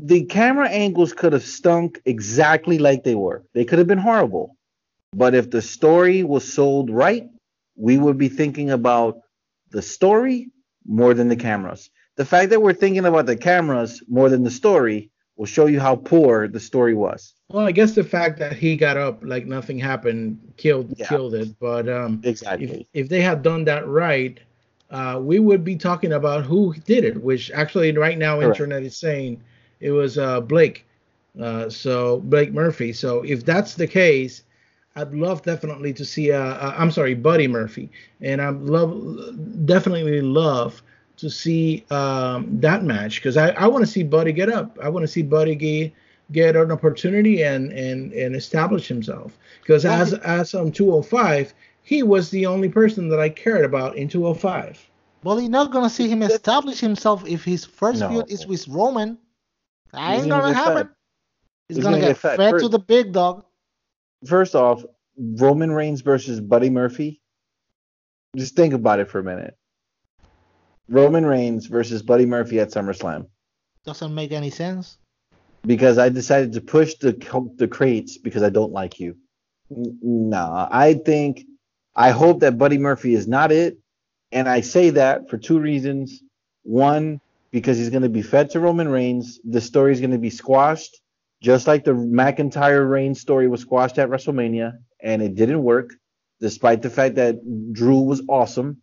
the 0.01 0.25
camera 0.25 0.69
angles 0.69 1.13
could 1.13 1.33
have 1.33 1.45
stunk 1.45 2.01
exactly 2.05 2.79
like 2.79 3.05
they 3.05 3.15
were. 3.15 3.45
They 3.55 3.65
could 3.65 3.79
have 3.79 3.89
been 3.89 3.99
horrible. 3.99 4.57
But 5.13 5.35
if 5.35 5.51
the 5.51 5.63
story 5.63 6.25
was 6.25 6.53
sold 6.53 6.91
right, 6.91 7.29
we 7.77 7.99
would 7.99 8.19
be 8.19 8.29
thinking 8.29 8.71
about 8.71 9.19
the 9.71 9.83
story 9.83 10.51
more 10.85 11.15
than 11.15 11.29
the 11.29 11.37
cameras 11.37 11.91
the 12.17 12.25
fact 12.25 12.51
that 12.51 12.63
we're 12.63 12.75
thinking 12.75 13.05
about 13.05 13.27
the 13.27 13.37
cameras 13.37 14.03
more 14.09 14.29
than 14.29 14.45
the 14.45 14.51
story 14.51 15.11
will 15.37 15.47
show 15.47 15.67
you 15.67 15.81
how 15.81 15.97
poor 15.97 16.47
the 16.47 16.61
story 16.61 16.95
was. 16.95 17.35
Well, 17.49 17.67
I 17.67 17.73
guess 17.73 17.95
the 17.95 18.05
fact 18.05 18.39
that 18.39 18.53
he 18.53 18.77
got 18.77 18.97
up 18.97 19.21
like 19.23 19.47
nothing 19.47 19.79
happened 19.79 20.39
killed 20.57 20.95
yeah. 20.97 21.09
killed 21.09 21.35
it. 21.35 21.59
But 21.59 21.89
um, 21.89 22.21
exactly, 22.25 22.87
if, 22.93 23.05
if 23.05 23.09
they 23.09 23.21
had 23.21 23.43
done 23.43 23.65
that 23.65 23.87
right, 23.87 24.39
uh, 24.95 25.19
we 25.19 25.41
would 25.41 25.65
be 25.65 25.75
talking 25.75 26.13
about 26.13 26.45
who 26.45 26.73
did 26.87 27.05
it. 27.05 27.21
Which 27.21 27.51
actually, 27.51 27.91
right 27.93 28.17
now, 28.17 28.39
Correct. 28.39 28.61
internet 28.61 28.85
is 28.85 28.97
saying 28.97 29.43
it 29.81 29.91
was 29.91 30.19
uh, 30.19 30.41
Blake. 30.41 30.87
Uh, 31.41 31.69
so 31.69 32.21
Blake 32.21 32.53
Murphy. 32.53 32.93
So 32.93 33.23
if 33.23 33.45
that's 33.45 33.75
the 33.75 33.89
case, 33.89 34.45
I'd 34.95 35.13
love 35.13 35.43
definitely 35.43 35.93
to 35.95 36.05
see. 36.05 36.31
Uh, 36.31 36.39
uh 36.39 36.75
I'm 36.79 36.93
sorry, 36.93 37.15
Buddy 37.15 37.49
Murphy, 37.49 37.91
and 38.21 38.41
I 38.41 38.51
love 38.51 39.67
definitely 39.67 40.21
love 40.21 40.81
to 41.17 41.29
see 41.29 41.85
um, 41.91 42.61
that 42.61 42.85
match 42.85 43.17
because 43.17 43.37
I, 43.37 43.51
I 43.51 43.67
want 43.67 43.85
to 43.85 43.91
see 43.91 44.05
Buddy 44.05 44.33
get 44.33 44.49
up. 44.49 44.79
I 44.81 44.89
want 44.89 45.03
to 45.03 45.09
see 45.09 45.23
Buddy 45.23 45.57
get, 45.57 45.93
get 46.31 46.55
an 46.55 46.71
opportunity 46.71 47.43
and 47.43 47.73
and 47.73 48.13
and 48.13 48.37
establish 48.37 48.87
himself. 48.87 49.37
Because 49.61 49.85
as 49.85 50.15
as 50.15 50.55
on 50.55 50.71
205, 50.71 51.53
he 51.85 52.03
was 52.03 52.31
the 52.31 52.47
only 52.47 52.69
person 52.69 53.09
that 53.11 53.21
I 53.21 53.29
cared 53.29 53.65
about 53.65 53.97
in 53.97 54.09
205. 54.09 54.91
Well, 55.23 55.41
you're 55.41 55.51
not 55.51 55.71
gonna 55.71 55.91
see 55.91 56.09
him 56.09 56.23
establish 56.23 56.81
himself 56.81 57.27
if 57.27 57.45
his 57.45 57.65
first 57.65 58.01
no. 58.01 58.09
feud 58.09 58.31
is 58.31 58.47
with 58.47 58.67
Roman. 58.67 59.19
That 59.93 60.19
ain't 60.19 60.29
gonna, 60.29 60.53
happen. 60.53 60.89
He's, 61.69 61.77
He's 61.77 61.85
gonna, 61.85 61.99
gonna, 61.99 62.09
get, 62.09 62.23
get 62.23 62.37
fed, 62.37 62.59
to 62.59 62.69
the 62.69 62.79
big 62.79 63.13
dog. 63.13 63.45
First 64.27 64.55
off, 64.55 64.85
Roman 65.17 65.71
Reigns 65.71 66.01
versus 66.01 66.41
Buddy 66.41 66.69
Murphy. 66.69 67.23
Just 68.37 68.57
think 68.57 68.75
about 68.75 68.99
it 68.99 69.09
for 69.09 69.21
a 69.21 69.23
minute. 69.23 69.57
Roman 70.89 71.25
Reigns 71.25 71.67
versus 71.67 72.03
Buddy 72.03 72.27
Murphy 72.27 72.61
at 72.61 72.71
SummerSlam. 72.71 73.29
Doesn't 73.85 74.15
make 74.15 74.33
any 74.33 74.51
sense. 74.51 74.99
Because 75.67 75.97
I 75.97 76.09
decided 76.09 76.53
to 76.55 76.61
push 76.61 76.95
the 76.95 77.13
the 77.57 77.69
crates 77.69 78.19
because 78.19 78.43
I 78.43 78.51
don't 78.51 78.73
like 78.73 79.01
you. 79.01 79.17
Nah, 79.71 80.69
I 80.71 80.95
think 80.95 81.45
I 81.97 82.11
hope 82.11 82.41
that 82.41 82.59
Buddy 82.59 82.79
Murphy 82.79 83.15
is 83.15 83.29
not 83.29 83.53
it, 83.53 83.79
and 84.33 84.49
I 84.49 84.61
say 84.61 84.91
that 84.91 85.29
for 85.31 85.39
two 85.39 85.59
reasons. 85.61 86.23
One, 86.65 87.21
because 87.51 87.77
he's 87.79 87.91
going 87.91 88.03
to 88.03 88.09
be 88.09 88.23
fed 88.23 88.51
to 88.51 88.61
Roman 88.61 88.89
Reigns. 88.89 89.39
The 89.45 89.61
story 89.61 89.93
is 89.93 90.01
going 90.01 90.13
to 90.13 90.19
be 90.19 90.31
squashed, 90.31 91.01
just 91.43 91.67
like 91.67 91.85
the 91.85 91.93
McIntyre 91.93 92.89
Reigns 92.89 93.21
story 93.21 93.49
was 93.49 93.61
squashed 93.61 93.99
at 93.99 94.09
WrestleMania, 94.09 94.79
and 95.01 95.23
it 95.23 95.35
didn't 95.35 95.63
work, 95.63 95.91
despite 96.41 96.83
the 96.83 96.91
fact 96.91 97.17
that 97.17 97.37
Drew 97.73 98.01
was 98.01 98.23
awesome. 98.29 98.81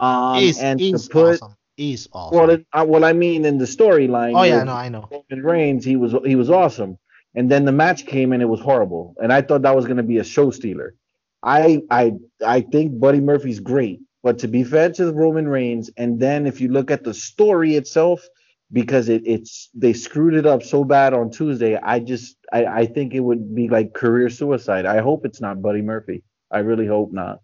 Um, 0.00 0.40
he's, 0.40 0.58
and 0.58 0.80
he's 0.80 1.08
to 1.08 1.10
put 1.10 1.34
awesome. 1.42 1.56
He's 1.76 2.08
awesome. 2.12 2.38
Well, 2.38 2.50
it, 2.50 2.66
uh, 2.72 2.84
well, 2.88 3.04
I 3.04 3.12
mean, 3.12 3.44
in 3.44 3.58
the 3.58 3.66
storyline. 3.66 4.32
Oh 4.34 4.42
yeah, 4.42 4.64
no, 4.64 4.72
I 4.72 4.88
know. 4.88 5.08
Roman 5.10 5.44
Reigns, 5.44 5.84
he 5.84 5.96
was 5.96 6.14
he 6.24 6.36
was 6.36 6.50
awesome, 6.50 6.98
and 7.34 7.50
then 7.50 7.64
the 7.64 7.72
match 7.72 8.06
came 8.06 8.32
and 8.32 8.42
it 8.42 8.46
was 8.46 8.60
horrible, 8.60 9.14
and 9.22 9.32
I 9.32 9.42
thought 9.42 9.62
that 9.62 9.76
was 9.76 9.84
going 9.84 9.98
to 9.98 10.02
be 10.02 10.18
a 10.18 10.24
show 10.24 10.50
stealer. 10.50 10.94
I 11.42 11.82
I 11.90 12.12
I 12.44 12.60
think 12.60 12.98
Buddy 12.98 13.20
Murphy's 13.20 13.60
great, 13.60 14.00
but 14.22 14.38
to 14.40 14.48
be 14.48 14.64
fed 14.64 14.94
to 14.94 15.06
the 15.06 15.14
Roman 15.14 15.48
Reigns, 15.48 15.90
and 15.96 16.20
then 16.20 16.46
if 16.46 16.60
you 16.60 16.68
look 16.68 16.90
at 16.90 17.04
the 17.04 17.14
story 17.14 17.76
itself, 17.76 18.26
because 18.72 19.08
it, 19.08 19.22
it's 19.24 19.70
they 19.74 19.92
screwed 19.92 20.34
it 20.34 20.46
up 20.46 20.62
so 20.62 20.84
bad 20.84 21.14
on 21.14 21.30
Tuesday, 21.30 21.76
I 21.76 22.00
just 22.00 22.36
I, 22.52 22.66
I 22.66 22.86
think 22.86 23.14
it 23.14 23.20
would 23.20 23.54
be 23.54 23.68
like 23.68 23.94
career 23.94 24.28
suicide. 24.28 24.86
I 24.86 25.00
hope 25.00 25.24
it's 25.24 25.40
not 25.40 25.62
Buddy 25.62 25.82
Murphy. 25.82 26.22
I 26.50 26.58
really 26.58 26.86
hope 26.86 27.12
not. 27.12 27.40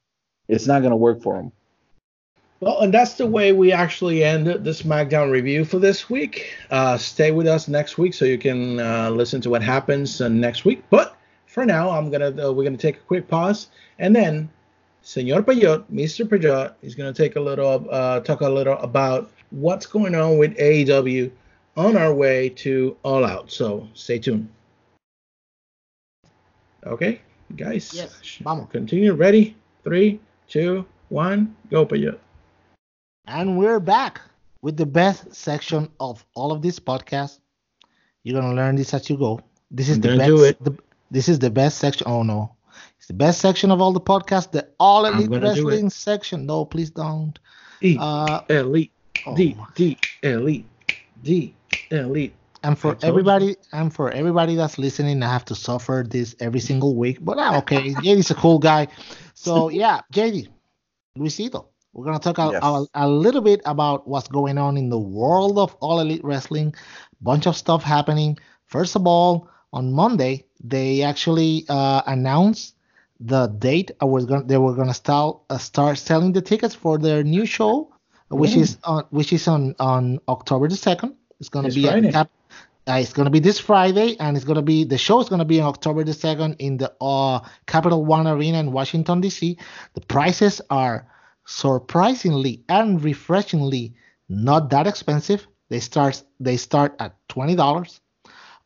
It's 0.49 0.67
not 0.67 0.83
gonna 0.83 0.97
work 0.97 1.23
for 1.23 1.37
him. 1.41 1.53
Well, 2.61 2.81
and 2.81 2.93
that's 2.93 3.15
the 3.15 3.27
way 3.27 3.53
we 3.53 3.71
actually 3.73 4.25
end 4.25 4.47
the 4.47 4.71
SmackDown 4.71 5.31
review 5.31 5.65
for 5.65 5.79
this 5.79 6.09
week. 6.09 6.55
Uh, 6.71 6.97
stay 6.97 7.31
with 7.31 7.47
us 7.47 7.69
next 7.69 7.99
week 7.99 8.15
so 8.15 8.25
you 8.25 8.39
can 8.39 8.81
uh, 8.81 9.11
listen 9.11 9.43
to 9.43 9.51
what 9.51 9.63
happens 9.63 10.23
uh, 10.23 10.29
next 10.29 10.65
week. 10.65 10.83
But 10.89 11.16
for 11.57 11.65
now, 11.65 11.89
I'm 11.89 12.11
gonna 12.11 12.49
uh, 12.49 12.53
we're 12.53 12.65
gonna 12.65 12.77
take 12.77 12.97
a 12.97 13.07
quick 13.09 13.29
pause, 13.29 13.69
and 13.99 14.15
then 14.15 14.51
Senor 15.01 15.41
Peyot, 15.41 15.85
Mr. 15.91 16.29
Peyot, 16.29 16.75
is 16.83 16.95
gonna 16.95 17.15
take 17.15 17.37
a 17.37 17.41
little 17.41 17.89
uh, 17.91 18.21
talk 18.21 18.43
a 18.43 18.49
little 18.49 18.77
about 18.77 19.31
what's 19.49 19.87
going 19.87 20.15
on 20.15 20.37
with 20.37 20.55
AEW 20.59 21.31
on 21.79 21.97
our 21.97 22.13
way 22.13 22.51
to 22.61 22.95
All 23.05 23.25
Out. 23.25 23.51
So 23.51 23.89
stay 23.95 24.19
tuned. 24.19 24.51
Okay, 26.85 27.23
guys. 27.57 27.91
Yes. 27.95 28.37
Vamos. 28.43 28.69
Continue. 28.71 29.15
Ready? 29.15 29.57
Three, 29.83 30.21
two, 30.49 30.85
one. 31.09 31.57
Go, 31.71 31.87
Peyot. 31.87 32.19
And 33.29 33.57
we're 33.57 33.81
back 33.81 34.21
with 34.61 34.77
the 34.77 34.85
best 34.85 35.35
section 35.35 35.89
of 36.01 36.23
all 36.35 36.53
of 36.53 36.61
this 36.61 36.79
podcast. 36.79 37.41
You're 38.25 38.39
gonna 38.39 38.55
learn 38.55 38.77
this 38.77 38.93
as 38.93 39.09
you 39.09 39.17
go. 39.17 39.41
This 39.71 39.89
is 39.89 39.97
I'm 39.97 40.03
the 40.03 40.17
best. 40.19 40.63
The, 40.63 40.77
this 41.11 41.29
is 41.29 41.39
the 41.39 41.51
best 41.51 41.79
section. 41.79 42.07
Oh 42.07 42.23
no, 42.23 42.55
it's 42.99 43.07
the 43.07 43.15
best 43.15 43.41
section 43.41 43.71
of 43.71 43.81
all 43.81 43.93
the 43.93 44.01
podcasts. 44.01 44.51
The 44.51 44.69
All 44.79 45.07
Elite 45.07 45.31
Wrestling 45.31 45.91
section. 45.91 46.47
No, 46.47 46.65
please 46.65 46.91
don't. 46.91 47.39
E 47.83 47.97
uh, 48.01 48.41
Elite 48.49 48.93
oh 49.27 49.37
D 49.37 49.57
D 49.75 49.99
Elite 50.23 50.67
D 51.23 51.55
Elite. 51.91 52.35
And 52.63 52.77
for 52.77 52.99
everybody, 53.03 53.47
you. 53.47 53.57
and 53.73 53.95
for 53.95 54.11
everybody 54.11 54.57
that's 54.57 54.77
listening, 54.77 55.23
I 55.23 55.31
have 55.31 55.45
to 55.47 55.55
suffer 55.55 56.05
this 56.09 56.35
every 56.41 56.59
single 56.59 56.97
week. 56.97 57.19
But 57.21 57.39
I'm 57.39 57.55
okay. 57.59 57.93
JD's 57.95 58.33
a 58.33 58.35
cool 58.35 58.59
guy. 58.59 58.89
So 59.35 59.69
yeah, 59.83 60.01
JD, 60.13 60.49
Luisito. 61.17 61.67
We're 61.93 62.05
going 62.05 62.19
to 62.19 62.23
talk 62.23 62.39
a, 62.39 62.53
yes. 62.53 62.63
a, 62.63 63.07
a, 63.07 63.09
little 63.09 63.41
bit 63.41 63.63
about 63.65 64.07
what's 64.07 64.29
going 64.29 64.59
on 64.59 64.77
in 64.77 64.91
the 64.91 64.99
world 64.99 65.59
of 65.59 65.75
All 65.77 66.01
Elite 66.01 66.23
Wrestling. 66.23 66.75
Bunch 67.23 67.47
of 67.47 67.57
stuff 67.57 67.83
happening. 67.83 68.37
First 68.67 68.97
of 68.97 69.07
all, 69.07 69.49
on 69.73 69.93
Monday, 69.93 70.46
they 70.63 71.03
actually 71.03 71.65
uh, 71.69 72.03
announced 72.07 72.75
the 73.21 73.47
date 73.47 73.91
I 74.01 74.05
was 74.05 74.27
going 74.27 74.47
they 74.47 74.59
were 74.59 74.75
going 74.75 74.89
to 74.89 74.95
start 74.95 75.39
uh, 75.49 75.59
start 75.59 75.99
selling 75.99 76.33
the 76.33 76.43
tickets 76.43 76.75
for 76.75 76.99
their 76.99 77.23
new 77.23 77.47
show, 77.47 77.93
which 78.29 78.53
mm. 78.53 78.59
is 78.59 78.79
on 78.85 79.05
which 79.11 79.33
is 79.33 79.49
on 79.49 79.75
on 79.79 80.21
October 80.29 80.69
the 80.69 80.75
2nd. 80.75 81.15
It's 81.41 81.49
going 81.49 81.69
to 81.69 81.75
be 81.75 81.85
Friday. 81.85 82.13
Cap, 82.13 82.31
uh, 82.89 82.95
it's 82.95 83.13
going 83.13 83.25
to 83.25 83.31
be 83.31 83.41
this 83.41 83.59
Friday, 83.59 84.17
and 84.21 84.37
it's 84.37 84.45
going 84.45 84.57
to 84.57 84.63
be 84.63 84.85
the 84.85 84.99
show 84.99 85.21
is 85.21 85.29
going 85.29 85.39
to 85.39 85.47
be 85.47 85.61
on 85.61 85.69
October 85.69 86.05
the 86.05 86.13
2nd 86.13 86.57
in 86.59 86.77
the 86.77 86.93
uh, 87.01 87.41
Capital 87.67 88.05
One 88.05 88.27
Arena 88.27 88.59
in 88.59 88.73
Washington 88.73 89.21
D.C. 89.21 89.57
The 89.95 90.01
prices 90.03 90.61
are 90.71 91.07
surprisingly 91.47 92.65
and 92.69 93.03
refreshingly 93.03 93.95
not 94.29 94.71
that 94.71 94.87
expensive. 94.87 95.47
They 95.69 95.81
start 95.81 96.23
they 96.39 96.57
start 96.57 96.95
at 96.99 97.17
twenty 97.29 97.57
dollars, 97.57 98.01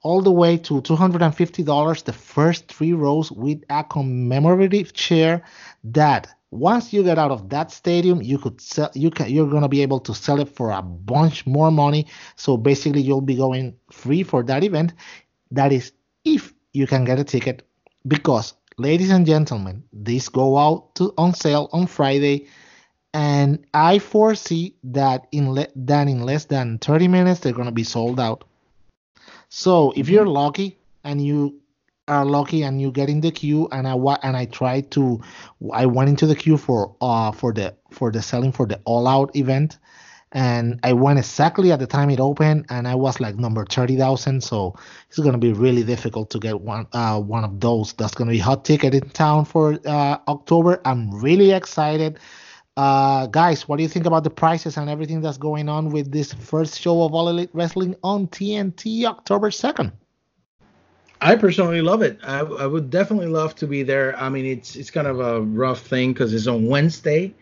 all 0.02 0.22
the 0.22 0.30
way 0.30 0.56
to 0.56 0.80
two 0.82 0.96
hundred 0.96 1.22
and 1.22 1.34
fifty 1.34 1.62
dollars. 1.62 2.02
The 2.02 2.12
first 2.12 2.68
three 2.68 2.92
rows 2.92 3.30
with 3.30 3.62
a 3.70 3.84
commemorative 3.84 4.92
chair 4.92 5.42
that 5.84 6.28
once 6.50 6.92
you 6.92 7.02
get 7.04 7.18
out 7.18 7.30
of 7.30 7.48
that 7.50 7.70
stadium, 7.70 8.20
you 8.22 8.38
could 8.38 8.60
sell 8.60 8.90
you 8.94 9.10
can 9.10 9.30
you're 9.30 9.50
gonna 9.50 9.68
be 9.68 9.82
able 9.82 10.00
to 10.00 10.14
sell 10.14 10.40
it 10.40 10.48
for 10.48 10.70
a 10.70 10.82
bunch 10.82 11.46
more 11.46 11.70
money. 11.70 12.06
So 12.36 12.56
basically, 12.56 13.02
you'll 13.02 13.20
be 13.20 13.36
going 13.36 13.76
free 13.90 14.22
for 14.22 14.42
that 14.44 14.64
event. 14.64 14.94
That 15.50 15.72
is 15.72 15.92
if 16.24 16.52
you 16.72 16.86
can 16.86 17.04
get 17.04 17.18
a 17.18 17.24
ticket, 17.24 17.66
because 18.06 18.54
ladies 18.78 19.10
and 19.10 19.26
gentlemen, 19.26 19.84
these 19.92 20.28
go 20.28 20.56
out 20.58 20.94
to 20.96 21.12
on 21.18 21.34
sale 21.34 21.68
on 21.72 21.86
Friday 21.86 22.48
and 23.12 23.64
I 23.74 23.98
foresee 23.98 24.76
that 24.84 25.26
in 25.32 25.52
le- 25.52 25.68
that 25.74 26.08
in 26.08 26.22
less 26.22 26.44
than 26.44 26.78
30 26.78 27.08
minutes 27.08 27.40
they're 27.40 27.52
gonna 27.52 27.72
be 27.72 27.84
sold 27.84 28.20
out. 28.20 28.44
So 29.50 29.92
if 29.96 30.08
you're 30.08 30.26
lucky 30.26 30.78
and 31.02 31.24
you 31.24 31.60
are 32.06 32.24
lucky 32.24 32.62
and 32.62 32.80
you 32.80 32.90
get 32.92 33.08
in 33.08 33.20
the 33.20 33.32
queue 33.32 33.68
and 33.72 33.86
I 33.86 33.94
and 34.22 34.36
I 34.36 34.46
tried 34.46 34.90
to 34.92 35.20
I 35.72 35.86
went 35.86 36.08
into 36.08 36.26
the 36.26 36.36
queue 36.36 36.56
for 36.56 36.94
uh 37.00 37.32
for 37.32 37.52
the 37.52 37.74
for 37.90 38.10
the 38.12 38.22
selling 38.22 38.52
for 38.52 38.66
the 38.66 38.80
all 38.84 39.06
out 39.08 39.34
event 39.34 39.78
and 40.32 40.78
I 40.84 40.92
went 40.92 41.18
exactly 41.18 41.72
at 41.72 41.80
the 41.80 41.86
time 41.88 42.10
it 42.10 42.20
opened 42.20 42.66
and 42.70 42.86
I 42.86 42.94
was 42.94 43.20
like 43.20 43.36
number 43.36 43.64
30,000 43.64 44.40
so 44.40 44.76
it's 45.08 45.18
going 45.18 45.32
to 45.32 45.38
be 45.38 45.52
really 45.52 45.82
difficult 45.82 46.30
to 46.30 46.38
get 46.38 46.60
one 46.60 46.86
uh 46.92 47.20
one 47.20 47.44
of 47.44 47.58
those 47.58 47.92
that's 47.94 48.14
going 48.14 48.28
to 48.28 48.32
be 48.32 48.38
hot 48.38 48.64
ticket 48.64 48.94
in 48.94 49.10
town 49.10 49.44
for 49.44 49.78
uh 49.84 50.18
October. 50.28 50.80
I'm 50.84 51.10
really 51.20 51.50
excited 51.50 52.20
uh, 52.76 53.26
guys, 53.26 53.68
what 53.68 53.76
do 53.76 53.82
you 53.82 53.88
think 53.88 54.06
about 54.06 54.24
the 54.24 54.30
prices 54.30 54.76
and 54.76 54.88
everything 54.88 55.20
that's 55.20 55.38
going 55.38 55.68
on 55.68 55.90
with 55.90 56.10
this 56.12 56.32
first 56.32 56.80
show 56.80 57.02
of 57.02 57.14
All 57.14 57.28
Elite 57.28 57.50
Wrestling 57.52 57.96
on 58.02 58.28
TNT 58.28 59.04
October 59.04 59.50
2nd? 59.50 59.92
I 61.20 61.36
personally 61.36 61.82
love 61.82 62.00
it. 62.00 62.18
I, 62.22 62.38
I, 62.38 62.66
would 62.66 62.88
definitely 62.88 63.26
love 63.26 63.54
to 63.56 63.66
be 63.66 63.82
there. 63.82 64.16
I 64.16 64.30
mean, 64.30 64.46
it's 64.46 64.74
it's 64.74 64.90
kind 64.90 65.06
of 65.06 65.20
a 65.20 65.42
rough 65.42 65.80
thing 65.80 66.14
because 66.14 66.32
it's 66.32 66.46
on 66.46 66.66
Wednesday, 66.66 67.34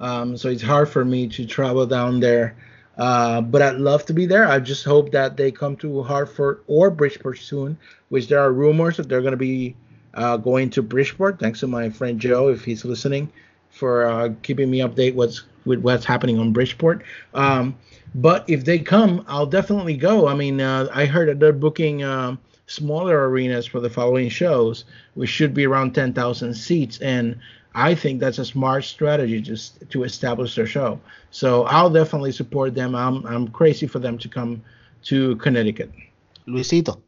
um, 0.00 0.36
so 0.36 0.48
it's 0.48 0.62
hard 0.62 0.88
for 0.88 1.04
me 1.04 1.26
to 1.28 1.44
travel 1.44 1.84
down 1.84 2.20
there. 2.20 2.56
Uh, 2.96 3.40
but 3.40 3.60
I'd 3.60 3.78
love 3.78 4.06
to 4.06 4.12
be 4.12 4.24
there. 4.24 4.46
I 4.46 4.60
just 4.60 4.84
hope 4.84 5.10
that 5.10 5.36
they 5.36 5.50
come 5.50 5.74
to 5.78 6.04
Hartford 6.04 6.62
or 6.68 6.90
Bridgeport 6.90 7.38
soon, 7.38 7.76
which 8.10 8.28
there 8.28 8.38
are 8.38 8.52
rumors 8.52 8.98
that 8.98 9.08
they're 9.08 9.20
going 9.20 9.32
to 9.32 9.36
be 9.36 9.74
uh, 10.14 10.36
going 10.36 10.70
to 10.70 10.82
Bridgeport. 10.82 11.40
Thanks 11.40 11.58
to 11.60 11.66
my 11.66 11.90
friend 11.90 12.20
Joe, 12.20 12.50
if 12.50 12.64
he's 12.64 12.84
listening 12.84 13.32
for 13.74 14.06
uh, 14.06 14.32
keeping 14.42 14.70
me 14.70 14.78
update 14.78 15.14
what's 15.14 15.42
with 15.64 15.80
what's 15.80 16.04
happening 16.04 16.38
on 16.38 16.52
Bridgeport. 16.52 17.02
Um, 17.34 17.76
but 18.14 18.44
if 18.48 18.64
they 18.64 18.78
come, 18.78 19.24
I'll 19.26 19.46
definitely 19.46 19.96
go. 19.96 20.28
I 20.28 20.34
mean, 20.34 20.60
uh, 20.60 20.88
I 20.92 21.04
heard 21.06 21.28
that 21.28 21.40
they're 21.40 21.52
booking 21.52 22.02
uh, 22.02 22.36
smaller 22.66 23.28
arenas 23.28 23.66
for 23.66 23.80
the 23.80 23.90
following 23.90 24.28
shows, 24.28 24.84
which 25.14 25.30
should 25.30 25.52
be 25.52 25.66
around 25.66 25.94
10,000 25.94 26.54
seats, 26.54 26.98
and 27.00 27.38
I 27.74 27.94
think 27.94 28.20
that's 28.20 28.38
a 28.38 28.44
smart 28.44 28.84
strategy 28.84 29.40
just 29.40 29.90
to 29.90 30.04
establish 30.04 30.54
their 30.54 30.66
show. 30.66 31.00
So 31.30 31.64
I'll 31.64 31.90
definitely 31.90 32.32
support 32.32 32.74
them. 32.74 32.94
I'm 32.94 33.26
I'm 33.26 33.48
crazy 33.48 33.86
for 33.88 33.98
them 33.98 34.16
to 34.18 34.28
come 34.28 34.62
to 35.04 35.36
Connecticut. 35.36 35.90
Luisito. 36.46 37.00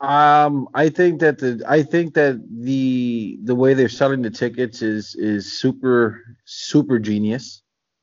Um, 0.00 0.68
I 0.74 0.90
think 0.90 1.20
that 1.20 1.38
the 1.38 1.62
I 1.66 1.82
think 1.82 2.14
that 2.14 2.40
the 2.50 3.38
the 3.42 3.54
way 3.54 3.74
they're 3.74 3.88
selling 3.88 4.22
the 4.22 4.30
tickets 4.30 4.80
is 4.80 5.16
is 5.16 5.52
super 5.52 6.22
super 6.44 6.98
genius. 7.00 7.62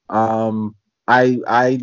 Um, 0.10 0.76
I 1.08 1.40
I 1.48 1.80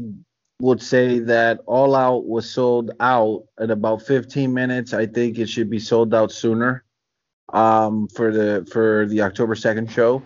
would 0.61 0.83
say 0.83 1.19
that 1.21 1.61
All 1.67 1.95
Out 1.97 2.27
was 2.27 2.49
sold 2.49 2.91
out 3.01 3.45
at 3.59 3.71
about 3.71 4.03
15 4.03 4.53
minutes. 4.53 4.93
I 4.93 5.07
think 5.07 5.39
it 5.39 5.49
should 5.49 5.71
be 5.71 5.79
sold 5.81 6.15
out 6.15 6.31
sooner 6.31 6.85
um, 7.53 8.07
for 8.09 8.31
the 8.33 8.67
for 8.71 9.07
the 9.07 9.23
October 9.23 9.55
2nd 9.55 9.91
show. 9.91 10.23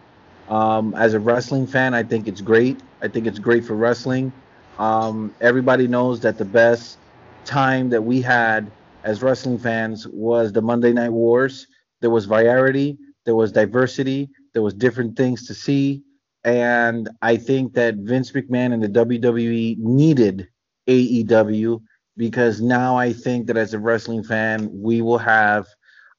Um, 0.49 0.95
as 0.95 1.15
a 1.15 1.21
wrestling 1.21 1.67
fan, 1.67 1.95
I 1.95 2.03
think 2.03 2.27
it's 2.29 2.41
great. 2.41 2.81
I 3.03 3.09
think 3.09 3.27
it's 3.27 3.39
great 3.39 3.65
for 3.65 3.75
wrestling. 3.77 4.33
Um, 4.79 5.35
everybody 5.41 5.87
knows 5.87 6.21
that 6.21 6.39
the 6.39 6.45
best 6.45 6.99
time 7.45 7.91
that 7.91 8.03
we 8.03 8.21
had 8.21 8.71
as 9.07 9.23
wrestling 9.23 9.57
fans 9.57 10.05
was 10.09 10.53
the 10.53 10.61
Monday 10.61 10.93
Night 10.93 11.13
Wars. 11.13 11.69
There 12.01 12.11
was 12.11 12.25
variety, 12.25 12.99
there 13.25 13.37
was 13.37 13.53
diversity, 13.53 14.29
there 14.53 14.63
was 14.63 14.75
different 14.75 15.17
things 15.17 15.47
to 15.47 15.55
see. 15.55 16.03
And 16.43 17.09
I 17.23 17.37
think 17.37 17.75
that 17.75 17.95
Vince 17.95 18.33
McMahon 18.33 18.75
and 18.75 18.83
the 18.83 18.89
WWE 18.89 19.79
needed 19.79 20.49
AEW 20.89 21.81
because 22.17 22.61
now 22.61 22.97
I 22.97 23.13
think 23.13 23.47
that 23.47 23.57
as 23.57 23.75
a 23.75 23.79
wrestling 23.79 24.25
fan, 24.25 24.71
we 24.73 25.03
will 25.03 25.19
have, 25.19 25.67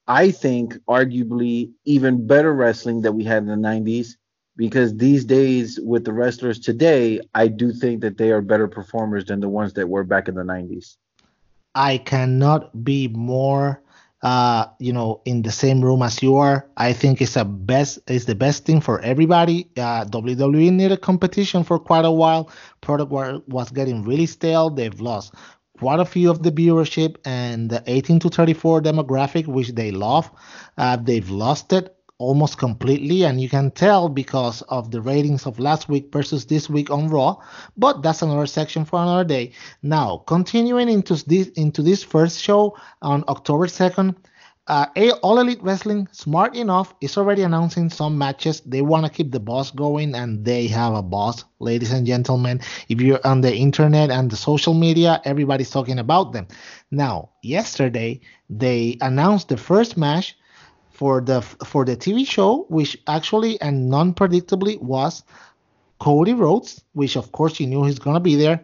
I 0.07 0.31
think, 0.31 0.75
arguably 0.89 1.71
even 1.83 2.25
better 2.25 2.53
wrestling 2.53 3.01
that 3.01 3.11
we 3.11 3.25
had 3.25 3.43
in 3.43 3.49
the 3.49 3.55
90s. 3.55 4.11
Because 4.55 4.95
these 4.95 5.25
days, 5.25 5.77
with 5.83 6.05
the 6.05 6.13
wrestlers 6.13 6.59
today, 6.59 7.19
I 7.35 7.47
do 7.47 7.73
think 7.73 8.01
that 8.01 8.17
they 8.17 8.31
are 8.31 8.41
better 8.41 8.67
performers 8.67 9.25
than 9.25 9.41
the 9.41 9.49
ones 9.49 9.73
that 9.73 9.87
were 9.89 10.03
back 10.05 10.29
in 10.29 10.35
the 10.35 10.41
90s. 10.41 10.95
I 11.75 11.97
cannot 11.97 12.83
be 12.83 13.07
more 13.07 13.81
uh, 14.23 14.65
you 14.79 14.91
know, 14.91 15.21
in 15.25 15.43
the 15.43 15.51
same 15.51 15.81
room 15.81 16.01
as 16.01 16.23
you 16.23 16.35
are. 16.35 16.67
I 16.75 16.93
think 16.93 17.21
it's 17.21 17.35
a 17.35 17.45
best 17.45 17.99
it's 18.07 18.25
the 18.25 18.35
best 18.35 18.65
thing 18.65 18.81
for 18.81 18.99
everybody. 19.01 19.69
Uh, 19.77 20.05
WWE 20.05 20.71
needed 20.71 21.01
competition 21.01 21.63
for 21.63 21.79
quite 21.79 22.05
a 22.05 22.11
while. 22.11 22.49
Product 22.81 23.11
was 23.47 23.69
getting 23.71 24.03
really 24.03 24.25
stale. 24.25 24.69
They've 24.69 24.99
lost 24.99 25.35
quite 25.77 25.99
a 25.99 26.05
few 26.05 26.31
of 26.31 26.41
the 26.41 26.51
viewership 26.51 27.17
and 27.25 27.69
the 27.69 27.83
18 27.85 28.19
to 28.19 28.29
34 28.29 28.81
demographic, 28.81 29.45
which 29.45 29.69
they 29.69 29.91
love. 29.91 30.31
Uh, 30.77 30.95
they've 30.97 31.29
lost 31.29 31.71
it 31.73 31.96
almost 32.19 32.57
completely, 32.57 33.23
and 33.23 33.39
you 33.39 33.49
can 33.49 33.71
tell 33.71 34.09
because 34.09 34.61
of 34.63 34.91
the 34.91 35.01
ratings 35.01 35.45
of 35.45 35.59
last 35.59 35.87
week 35.87 36.11
versus 36.11 36.45
this 36.45 36.69
week 36.69 36.89
on 36.89 37.07
Raw. 37.07 37.37
But 37.77 38.01
that's 38.01 38.21
another 38.21 38.47
section 38.47 38.85
for 38.85 38.99
another 39.01 39.23
day. 39.23 39.51
Now, 39.83 40.23
continuing 40.27 40.89
into 40.89 41.15
this 41.25 41.49
into 41.49 41.81
this 41.81 42.03
first 42.03 42.39
show 42.41 42.77
on 43.01 43.23
October 43.27 43.67
2nd. 43.67 44.15
Uh, 44.69 44.85
All 45.23 45.39
Elite 45.39 45.63
Wrestling, 45.63 46.09
smart 46.11 46.53
enough, 46.53 46.93
is 46.99 47.17
already 47.17 47.43
announcing 47.43 47.89
some 47.89 48.17
matches. 48.17 48.59
They 48.65 48.81
want 48.81 49.05
to 49.05 49.11
keep 49.11 49.31
the 49.31 49.39
boss 49.39 49.71
going, 49.71 50.13
and 50.13 50.43
they 50.43 50.67
have 50.67 50.93
a 50.93 51.01
boss, 51.01 51.45
ladies 51.59 51.93
and 51.93 52.05
gentlemen. 52.05 52.59
If 52.89 52.99
you're 52.99 53.25
on 53.25 53.39
the 53.39 53.55
internet 53.55 54.11
and 54.11 54.29
the 54.29 54.35
social 54.35 54.73
media, 54.73 55.21
everybody's 55.23 55.69
talking 55.69 55.99
about 55.99 56.33
them. 56.33 56.47
Now, 56.91 57.29
yesterday, 57.43 58.19
they 58.49 58.97
announced 58.99 59.47
the 59.47 59.55
first 59.55 59.95
match 59.95 60.35
for 60.97 61.21
the 61.21 61.41
for 61.41 61.85
the 61.85 61.95
TV 61.95 62.25
show, 62.25 62.65
which 62.69 62.97
actually 63.05 63.61
and 63.61 63.87
non-predictably 63.87 64.81
was 64.81 65.23
Cody 65.99 66.33
Rhodes, 66.33 66.83
which 66.93 67.15
of 67.15 67.31
course 67.31 67.59
you 67.59 67.67
knew 67.67 67.83
he's 67.83 67.99
gonna 67.99 68.19
be 68.19 68.35
there, 68.35 68.59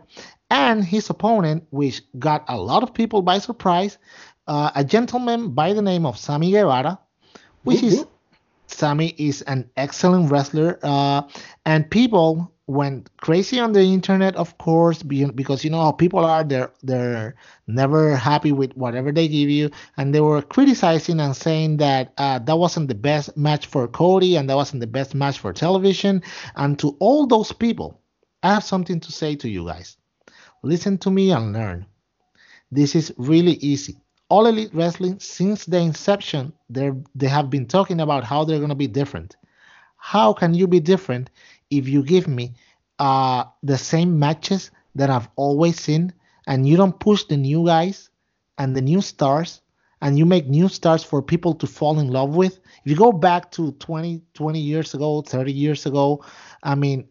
and 0.50 0.84
his 0.84 1.10
opponent, 1.12 1.64
which 1.70 2.02
got 2.18 2.44
a 2.48 2.58
lot 2.58 2.82
of 2.82 2.92
people 2.92 3.22
by 3.22 3.38
surprise, 3.38 4.00
uh, 4.48 4.72
a 4.74 4.84
gentleman 4.84 5.50
by 5.50 5.74
the 5.74 5.82
name 5.82 6.08
of 6.08 6.18
Sammy 6.18 6.50
Guevara, 6.50 6.98
which 7.64 7.84
is 7.84 8.06
Sammy 8.66 9.14
is 9.20 9.44
an 9.44 9.70
excellent 9.78 10.32
wrestler, 10.32 10.80
uh, 10.82 11.22
and 11.66 11.90
people 11.92 12.52
went 12.68 13.10
crazy 13.18 13.60
on 13.60 13.74
the 13.74 13.82
internet, 13.82 14.36
of 14.36 14.58
course, 14.58 15.04
because 15.04 15.64
you 15.64 15.70
know 15.70 15.82
how 15.82 15.92
people 15.92 16.24
are. 16.24 16.44
They're 16.44 16.72
they're 16.82 17.36
never 17.68 18.16
happy 18.16 18.52
with 18.52 18.76
whatever 18.78 19.12
they 19.12 19.28
give 19.28 19.50
you, 19.50 19.70
and 19.98 20.14
they 20.14 20.22
were 20.22 20.42
criticizing 20.42 21.20
and 21.20 21.36
saying 21.36 21.78
that 21.78 22.14
uh, 22.18 22.40
that 22.40 22.58
wasn't 22.58 22.88
the 22.88 22.96
best 22.96 23.36
match 23.36 23.68
for 23.68 23.88
Cody, 23.88 24.36
and 24.38 24.50
that 24.50 24.56
wasn't 24.56 24.80
the 24.80 24.88
best 24.88 25.14
match 25.14 25.40
for 25.40 25.52
television. 25.52 26.22
And 26.56 26.80
to 26.80 26.96
all 27.00 27.28
those 27.28 27.52
people, 27.52 28.00
I 28.42 28.54
have 28.54 28.64
something 28.64 29.00
to 29.02 29.12
say 29.12 29.36
to 29.36 29.50
you 29.50 29.66
guys. 29.66 29.98
Listen 30.64 30.98
to 31.00 31.12
me 31.12 31.32
and 31.32 31.52
learn. 31.52 31.86
This 32.72 32.96
is 32.96 33.14
really 33.18 33.54
easy. 33.56 33.98
All 34.30 34.48
Elite 34.48 34.74
Wrestling, 34.74 35.20
since 35.20 35.66
the 35.66 35.80
inception, 35.80 36.54
they 36.70 36.92
they 37.14 37.28
have 37.28 37.50
been 37.50 37.68
talking 37.68 38.00
about 38.00 38.24
how 38.24 38.46
they're 38.46 38.62
gonna 38.62 38.74
be 38.74 38.88
different. 38.88 39.36
How 39.98 40.34
can 40.34 40.54
you 40.54 40.68
be 40.68 40.80
different 40.82 41.30
if 41.78 41.88
you 41.88 42.04
give 42.04 42.28
me 42.28 42.54
uh, 43.00 43.46
the 43.64 43.78
same 43.78 44.20
matches 44.20 44.72
that 44.96 45.10
I've 45.10 45.30
always 45.36 45.80
seen 45.80 46.14
and 46.48 46.68
you 46.68 46.78
don't 46.78 47.00
push 47.00 47.24
the 47.26 47.38
new 47.38 47.66
guys 47.66 48.10
and 48.58 48.76
the 48.76 48.82
new 48.82 49.02
stars 49.02 49.62
and 50.02 50.18
you 50.18 50.26
make 50.26 50.48
new 50.48 50.68
stars 50.68 51.04
for 51.04 51.22
people 51.22 51.54
to 51.56 51.68
fall 51.68 52.00
in 52.00 52.10
love 52.10 52.36
with 52.36 52.60
if 52.84 52.92
you 52.92 52.96
go 52.96 53.12
back 53.12 53.52
to 53.52 53.72
20 53.74 54.22
20 54.34 54.60
years 54.60 54.94
ago 54.94 55.22
30 55.22 55.52
years 55.52 55.86
ago 55.86 56.24
i 56.62 56.76
mean 56.76 57.08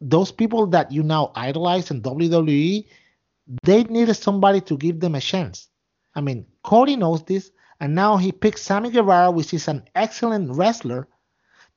those 0.00 0.32
people 0.32 0.66
that 0.66 0.90
you 0.90 1.02
now 1.02 1.30
idolize 1.36 1.90
in 1.90 2.02
wwe 2.02 2.84
they 3.62 3.84
needed 3.84 4.14
somebody 4.14 4.60
to 4.60 4.76
give 4.76 5.00
them 5.00 5.14
a 5.14 5.20
chance. 5.20 5.68
I 6.14 6.20
mean 6.20 6.46
cody 6.62 6.96
knows 6.96 7.24
this 7.24 7.50
and 7.80 7.94
now 7.94 8.16
he 8.16 8.32
picks 8.32 8.62
sammy 8.62 8.90
guevara 8.90 9.30
which 9.30 9.54
is 9.54 9.68
an 9.68 9.84
excellent 9.94 10.50
wrestler 10.56 11.08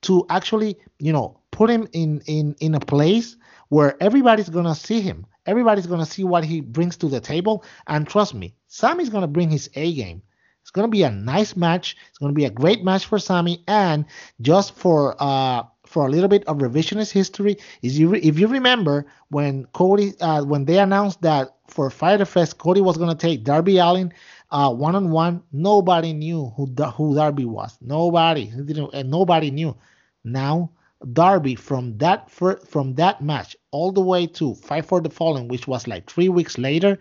to 0.01 0.25
actually 0.29 0.77
you 0.99 1.13
know 1.13 1.39
put 1.55 1.69
him 1.69 1.87
in 1.93 2.21
in 2.25 2.55
in 2.59 2.75
a 2.75 2.79
place 2.79 3.37
where 3.69 3.95
everybody's 4.03 4.49
gonna 4.49 4.75
see 4.75 5.01
him. 5.01 5.25
Everybody's 5.45 5.87
gonna 5.87 6.05
see 6.05 6.23
what 6.23 6.43
he 6.43 6.61
brings 6.61 6.97
to 6.97 7.07
the 7.07 7.21
table. 7.21 7.63
And 7.87 8.07
trust 8.07 8.33
me, 8.33 8.53
Sammy's 8.67 9.09
gonna 9.09 9.27
bring 9.27 9.49
his 9.49 9.69
A 9.75 9.93
game. 9.93 10.21
It's 10.61 10.71
gonna 10.71 10.89
be 10.89 11.03
a 11.03 11.11
nice 11.11 11.55
match. 11.55 11.95
It's 12.09 12.17
gonna 12.17 12.33
be 12.33 12.45
a 12.45 12.49
great 12.49 12.83
match 12.83 13.05
for 13.05 13.19
Sammy. 13.19 13.63
And 13.67 14.05
just 14.41 14.75
for 14.75 15.15
uh 15.19 15.63
for 15.85 16.07
a 16.07 16.09
little 16.09 16.27
bit 16.27 16.43
of 16.45 16.57
revisionist 16.57 17.11
history, 17.11 17.57
is 17.81 17.97
you 17.97 18.09
re- 18.09 18.19
if 18.19 18.37
you 18.39 18.47
remember 18.47 19.05
when 19.29 19.65
Cody 19.73 20.13
uh, 20.19 20.43
when 20.43 20.65
they 20.65 20.79
announced 20.79 21.21
that 21.21 21.55
for 21.67 21.89
Fyter 21.89 22.25
Fest 22.25 22.57
Cody 22.57 22.81
was 22.81 22.97
gonna 22.97 23.15
take 23.15 23.43
Darby 23.43 23.77
Allin 23.77 24.11
one 24.49 24.95
on 24.95 25.11
one, 25.11 25.43
nobody 25.51 26.13
knew 26.13 26.51
who 26.57 26.65
who 26.97 27.15
Darby 27.15 27.45
was. 27.45 27.77
Nobody, 27.81 28.51
and 28.93 29.09
nobody 29.09 29.51
knew. 29.51 29.75
Now 30.23 30.71
Darby 31.13 31.55
from 31.55 31.97
that 31.97 32.29
fir- 32.29 32.59
from 32.65 32.95
that 32.95 33.21
match 33.21 33.55
all 33.71 33.91
the 33.91 34.01
way 34.01 34.25
to 34.27 34.55
Fight 34.55 34.85
for 34.85 35.01
the 35.01 35.09
Fallen, 35.09 35.47
which 35.47 35.67
was 35.67 35.87
like 35.87 36.09
three 36.09 36.29
weeks 36.29 36.57
later, 36.57 36.97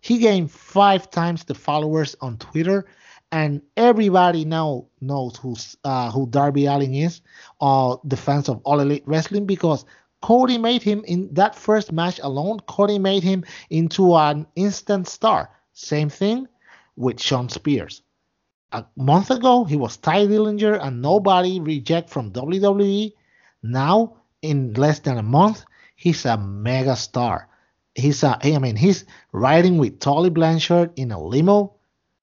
he 0.00 0.18
gained 0.18 0.50
five 0.50 1.10
times 1.10 1.44
the 1.44 1.54
followers 1.54 2.14
on 2.20 2.36
Twitter, 2.38 2.86
and 3.32 3.62
everybody 3.76 4.44
now 4.44 4.86
knows 5.00 5.36
who's 5.36 5.76
uh, 5.84 6.10
who 6.10 6.26
Darby 6.26 6.66
Allin 6.66 6.94
is, 6.94 7.22
uh, 7.60 7.96
the 8.04 8.16
fans 8.16 8.48
of 8.48 8.60
All 8.64 8.80
Elite 8.80 9.04
Wrestling, 9.06 9.46
because 9.46 9.84
Cody 10.22 10.58
made 10.58 10.82
him 10.82 11.04
in 11.06 11.32
that 11.34 11.54
first 11.54 11.92
match 11.92 12.20
alone. 12.22 12.60
Cody 12.60 12.98
made 12.98 13.22
him 13.22 13.44
into 13.70 14.14
an 14.16 14.46
instant 14.56 15.08
star. 15.08 15.50
Same 15.72 16.08
thing 16.08 16.46
with 16.96 17.20
Shawn 17.20 17.48
Spears. 17.48 18.02
A 18.72 18.84
month 18.96 19.30
ago, 19.30 19.64
he 19.64 19.76
was 19.76 19.96
Tye 19.96 20.26
Dillinger, 20.26 20.78
and 20.82 21.00
nobody 21.00 21.60
reject 21.60 22.10
from 22.10 22.32
WWE 22.32 23.12
now, 23.62 24.16
in 24.42 24.74
less 24.74 25.00
than 25.00 25.18
a 25.18 25.22
month, 25.22 25.64
he's 25.96 26.24
a 26.24 26.36
mega 26.36 26.96
star. 26.96 27.48
He's 27.94 28.22
a, 28.22 28.38
I 28.42 28.58
mean, 28.58 28.76
he's 28.76 29.04
riding 29.32 29.78
with 29.78 30.00
Tully 30.00 30.30
Blanchard 30.30 30.92
in 30.96 31.12
a 31.12 31.20
limo, 31.20 31.74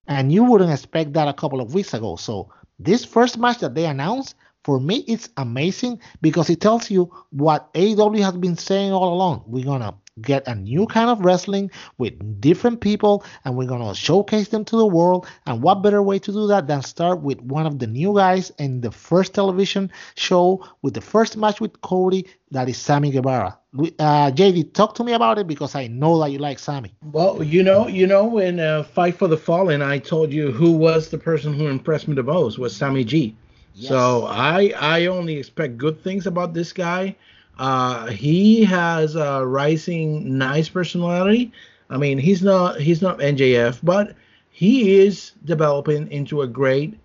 and 0.06 0.32
you 0.32 0.44
wouldn't 0.44 0.70
expect 0.72 1.12
that 1.14 1.28
a 1.28 1.32
couple 1.32 1.60
of 1.60 1.74
weeks 1.74 1.94
ago. 1.94 2.16
So 2.16 2.50
this 2.78 3.04
first 3.04 3.38
match 3.38 3.58
that 3.58 3.74
they 3.74 3.86
announced, 3.86 4.36
for 4.62 4.80
me, 4.80 5.04
it's 5.06 5.28
amazing 5.36 6.00
because 6.20 6.48
it 6.48 6.60
tells 6.60 6.90
you 6.90 7.12
what 7.30 7.68
AW 7.74 8.14
has 8.14 8.36
been 8.36 8.56
saying 8.56 8.92
all 8.92 9.12
along. 9.12 9.44
We're 9.46 9.64
gonna 9.64 9.94
get 10.22 10.46
a 10.46 10.54
new 10.54 10.86
kind 10.86 11.10
of 11.10 11.24
wrestling 11.24 11.70
with 11.98 12.40
different 12.40 12.80
people 12.80 13.24
and 13.44 13.56
we're 13.56 13.66
going 13.66 13.86
to 13.86 13.94
showcase 13.94 14.48
them 14.48 14.64
to 14.64 14.76
the 14.76 14.86
world 14.86 15.26
and 15.46 15.62
what 15.62 15.82
better 15.82 16.02
way 16.02 16.18
to 16.18 16.32
do 16.32 16.46
that 16.46 16.68
than 16.68 16.82
start 16.82 17.20
with 17.20 17.40
one 17.40 17.66
of 17.66 17.78
the 17.80 17.86
new 17.86 18.14
guys 18.14 18.50
in 18.58 18.80
the 18.80 18.90
first 18.90 19.34
television 19.34 19.90
show 20.14 20.64
with 20.82 20.94
the 20.94 21.00
first 21.00 21.36
match 21.36 21.60
with 21.60 21.80
Cody 21.80 22.26
that 22.52 22.68
is 22.68 22.76
Sammy 22.76 23.10
Guevara. 23.10 23.58
Uh, 23.76 24.30
JD, 24.30 24.72
talk 24.72 24.94
to 24.94 25.04
me 25.04 25.14
about 25.14 25.38
it 25.38 25.48
because 25.48 25.74
I 25.74 25.88
know 25.88 26.20
that 26.20 26.30
you 26.30 26.38
like 26.38 26.60
Sammy. 26.60 26.94
Well, 27.10 27.42
you 27.42 27.64
know, 27.64 27.88
you 27.88 28.06
know, 28.06 28.38
in 28.38 28.60
uh, 28.60 28.84
Fight 28.84 29.16
for 29.16 29.26
the 29.26 29.36
Fallen, 29.36 29.82
I 29.82 29.98
told 29.98 30.32
you 30.32 30.52
who 30.52 30.70
was 30.70 31.08
the 31.08 31.18
person 31.18 31.52
who 31.52 31.66
impressed 31.66 32.06
me 32.06 32.14
the 32.14 32.22
most 32.22 32.58
was 32.58 32.76
Sammy 32.76 33.02
G. 33.02 33.34
Yes. 33.74 33.88
So 33.88 34.26
I 34.26 34.72
I 34.78 35.06
only 35.06 35.36
expect 35.36 35.76
good 35.76 36.00
things 36.04 36.28
about 36.28 36.54
this 36.54 36.72
guy. 36.72 37.16
Uh, 37.58 38.06
he 38.06 38.64
has 38.64 39.14
a 39.14 39.46
rising, 39.46 40.36
nice 40.36 40.68
personality. 40.68 41.52
I 41.90 41.96
mean, 41.96 42.18
he's 42.18 42.42
not 42.42 42.80
he's 42.80 43.02
not 43.02 43.18
MJF, 43.18 43.80
but 43.82 44.16
he 44.50 44.98
is 45.00 45.32
developing 45.44 46.10
into 46.10 46.42
a 46.42 46.46
great 46.46 46.98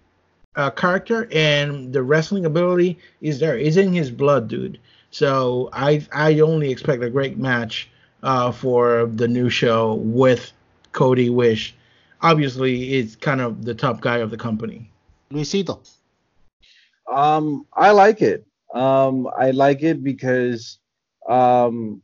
uh, 0.55 0.71
character, 0.71 1.27
and 1.31 1.93
the 1.93 2.01
wrestling 2.01 2.45
ability 2.45 2.97
is 3.21 3.39
there. 3.39 3.57
Is 3.57 3.77
in 3.77 3.93
his 3.93 4.09
blood, 4.09 4.47
dude. 4.47 4.79
So 5.11 5.69
I 5.73 6.05
I 6.11 6.39
only 6.39 6.71
expect 6.71 7.03
a 7.03 7.09
great 7.09 7.37
match 7.37 7.89
uh, 8.23 8.51
for 8.51 9.05
the 9.13 9.27
new 9.27 9.49
show 9.49 9.95
with 9.95 10.51
Cody 10.91 11.29
Wish. 11.29 11.75
Obviously, 12.21 12.95
it's 12.95 13.15
kind 13.15 13.41
of 13.41 13.65
the 13.65 13.75
top 13.75 14.01
guy 14.01 14.17
of 14.17 14.31
the 14.31 14.37
company. 14.37 14.89
Luisito. 15.31 15.79
Um, 17.11 17.65
I 17.73 17.91
like 17.91 18.21
it. 18.21 18.45
Um, 18.73 19.27
I 19.37 19.51
like 19.51 19.83
it 19.83 20.03
because 20.03 20.79
um, 21.27 22.01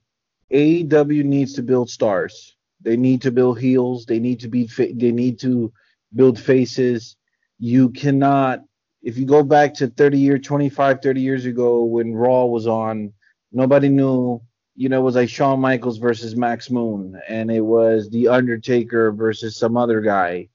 AEW 0.51 1.23
needs 1.23 1.53
to 1.53 1.63
build 1.63 1.89
stars. 1.89 2.55
They 2.81 2.97
need 2.97 3.21
to 3.23 3.31
build 3.31 3.59
heels. 3.59 4.05
They 4.05 4.19
need 4.19 4.39
to 4.41 4.47
be. 4.47 4.67
Fa- 4.67 4.93
they 4.93 5.11
need 5.11 5.39
to 5.39 5.71
build 6.15 6.39
faces. 6.39 7.15
You 7.59 7.89
cannot. 7.89 8.59
If 9.01 9.17
you 9.17 9.25
go 9.25 9.43
back 9.43 9.73
to 9.75 9.87
30 9.87 10.19
years, 10.19 10.41
25, 10.45 11.01
30 11.01 11.21
years 11.21 11.45
ago 11.45 11.83
when 11.83 12.13
Raw 12.13 12.45
was 12.45 12.67
on, 12.67 13.13
nobody 13.51 13.89
knew. 13.89 14.41
You 14.75 14.89
know, 14.89 14.99
it 14.99 15.03
was 15.03 15.15
like 15.15 15.29
Shawn 15.29 15.61
Michaels 15.61 15.97
versus 15.97 16.35
Max 16.35 16.69
Moon, 16.69 17.19
and 17.29 17.49
it 17.49 17.61
was 17.61 18.09
The 18.09 18.27
Undertaker 18.27 19.11
versus 19.11 19.55
some 19.55 19.77
other 19.77 20.01
guy. 20.01 20.49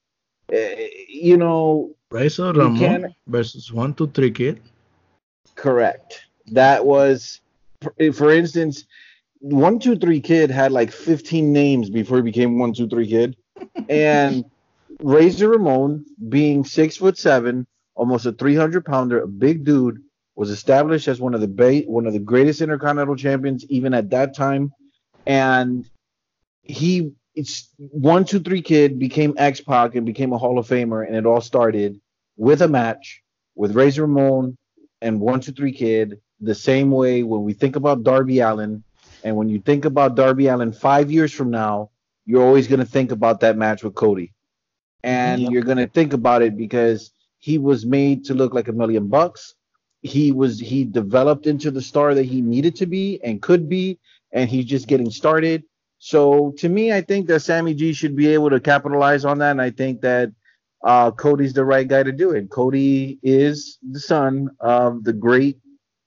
Uh, 0.52 0.56
you 1.08 1.38
know, 1.38 1.94
Razor 2.10 2.52
Ramon 2.52 3.14
versus 3.26 3.72
One 3.72 3.94
Two 3.94 4.08
Three 4.08 4.30
Kid. 4.30 4.60
Correct. 5.60 6.22
That 6.52 6.86
was, 6.86 7.42
for 8.14 8.30
instance, 8.32 8.86
One 9.40 9.78
Two 9.78 9.94
Three 9.94 10.20
Kid 10.20 10.50
had 10.50 10.72
like 10.72 10.90
15 10.90 11.52
names 11.52 11.90
before 11.90 12.16
he 12.16 12.22
became 12.22 12.58
One 12.58 12.72
Two 12.72 12.88
Three 12.88 13.06
Kid, 13.06 13.36
and 13.90 14.46
Razor 15.02 15.50
Ramon, 15.50 16.06
being 16.30 16.64
six 16.64 16.96
foot 16.96 17.18
seven, 17.18 17.66
almost 17.94 18.24
a 18.24 18.32
300 18.32 18.86
pounder, 18.86 19.20
a 19.20 19.28
big 19.28 19.64
dude, 19.64 20.02
was 20.34 20.48
established 20.48 21.08
as 21.08 21.20
one 21.20 21.34
of 21.34 21.42
the 21.42 21.48
ba- 21.48 21.84
one 21.86 22.06
of 22.06 22.14
the 22.14 22.20
greatest 22.20 22.62
intercontinental 22.62 23.16
champions 23.16 23.66
even 23.68 23.92
at 23.92 24.08
that 24.08 24.34
time, 24.34 24.72
and 25.26 25.84
he 26.62 27.12
it's 27.34 27.68
one 27.76 28.24
two 28.24 28.40
three 28.40 28.62
kid 28.62 28.98
became 28.98 29.34
X 29.36 29.60
Pac 29.60 29.94
and 29.94 30.06
became 30.06 30.32
a 30.32 30.38
Hall 30.38 30.58
of 30.58 30.66
Famer, 30.66 31.06
and 31.06 31.14
it 31.14 31.26
all 31.26 31.42
started 31.42 32.00
with 32.38 32.62
a 32.62 32.68
match 32.68 33.20
with 33.54 33.76
Razor 33.76 34.06
Ramon 34.06 34.56
and 35.00 35.20
one 35.20 35.40
two 35.40 35.52
three 35.52 35.72
kid. 35.72 36.20
The 36.40 36.54
same 36.54 36.90
way 36.90 37.22
when 37.22 37.44
we 37.44 37.52
think 37.52 37.76
about 37.76 38.02
Darby 38.02 38.40
Allin, 38.40 38.82
and 39.24 39.36
when 39.36 39.48
you 39.48 39.60
think 39.60 39.84
about 39.84 40.14
Darby 40.14 40.46
Allin 40.46 40.72
five 40.72 41.10
years 41.10 41.32
from 41.32 41.50
now, 41.50 41.90
you're 42.24 42.42
always 42.42 42.66
gonna 42.66 42.84
think 42.84 43.12
about 43.12 43.40
that 43.40 43.56
match 43.56 43.82
with 43.82 43.94
Cody, 43.94 44.32
and 45.02 45.42
yep. 45.42 45.50
you're 45.50 45.62
gonna 45.62 45.86
think 45.86 46.12
about 46.12 46.42
it 46.42 46.56
because 46.56 47.12
he 47.38 47.58
was 47.58 47.84
made 47.84 48.24
to 48.26 48.34
look 48.34 48.54
like 48.54 48.68
a 48.68 48.72
million 48.72 49.08
bucks. 49.08 49.54
He 50.02 50.32
was 50.32 50.58
he 50.58 50.84
developed 50.84 51.46
into 51.46 51.70
the 51.70 51.82
star 51.82 52.14
that 52.14 52.24
he 52.24 52.40
needed 52.40 52.76
to 52.76 52.86
be 52.86 53.20
and 53.22 53.42
could 53.42 53.68
be, 53.68 53.98
and 54.32 54.48
he's 54.48 54.64
just 54.64 54.88
getting 54.88 55.10
started 55.10 55.64
so 56.00 56.54
to 56.56 56.68
me, 56.68 56.92
I 56.92 57.02
think 57.02 57.26
that 57.28 57.40
Sammy 57.40 57.74
G 57.74 57.92
should 57.92 58.16
be 58.16 58.28
able 58.28 58.48
to 58.50 58.58
capitalize 58.58 59.26
on 59.26 59.38
that, 59.38 59.50
and 59.50 59.60
I 59.60 59.70
think 59.70 60.00
that 60.00 60.32
uh, 60.82 61.10
Cody's 61.10 61.52
the 61.52 61.64
right 61.64 61.86
guy 61.86 62.02
to 62.02 62.12
do 62.12 62.30
it. 62.30 62.50
Cody 62.50 63.18
is 63.22 63.78
the 63.90 64.00
son 64.00 64.50
of 64.60 65.04
the 65.04 65.12
great 65.12 65.58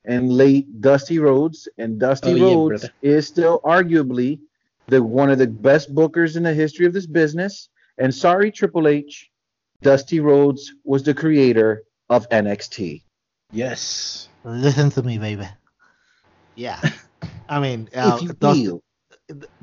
and 0.06 0.32
late 0.32 0.82
Dusty 0.82 1.20
Rhodes, 1.20 1.68
and 1.78 2.00
Dusty 2.00 2.42
oh, 2.42 2.70
Rhodes 2.70 2.84
yeah, 3.02 3.12
is 3.12 3.28
still 3.28 3.62
arguably 3.64 4.40
the 4.88 5.02
one 5.02 5.30
of 5.30 5.38
the 5.38 5.48
best 5.48 5.94
bookers 5.94 6.36
in 6.36 6.44
the 6.44 6.54
history 6.54 6.86
of 6.86 6.94
this 6.94 7.06
business. 7.06 7.70
And 7.98 8.14
sorry, 8.14 8.52
Triple 8.52 8.88
H, 8.88 9.30
Dusty 9.82 10.20
Rhodes 10.20 10.74
was 10.84 11.04
the 11.04 11.14
creator 11.14 11.84
of 12.10 12.28
NXT. 12.30 13.04
Yes. 13.52 14.28
Listen 14.44 14.90
to 14.92 15.04
me, 15.04 15.18
baby. 15.18 15.48
Yeah. 16.56 16.82
I 17.50 17.60
mean, 17.60 17.90
uh, 17.96 18.16
if 18.16 18.24
you 18.24 18.34
Dusty, 18.34 18.64
feel 18.66 18.84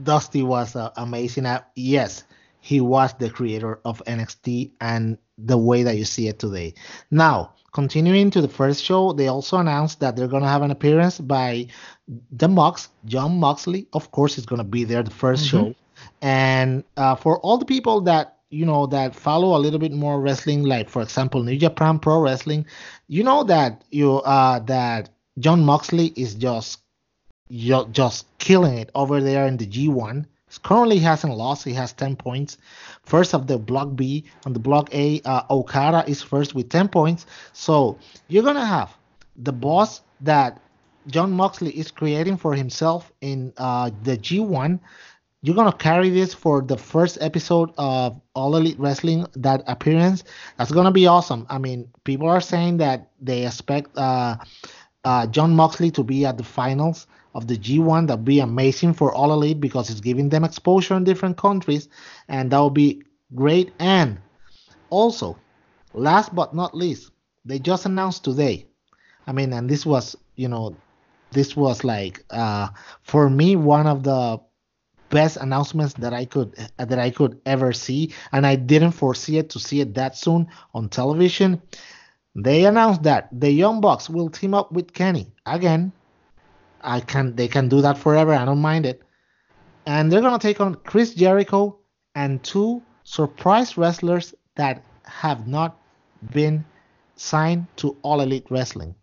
Dusty 0.02 0.42
was 0.42 0.76
uh, 0.76 0.90
amazing 0.96 1.46
at 1.46 1.70
yes, 1.74 2.24
he 2.60 2.80
was 2.80 3.14
the 3.14 3.30
creator 3.30 3.80
of 3.84 4.02
NXT 4.06 4.72
and 4.80 5.18
the 5.38 5.58
way 5.58 5.82
that 5.82 5.96
you 5.96 6.04
see 6.04 6.28
it 6.28 6.38
today. 6.38 6.74
Now, 7.10 7.54
continuing 7.72 8.30
to 8.30 8.40
the 8.40 8.48
first 8.48 8.84
show, 8.84 9.12
they 9.12 9.28
also 9.28 9.58
announced 9.58 10.00
that 10.00 10.16
they're 10.16 10.28
gonna 10.28 10.48
have 10.48 10.62
an 10.62 10.70
appearance 10.70 11.18
by 11.18 11.66
the 12.32 12.48
Mox, 12.48 12.88
Jon 13.06 13.38
Moxley. 13.38 13.86
Of 13.92 14.10
course, 14.10 14.34
he's 14.34 14.46
gonna 14.46 14.64
be 14.64 14.84
there 14.84 15.02
the 15.02 15.10
1st 15.10 15.32
mm-hmm. 15.32 15.44
show. 15.44 15.74
And 16.22 16.84
uh, 16.96 17.14
for 17.14 17.38
all 17.40 17.58
the 17.58 17.64
people 17.64 18.00
that 18.02 18.36
you 18.50 18.66
know 18.66 18.86
that 18.86 19.14
follow 19.14 19.56
a 19.56 19.60
little 19.60 19.78
bit 19.78 19.92
more 19.92 20.20
wrestling, 20.20 20.64
like 20.64 20.88
for 20.88 21.02
example 21.02 21.42
New 21.42 21.56
Japan 21.56 21.98
Pro 21.98 22.20
Wrestling, 22.20 22.66
you 23.06 23.22
know 23.22 23.44
that 23.44 23.84
you 23.90 24.16
uh 24.18 24.58
that 24.60 25.10
Jon 25.38 25.64
Moxley 25.64 26.12
is 26.16 26.34
just 26.34 26.80
just 27.92 28.26
killing 28.38 28.78
it 28.78 28.90
over 28.94 29.20
there 29.20 29.46
in 29.46 29.56
the 29.56 29.66
G1. 29.66 30.26
Currently 30.58 30.98
hasn't 30.98 31.36
lost. 31.36 31.64
He 31.64 31.72
has 31.74 31.92
10 31.92 32.16
points. 32.16 32.58
First 33.04 33.34
of 33.34 33.46
the 33.46 33.58
block 33.58 33.94
B. 33.94 34.24
On 34.46 34.52
the 34.52 34.58
block 34.58 34.92
A, 34.94 35.20
uh, 35.24 35.42
Okada 35.50 36.04
is 36.08 36.22
first 36.22 36.54
with 36.54 36.68
10 36.68 36.88
points. 36.88 37.26
So 37.52 37.98
you're 38.28 38.42
going 38.42 38.56
to 38.56 38.64
have 38.64 38.96
the 39.36 39.52
boss 39.52 40.02
that 40.20 40.60
Jon 41.06 41.32
Moxley 41.32 41.70
is 41.70 41.90
creating 41.90 42.36
for 42.36 42.54
himself 42.54 43.12
in 43.20 43.52
uh, 43.56 43.90
the 44.02 44.16
G1. 44.16 44.78
You're 45.42 45.54
going 45.54 45.70
to 45.70 45.78
carry 45.78 46.10
this 46.10 46.34
for 46.34 46.60
the 46.60 46.76
first 46.76 47.16
episode 47.22 47.70
of 47.78 48.20
All 48.34 48.54
Elite 48.56 48.78
Wrestling, 48.78 49.26
that 49.36 49.62
appearance. 49.66 50.24
That's 50.58 50.70
going 50.70 50.84
to 50.84 50.90
be 50.90 51.06
awesome. 51.06 51.46
I 51.48 51.56
mean, 51.56 51.88
people 52.04 52.28
are 52.28 52.42
saying 52.42 52.76
that 52.78 53.08
they 53.20 53.46
expect 53.46 53.96
uh, 53.96 54.36
uh 55.02 55.26
Jon 55.28 55.56
Moxley 55.56 55.90
to 55.92 56.02
be 56.04 56.26
at 56.26 56.36
the 56.36 56.44
finals 56.44 57.06
of 57.34 57.46
the 57.46 57.56
G1 57.56 58.08
that 58.08 58.18
would 58.18 58.24
be 58.24 58.40
amazing 58.40 58.94
for 58.94 59.12
all 59.14 59.32
elite 59.32 59.60
because 59.60 59.90
it's 59.90 60.00
giving 60.00 60.28
them 60.28 60.44
exposure 60.44 60.94
in 60.94 61.04
different 61.04 61.36
countries 61.36 61.88
and 62.28 62.50
that 62.50 62.58
would 62.58 62.74
be 62.74 63.02
great. 63.34 63.72
And 63.78 64.18
also 64.90 65.36
last 65.94 66.34
but 66.34 66.54
not 66.54 66.76
least 66.76 67.10
they 67.44 67.58
just 67.58 67.86
announced 67.86 68.22
today 68.24 68.66
i 69.26 69.32
mean 69.32 69.52
and 69.52 69.68
this 69.68 69.86
was 69.86 70.16
you 70.36 70.48
know 70.48 70.76
this 71.32 71.56
was 71.56 71.84
like 71.84 72.24
uh 72.30 72.68
for 73.02 73.30
me 73.30 73.56
one 73.56 73.86
of 73.86 74.02
the 74.02 74.38
best 75.08 75.36
announcements 75.38 75.94
that 75.94 76.12
i 76.12 76.24
could 76.24 76.54
that 76.76 76.98
i 76.98 77.10
could 77.10 77.40
ever 77.46 77.72
see 77.72 78.12
and 78.32 78.46
i 78.46 78.54
didn't 78.54 78.92
foresee 78.92 79.38
it 79.38 79.50
to 79.50 79.58
see 79.58 79.80
it 79.80 79.94
that 79.94 80.16
soon 80.16 80.46
on 80.74 80.88
television. 80.88 81.60
They 82.36 82.64
announced 82.64 83.02
that 83.02 83.28
the 83.32 83.50
young 83.50 83.80
bucks 83.80 84.08
will 84.08 84.30
team 84.30 84.54
up 84.54 84.70
with 84.70 84.92
kenny 84.92 85.32
again 85.46 85.90
I 86.82 87.00
can 87.00 87.36
they 87.36 87.48
can 87.48 87.68
do 87.68 87.80
that 87.82 87.98
forever. 87.98 88.32
I 88.32 88.44
don't 88.44 88.60
mind 88.60 88.86
it. 88.86 89.02
And 89.86 90.10
they're 90.10 90.20
gonna 90.20 90.38
take 90.38 90.60
on 90.60 90.74
Chris 90.76 91.14
Jericho 91.14 91.78
and 92.14 92.42
two 92.42 92.82
surprise 93.04 93.76
wrestlers 93.76 94.34
that 94.56 94.82
have 95.04 95.46
not 95.46 95.78
been 96.32 96.64
signed 97.16 97.66
to 97.76 97.96
All 98.02 98.20
Elite 98.20 98.46
Wrestling. 98.50 98.94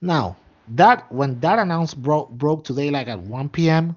Now 0.00 0.36
that 0.68 1.10
when 1.12 1.40
that 1.40 1.58
announcement 1.58 2.04
broke 2.04 2.30
broke 2.30 2.64
today, 2.64 2.90
like 2.90 3.08
at 3.08 3.20
1 3.20 3.48
p.m., 3.48 3.96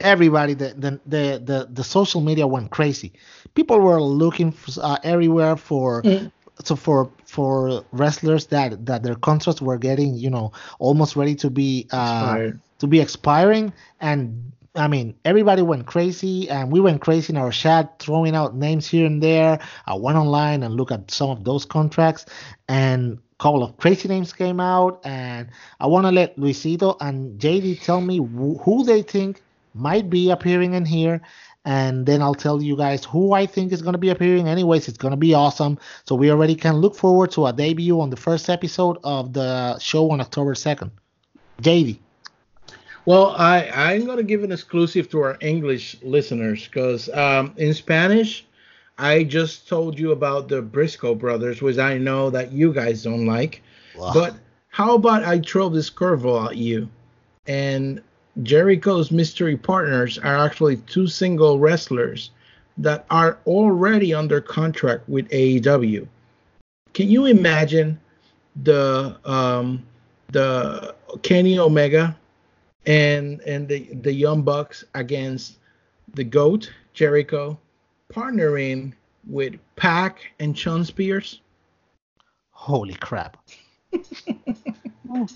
everybody 0.00 0.54
the 0.54 0.74
the 0.76 1.00
the 1.06 1.42
the, 1.44 1.68
the 1.72 1.84
social 1.84 2.20
media 2.20 2.46
went 2.46 2.70
crazy. 2.70 3.12
People 3.54 3.80
were 3.80 4.02
looking 4.02 4.50
for, 4.50 4.80
uh, 4.82 4.98
everywhere 5.02 5.56
for 5.56 6.02
mm 6.02 6.30
so 6.62 6.76
for 6.76 7.10
for 7.34 7.84
wrestlers 7.90 8.46
that 8.46 8.86
that 8.86 9.02
their 9.02 9.16
contracts 9.16 9.60
were 9.60 9.78
getting 9.78 10.14
you 10.14 10.30
know 10.30 10.52
almost 10.78 11.16
ready 11.16 11.34
to 11.34 11.50
be 11.50 11.86
uh 11.90 12.50
to 12.78 12.86
be 12.86 13.00
expiring 13.00 13.72
and 14.00 14.52
I 14.76 14.88
mean, 14.88 15.14
everybody 15.24 15.62
went 15.62 15.86
crazy, 15.86 16.50
and 16.50 16.72
we 16.72 16.80
went 16.80 17.00
crazy 17.00 17.32
in 17.32 17.36
our 17.36 17.52
chat, 17.52 18.00
throwing 18.00 18.34
out 18.34 18.56
names 18.56 18.88
here 18.88 19.06
and 19.06 19.22
there. 19.22 19.60
I 19.86 19.94
went 19.94 20.18
online 20.18 20.64
and 20.64 20.74
looked 20.74 20.90
at 20.90 21.12
some 21.12 21.30
of 21.30 21.44
those 21.44 21.64
contracts, 21.64 22.26
and 22.68 23.18
a 23.38 23.42
couple 23.42 23.62
of 23.62 23.76
crazy 23.76 24.08
names 24.08 24.32
came 24.32 24.58
out. 24.58 25.00
And 25.04 25.48
I 25.78 25.86
want 25.86 26.06
to 26.06 26.10
let 26.10 26.36
Luisito 26.36 26.96
and 27.00 27.38
JD 27.40 27.82
tell 27.82 28.00
me 28.00 28.16
who 28.16 28.84
they 28.84 29.02
think 29.02 29.42
might 29.74 30.10
be 30.10 30.30
appearing 30.30 30.74
in 30.74 30.84
here, 30.84 31.20
and 31.64 32.04
then 32.04 32.20
I'll 32.20 32.34
tell 32.34 32.62
you 32.62 32.76
guys 32.76 33.04
who 33.04 33.32
I 33.32 33.46
think 33.46 33.72
is 33.72 33.80
going 33.80 33.94
to 33.94 33.98
be 33.98 34.10
appearing. 34.10 34.48
Anyways, 34.48 34.88
it's 34.88 34.98
going 34.98 35.12
to 35.12 35.16
be 35.16 35.32
awesome. 35.32 35.78
So 36.04 36.14
we 36.14 36.30
already 36.30 36.54
can 36.54 36.76
look 36.76 36.94
forward 36.94 37.30
to 37.32 37.46
a 37.46 37.52
debut 37.52 38.00
on 38.00 38.10
the 38.10 38.16
first 38.16 38.50
episode 38.50 38.98
of 39.02 39.32
the 39.32 39.78
show 39.78 40.10
on 40.10 40.20
October 40.20 40.54
2nd. 40.54 40.90
JD. 41.62 41.98
Well, 43.06 43.34
I, 43.36 43.68
I'm 43.74 44.04
going 44.04 44.18
to 44.18 44.24
give 44.24 44.44
an 44.44 44.52
exclusive 44.52 45.10
to 45.10 45.20
our 45.20 45.38
English 45.40 45.96
listeners 46.02 46.64
because 46.66 47.08
um, 47.10 47.54
in 47.56 47.74
Spanish, 47.74 48.46
I 48.98 49.24
just 49.24 49.68
told 49.68 49.98
you 49.98 50.12
about 50.12 50.48
the 50.48 50.62
Briscoe 50.62 51.14
brothers, 51.14 51.60
which 51.60 51.78
I 51.78 51.98
know 51.98 52.30
that 52.30 52.52
you 52.52 52.72
guys 52.72 53.02
don't 53.02 53.26
like. 53.26 53.62
Wow. 53.96 54.12
But 54.14 54.34
how 54.68 54.94
about 54.94 55.22
I 55.22 55.40
throw 55.40 55.68
this 55.68 55.90
curveball 55.90 56.50
at 56.50 56.56
you? 56.56 56.88
And 57.46 58.02
Jericho's 58.42 59.10
mystery 59.10 59.56
partners 59.56 60.18
are 60.18 60.36
actually 60.44 60.76
two 60.78 61.06
single 61.06 61.58
wrestlers 61.58 62.30
that 62.78 63.06
are 63.10 63.38
already 63.46 64.12
under 64.12 64.40
contract 64.40 65.08
with 65.08 65.28
AEW. 65.28 66.06
Can 66.92 67.10
you 67.10 67.26
imagine 67.26 67.98
the 68.62 69.16
um, 69.24 69.84
the 70.32 70.94
Kenny 71.22 71.58
Omega 71.58 72.16
and 72.86 73.40
and 73.42 73.68
the 73.68 73.88
the 74.02 74.12
Young 74.12 74.42
Bucks 74.42 74.84
against 74.94 75.58
the 76.14 76.24
Goat 76.24 76.72
Jericho, 76.92 77.58
partnering 78.12 78.92
with 79.26 79.54
Pac 79.76 80.32
and 80.38 80.56
Shawn 80.56 80.84
Spears. 80.84 81.40
Holy 82.50 82.94
crap! 82.94 83.36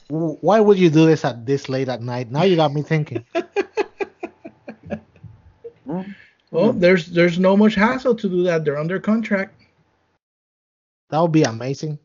Why 0.08 0.60
would 0.60 0.78
you 0.78 0.90
do 0.90 1.06
this 1.06 1.24
at 1.24 1.46
this 1.46 1.68
late 1.68 1.88
at 1.88 2.02
night? 2.02 2.30
Now 2.30 2.42
you 2.42 2.56
got 2.56 2.72
me 2.72 2.82
thinking. 2.82 3.24
well, 6.50 6.72
there's 6.72 7.06
there's 7.06 7.38
no 7.38 7.56
much 7.56 7.74
hassle 7.74 8.14
to 8.16 8.28
do 8.28 8.42
that. 8.44 8.64
They're 8.64 8.78
under 8.78 8.98
contract. 8.98 9.54
That 11.10 11.20
would 11.20 11.32
be 11.32 11.44
amazing. 11.44 11.98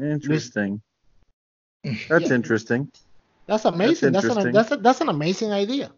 Interesting. 0.00 0.80
That's 1.84 2.28
yeah. 2.28 2.34
interesting. 2.34 2.90
That's 3.46 3.64
amazing. 3.64 4.12
That's, 4.12 4.26
that's 4.26 4.44
an 4.44 4.52
that's 4.52 4.70
a, 4.72 4.76
that's 4.76 5.00
an 5.00 5.08
amazing 5.08 5.52
idea. 5.52 5.90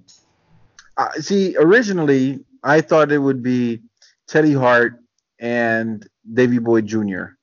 Uh, 0.97 1.11
see, 1.21 1.57
originally 1.59 2.45
I 2.63 2.81
thought 2.81 3.13
it 3.13 3.19
would 3.19 3.43
be 3.43 3.83
Teddy 4.27 4.55
Hart 4.55 5.01
and 5.39 6.09
Davy 6.33 6.59
Boy 6.59 6.81
Jr. 6.81 7.34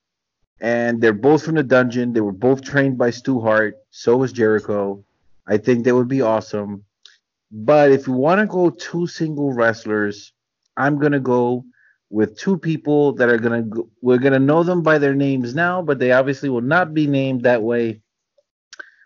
And 0.61 1.01
they're 1.01 1.11
both 1.11 1.43
from 1.43 1.55
the 1.55 1.63
dungeon. 1.63 2.13
They 2.13 2.21
were 2.21 2.31
both 2.31 2.63
trained 2.63 2.97
by 2.97 3.09
Stu 3.09 3.41
Hart. 3.41 3.75
So 3.89 4.17
was 4.17 4.31
Jericho. 4.31 5.03
I 5.47 5.57
think 5.57 5.83
they 5.83 5.91
would 5.91 6.07
be 6.07 6.21
awesome. 6.21 6.85
But 7.51 7.91
if 7.91 8.07
you 8.07 8.13
want 8.13 8.39
to 8.39 8.47
go 8.47 8.69
two 8.69 9.07
single 9.07 9.51
wrestlers, 9.51 10.31
I'm 10.77 10.99
gonna 10.99 11.19
go 11.19 11.65
with 12.09 12.37
two 12.37 12.57
people 12.57 13.13
that 13.13 13.29
are 13.29 13.37
gonna 13.37 13.63
go, 13.63 13.89
we're 14.01 14.17
gonna 14.17 14.39
know 14.39 14.63
them 14.63 14.83
by 14.83 14.97
their 14.97 15.15
names 15.15 15.53
now, 15.55 15.81
but 15.81 15.99
they 15.99 16.11
obviously 16.11 16.49
will 16.49 16.61
not 16.61 16.93
be 16.93 17.07
named 17.07 17.43
that 17.43 17.61
way 17.61 18.01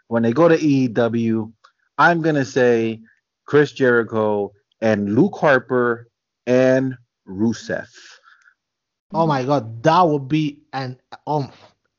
when 0.08 0.24
they 0.24 0.34
go 0.34 0.47
to 0.47 0.58
AEW. 0.58 1.51
I'm 1.97 2.22
gonna 2.22 2.45
say 2.45 3.01
Chris 3.45 3.72
Jericho 3.72 4.51
and 4.82 5.16
Luke 5.16 5.38
Harper 5.38 6.08
and 6.45 6.95
Rusev. 7.28 7.88
Oh 9.14 9.28
my 9.28 9.43
god, 9.43 9.84
that 9.84 10.01
would 10.01 10.28
be 10.28 10.60
an 10.74 10.99
oh 11.28 11.51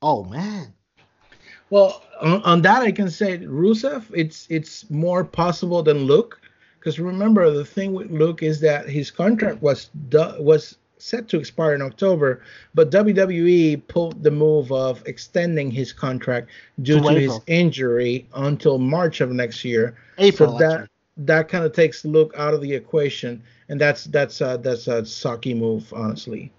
oh 0.03 0.25
man. 0.25 0.73
Well, 1.71 2.03
on, 2.21 2.43
on 2.43 2.63
that 2.63 2.83
I 2.83 2.93
can 2.93 3.11
say 3.11 3.39
Rusev, 3.39 4.05
it's 4.15 4.47
it's 4.51 4.89
more 4.91 5.25
possible 5.25 5.83
than 5.83 6.05
Luke, 6.05 6.41
because 6.79 6.99
remember 6.99 7.51
the 7.51 7.65
thing 7.65 7.93
with 7.93 8.11
Luke 8.11 8.43
is 8.43 8.61
that 8.61 8.89
his 8.89 9.11
contract 9.11 9.63
was 9.63 9.91
was 10.13 10.77
set 10.99 11.29
to 11.29 11.39
expire 11.39 11.75
in 11.75 11.83
October, 11.83 12.43
but 12.75 12.91
WWE 12.91 13.87
pulled 13.89 14.23
the 14.23 14.31
move 14.31 14.73
of 14.73 15.03
extending 15.07 15.71
his 15.71 15.93
contract 15.93 16.49
due 16.83 17.01
to, 17.01 17.09
to 17.09 17.21
his 17.21 17.39
injury 17.47 18.27
until 18.35 18.79
March 18.79 19.21
of 19.21 19.31
next 19.31 19.65
year. 19.65 19.97
April. 20.19 20.59
So 20.59 20.59
that 20.59 20.89
that 21.19 21.49
kind 21.49 21.65
of 21.65 21.73
takes 21.73 22.05
Luke 22.05 22.35
out 22.37 22.55
of 22.55 22.61
the 22.61 22.73
equation, 22.73 23.43
and 23.69 23.81
that's 23.81 24.05
that's 24.05 24.41
uh, 24.41 24.57
that's 24.59 24.87
a 24.87 25.03
sucky 25.03 25.57
move, 25.57 25.93
honestly. 25.95 26.53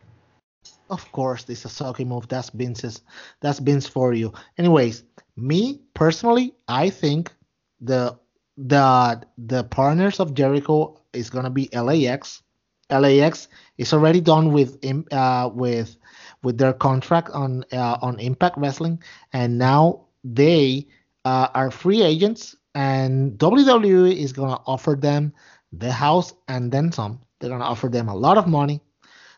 Of 0.90 1.12
course, 1.12 1.44
this 1.44 1.66
is 1.66 1.80
a 1.80 1.84
sucky 1.84 2.06
move. 2.06 2.28
That's 2.28 2.50
Vince's. 2.50 3.02
That's 3.42 3.60
Vince 3.60 3.88
for 3.88 4.14
you. 4.14 4.34
Anyways, 4.58 5.04
me 5.36 5.82
personally, 5.94 6.54
I 6.68 6.90
think 6.90 7.34
the 7.82 8.18
the 8.58 9.22
the 9.38 9.64
partners 9.66 10.20
of 10.20 10.34
Jericho 10.34 11.00
is 11.14 11.30
gonna 11.30 11.50
be 11.50 11.70
LAX. 11.74 12.42
LAX 12.90 13.48
is 13.78 13.94
already 13.94 14.22
done 14.22 14.52
with 14.52 14.80
uh, 15.12 15.50
with 15.54 15.98
with 16.44 16.58
their 16.58 16.74
contract 16.74 17.30
on 17.32 17.66
uh, 17.74 17.98
on 18.02 18.20
Impact 18.20 18.58
Wrestling, 18.58 19.02
and 19.34 19.58
now 19.58 20.06
they 20.24 20.88
uh, 21.26 21.50
are 21.54 21.70
free 21.70 22.02
agents, 22.02 22.56
and 22.76 23.38
WWE 23.38 24.16
is 24.16 24.32
gonna 24.32 24.60
offer 24.66 24.96
them 24.96 25.34
the 25.74 25.92
house 25.92 26.34
and 26.48 26.72
then 26.72 26.92
some. 26.92 27.20
They're 27.40 27.50
gonna 27.50 27.66
offer 27.66 27.90
them 27.90 28.08
a 28.08 28.16
lot 28.16 28.38
of 28.38 28.48
money. 28.48 28.82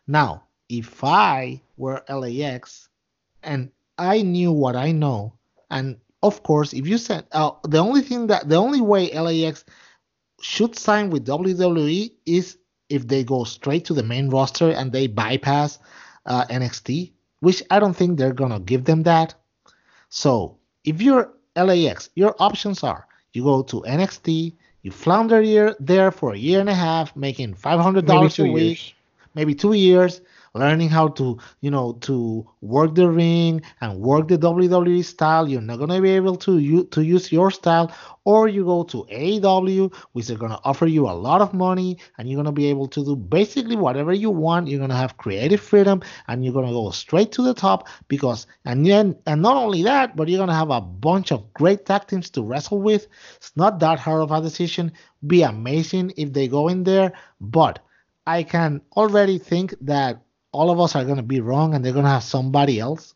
Now, 0.07 0.43
if 0.70 1.03
I 1.03 1.61
were 1.78 2.03
LAX 2.07 2.88
and 3.43 3.72
I 3.97 4.22
knew 4.22 4.51
what 4.51 4.76
I 4.76 4.91
know, 4.91 5.34
and 5.70 5.97
of 6.22 6.43
course, 6.43 6.74
if 6.74 6.88
you 6.88 6.97
said 6.97 7.26
uh, 7.32 7.51
the 7.67 7.80
only 7.80 8.01
thing 8.01 8.28
that 8.28 8.47
the 8.47 8.55
only 8.55 8.82
way 8.82 9.11
LAX 9.11 9.65
should 10.41 10.78
sign 10.78 11.09
with 11.09 11.26
WWE 11.26 12.11
is 12.26 12.57
if 12.88 13.07
they 13.07 13.24
go 13.24 13.43
straight 13.43 13.86
to 13.86 13.93
the 13.93 14.03
main 14.03 14.30
roster 14.30 14.72
and 14.72 14.91
they 14.91 15.07
bypass 15.07 15.80
uh, 16.26 16.45
NXT, 16.45 17.11
which 17.39 17.63
I 17.70 17.80
don't 17.80 17.95
think 17.95 18.17
they're 18.17 18.34
gonna 18.34 18.59
give 18.59 18.86
them 18.86 19.03
that. 19.03 19.34
So 20.09 20.57
if 20.84 21.01
you're 21.01 21.32
LAX, 21.55 22.09
your 22.15 22.36
options 22.39 22.84
are 22.84 23.07
you 23.34 23.43
go 23.43 23.61
to 23.63 23.82
NXT, 23.82 24.53
you 24.82 24.91
flounder 24.91 25.76
there 25.80 26.11
for 26.11 26.34
a 26.34 26.38
year 26.38 26.59
and 26.59 26.70
a 26.70 26.76
half, 26.76 27.15
making 27.15 27.53
five 27.53 27.80
hundred 27.80 28.05
dollars 28.05 28.39
a 28.39 28.43
week, 28.43 28.53
years. 28.53 28.93
maybe 29.36 29.53
two 29.53 29.74
years 29.74 30.22
learning 30.53 30.89
how 30.89 31.07
to, 31.09 31.37
you 31.61 31.71
know, 31.71 31.93
to 32.01 32.47
work 32.61 32.95
the 32.95 33.09
ring 33.09 33.61
and 33.81 33.99
work 33.99 34.27
the 34.27 34.37
WWE 34.37 35.03
style. 35.03 35.47
You're 35.47 35.61
not 35.61 35.79
gonna 35.79 36.01
be 36.01 36.11
able 36.11 36.35
to 36.37 36.57
you 36.59 36.83
to 36.85 37.01
use 37.03 37.31
your 37.31 37.51
style, 37.51 37.91
or 38.25 38.47
you 38.47 38.63
go 38.65 38.83
to 38.83 39.05
AEW, 39.09 39.91
which 40.13 40.29
is 40.29 40.37
gonna 40.37 40.59
offer 40.63 40.85
you 40.87 41.07
a 41.09 41.11
lot 41.11 41.41
of 41.41 41.53
money, 41.53 41.97
and 42.17 42.29
you're 42.29 42.37
gonna 42.37 42.51
be 42.51 42.67
able 42.67 42.87
to 42.87 43.03
do 43.03 43.15
basically 43.15 43.75
whatever 43.75 44.13
you 44.13 44.29
want. 44.29 44.67
You're 44.67 44.79
gonna 44.79 44.95
have 44.95 45.17
creative 45.17 45.59
freedom, 45.59 46.01
and 46.27 46.43
you're 46.43 46.53
gonna 46.53 46.71
go 46.71 46.89
straight 46.91 47.31
to 47.33 47.41
the 47.41 47.53
top 47.53 47.87
because, 48.07 48.47
and 48.65 48.85
then, 48.85 49.15
and 49.25 49.41
not 49.41 49.55
only 49.57 49.83
that, 49.83 50.15
but 50.15 50.27
you're 50.27 50.39
gonna 50.39 50.53
have 50.53 50.69
a 50.71 50.81
bunch 50.81 51.31
of 51.31 51.53
great 51.53 51.85
tag 51.85 52.07
teams 52.07 52.29
to 52.31 52.43
wrestle 52.43 52.81
with. 52.81 53.07
It's 53.37 53.55
not 53.55 53.79
that 53.79 53.99
hard 53.99 54.21
of 54.21 54.31
a 54.31 54.41
decision. 54.41 54.91
Be 55.27 55.43
amazing 55.43 56.13
if 56.17 56.33
they 56.33 56.47
go 56.47 56.67
in 56.67 56.83
there, 56.83 57.13
but 57.41 57.79
I 58.25 58.43
can 58.43 58.81
already 58.95 59.37
think 59.39 59.73
that 59.81 60.21
all 60.51 60.69
of 60.69 60.79
us 60.79 60.95
are 60.95 61.05
going 61.05 61.17
to 61.17 61.23
be 61.23 61.41
wrong 61.41 61.73
and 61.73 61.83
they're 61.83 61.93
going 61.93 62.05
to 62.05 62.11
have 62.11 62.23
somebody 62.23 62.79
else. 62.79 63.15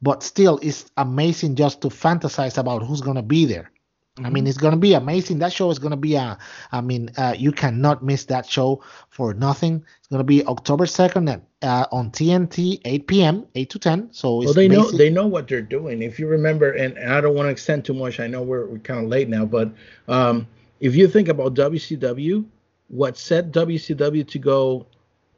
But 0.00 0.22
still, 0.22 0.58
it's 0.62 0.90
amazing 0.96 1.56
just 1.56 1.80
to 1.82 1.88
fantasize 1.88 2.58
about 2.58 2.84
who's 2.84 3.00
going 3.00 3.16
to 3.16 3.22
be 3.22 3.46
there. 3.46 3.70
Mm-hmm. 4.18 4.26
I 4.26 4.30
mean, 4.30 4.44
mm-hmm. 4.44 4.48
it's 4.48 4.58
going 4.58 4.72
to 4.72 4.78
be 4.78 4.94
amazing. 4.94 5.38
That 5.38 5.52
show 5.52 5.70
is 5.70 5.78
going 5.78 5.90
to 5.90 5.96
be 5.96 6.14
a, 6.14 6.38
I 6.70 6.80
mean, 6.80 7.10
uh, 7.16 7.34
you 7.36 7.52
cannot 7.52 8.04
miss 8.04 8.24
that 8.26 8.46
show 8.46 8.82
for 9.10 9.34
nothing. 9.34 9.84
It's 9.98 10.08
going 10.08 10.20
to 10.20 10.24
be 10.24 10.44
October 10.46 10.86
2nd 10.86 11.32
at, 11.32 11.42
uh, 11.62 11.86
on 11.90 12.10
TNT, 12.10 12.80
8 12.84 13.06
p.m., 13.06 13.46
8 13.54 13.70
to 13.70 13.78
10. 13.78 14.08
So 14.12 14.36
well, 14.36 14.52
they 14.52 14.68
know 14.68 14.90
they 14.90 15.10
know 15.10 15.26
what 15.26 15.48
they're 15.48 15.62
doing. 15.62 16.02
If 16.02 16.18
you 16.18 16.28
remember, 16.28 16.72
and, 16.72 16.96
and 16.96 17.12
I 17.12 17.20
don't 17.20 17.34
want 17.34 17.46
to 17.46 17.50
extend 17.50 17.84
too 17.84 17.94
much. 17.94 18.20
I 18.20 18.26
know 18.28 18.42
we're, 18.42 18.66
we're 18.66 18.78
kind 18.78 19.00
of 19.00 19.08
late 19.08 19.28
now, 19.28 19.44
but 19.44 19.72
um, 20.06 20.46
if 20.80 20.94
you 20.94 21.08
think 21.08 21.28
about 21.28 21.54
WCW, 21.54 22.44
what 22.88 23.16
set 23.16 23.50
WCW 23.50 24.26
to 24.28 24.38
go 24.38 24.86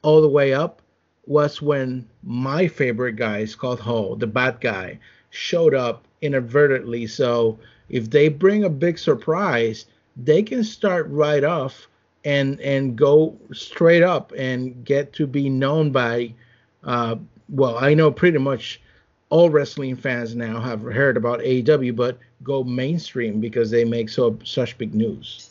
all 0.02 0.20
the 0.20 0.28
way 0.28 0.54
up 0.54 0.82
was 1.30 1.62
when 1.62 2.04
my 2.24 2.66
favorite 2.66 3.14
guy, 3.14 3.38
is 3.38 3.52
Scott 3.52 3.78
Hall, 3.78 4.16
the 4.16 4.26
bad 4.26 4.60
guy, 4.60 4.98
showed 5.30 5.74
up 5.74 6.04
inadvertently. 6.22 7.06
So 7.06 7.56
if 7.88 8.10
they 8.10 8.28
bring 8.28 8.64
a 8.64 8.68
big 8.68 8.98
surprise, 8.98 9.86
they 10.16 10.42
can 10.42 10.64
start 10.64 11.06
right 11.08 11.44
off 11.44 11.86
and 12.24 12.60
and 12.60 12.96
go 12.96 13.38
straight 13.52 14.02
up 14.02 14.32
and 14.36 14.84
get 14.84 15.12
to 15.14 15.26
be 15.28 15.48
known 15.48 15.92
by 15.92 16.34
uh, 16.82 17.14
well, 17.48 17.78
I 17.78 17.94
know 17.94 18.10
pretty 18.10 18.38
much 18.38 18.80
all 19.28 19.50
wrestling 19.50 19.94
fans 19.94 20.34
now 20.34 20.60
have 20.60 20.82
heard 20.82 21.16
about 21.16 21.38
AEW, 21.38 21.94
but 21.94 22.18
go 22.42 22.64
mainstream 22.64 23.38
because 23.38 23.70
they 23.70 23.84
make 23.84 24.08
so 24.08 24.36
such 24.42 24.76
big 24.78 24.96
news. 24.96 25.49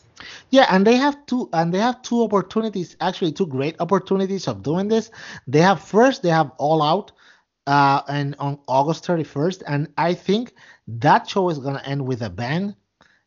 Yeah, 0.50 0.66
and 0.70 0.86
they 0.86 0.96
have 0.96 1.26
two 1.26 1.50
and 1.54 1.74
they 1.74 1.80
have 1.80 2.02
two 2.02 2.24
opportunities, 2.24 2.96
actually 3.02 3.32
two 3.32 3.48
great 3.48 3.76
opportunities 3.80 4.48
of 4.48 4.64
doing 4.64 4.88
this. 4.88 5.12
They 5.48 5.62
have 5.62 5.82
first 5.82 6.24
they 6.24 6.30
have 6.30 6.52
All 6.58 6.82
Out 6.82 7.12
uh 7.68 8.02
and 8.08 8.36
on 8.40 8.60
August 8.68 9.06
31st 9.06 9.64
and 9.68 9.88
I 9.98 10.14
think 10.14 10.54
that 10.88 11.30
show 11.30 11.50
is 11.50 11.60
going 11.60 11.76
to 11.76 11.86
end 11.86 12.06
with 12.08 12.22
a 12.22 12.30
bang 12.30 12.76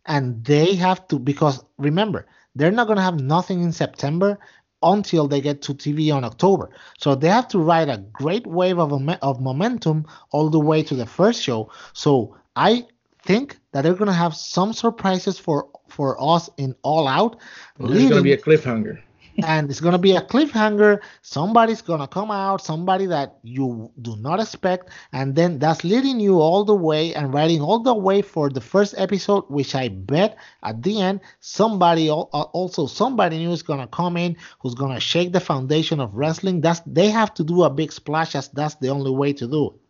and 0.07 0.45
they 0.45 0.75
have 0.75 1.07
to 1.09 1.19
because 1.19 1.65
remember, 1.79 2.27
they're 2.55 2.73
not 2.73 2.87
going 2.87 2.97
to 2.97 3.03
have 3.03 3.21
nothing 3.21 3.63
in 3.63 3.73
September 3.73 4.39
until 4.83 5.29
they 5.29 5.41
get 5.41 5.63
to 5.63 5.75
TV 5.75 6.13
on 6.15 6.25
October. 6.25 6.71
So 6.99 7.15
they 7.15 7.29
have 7.29 7.49
to 7.49 7.59
ride 7.59 7.89
a 7.89 7.99
great 7.99 8.47
wave 8.47 8.79
of 8.79 8.93
of 9.23 9.41
momentum 9.41 10.07
all 10.31 10.51
the 10.51 10.59
way 10.59 10.83
to 10.83 10.95
the 10.95 11.07
first 11.07 11.43
show. 11.43 11.71
So 11.93 12.37
I 12.57 12.87
think 13.25 13.59
that 13.73 13.83
they're 13.83 13.95
gonna 13.95 14.13
have 14.13 14.35
some 14.35 14.73
surprises 14.73 15.39
for 15.39 15.69
for 15.89 16.17
us 16.23 16.51
in 16.57 16.75
All 16.83 17.09
Out. 17.09 17.41
It's 17.79 18.09
gonna 18.09 18.23
be 18.23 18.33
a 18.33 18.39
cliffhanger. 18.39 19.03
and 19.45 19.71
it's 19.71 19.81
gonna 19.81 19.99
be 19.99 20.15
a 20.15 20.21
cliffhanger. 20.21 21.01
Somebody's 21.23 21.81
gonna 21.81 22.07
come 22.07 22.31
out, 22.31 22.63
somebody 22.63 23.07
that 23.07 23.39
you 23.43 23.91
do 24.03 24.17
not 24.17 24.41
expect, 24.41 24.91
and 25.13 25.35
then 25.35 25.59
that's 25.59 25.85
leading 25.85 26.21
you 26.21 26.41
all 26.41 26.65
the 26.65 26.75
way 26.75 27.15
and 27.15 27.33
riding 27.33 27.63
all 27.63 27.79
the 27.79 27.95
way 27.95 28.21
for 28.21 28.51
the 28.51 28.61
first 28.61 28.95
episode, 28.99 29.45
which 29.49 29.75
I 29.75 29.89
bet 29.89 30.37
at 30.63 30.83
the 30.83 31.01
end 31.01 31.21
somebody 31.41 32.11
uh, 32.11 32.15
also 32.15 32.87
somebody 32.87 33.39
new 33.39 33.53
is 33.53 33.63
gonna 33.63 33.87
come 33.87 34.17
in 34.17 34.37
who's 34.61 34.75
gonna 34.75 35.01
shake 35.01 35.33
the 35.33 35.41
foundation 35.41 36.01
of 36.01 36.15
wrestling. 36.15 36.61
That's 36.61 36.81
they 36.87 37.09
have 37.11 37.33
to 37.35 37.45
do 37.45 37.63
a 37.63 37.71
big 37.71 37.93
splash, 37.93 38.35
as 38.35 38.49
that's 38.49 38.75
the 38.77 38.89
only 38.91 39.11
way 39.11 39.33
to 39.35 39.47
do 39.47 39.71
it. 39.71 39.82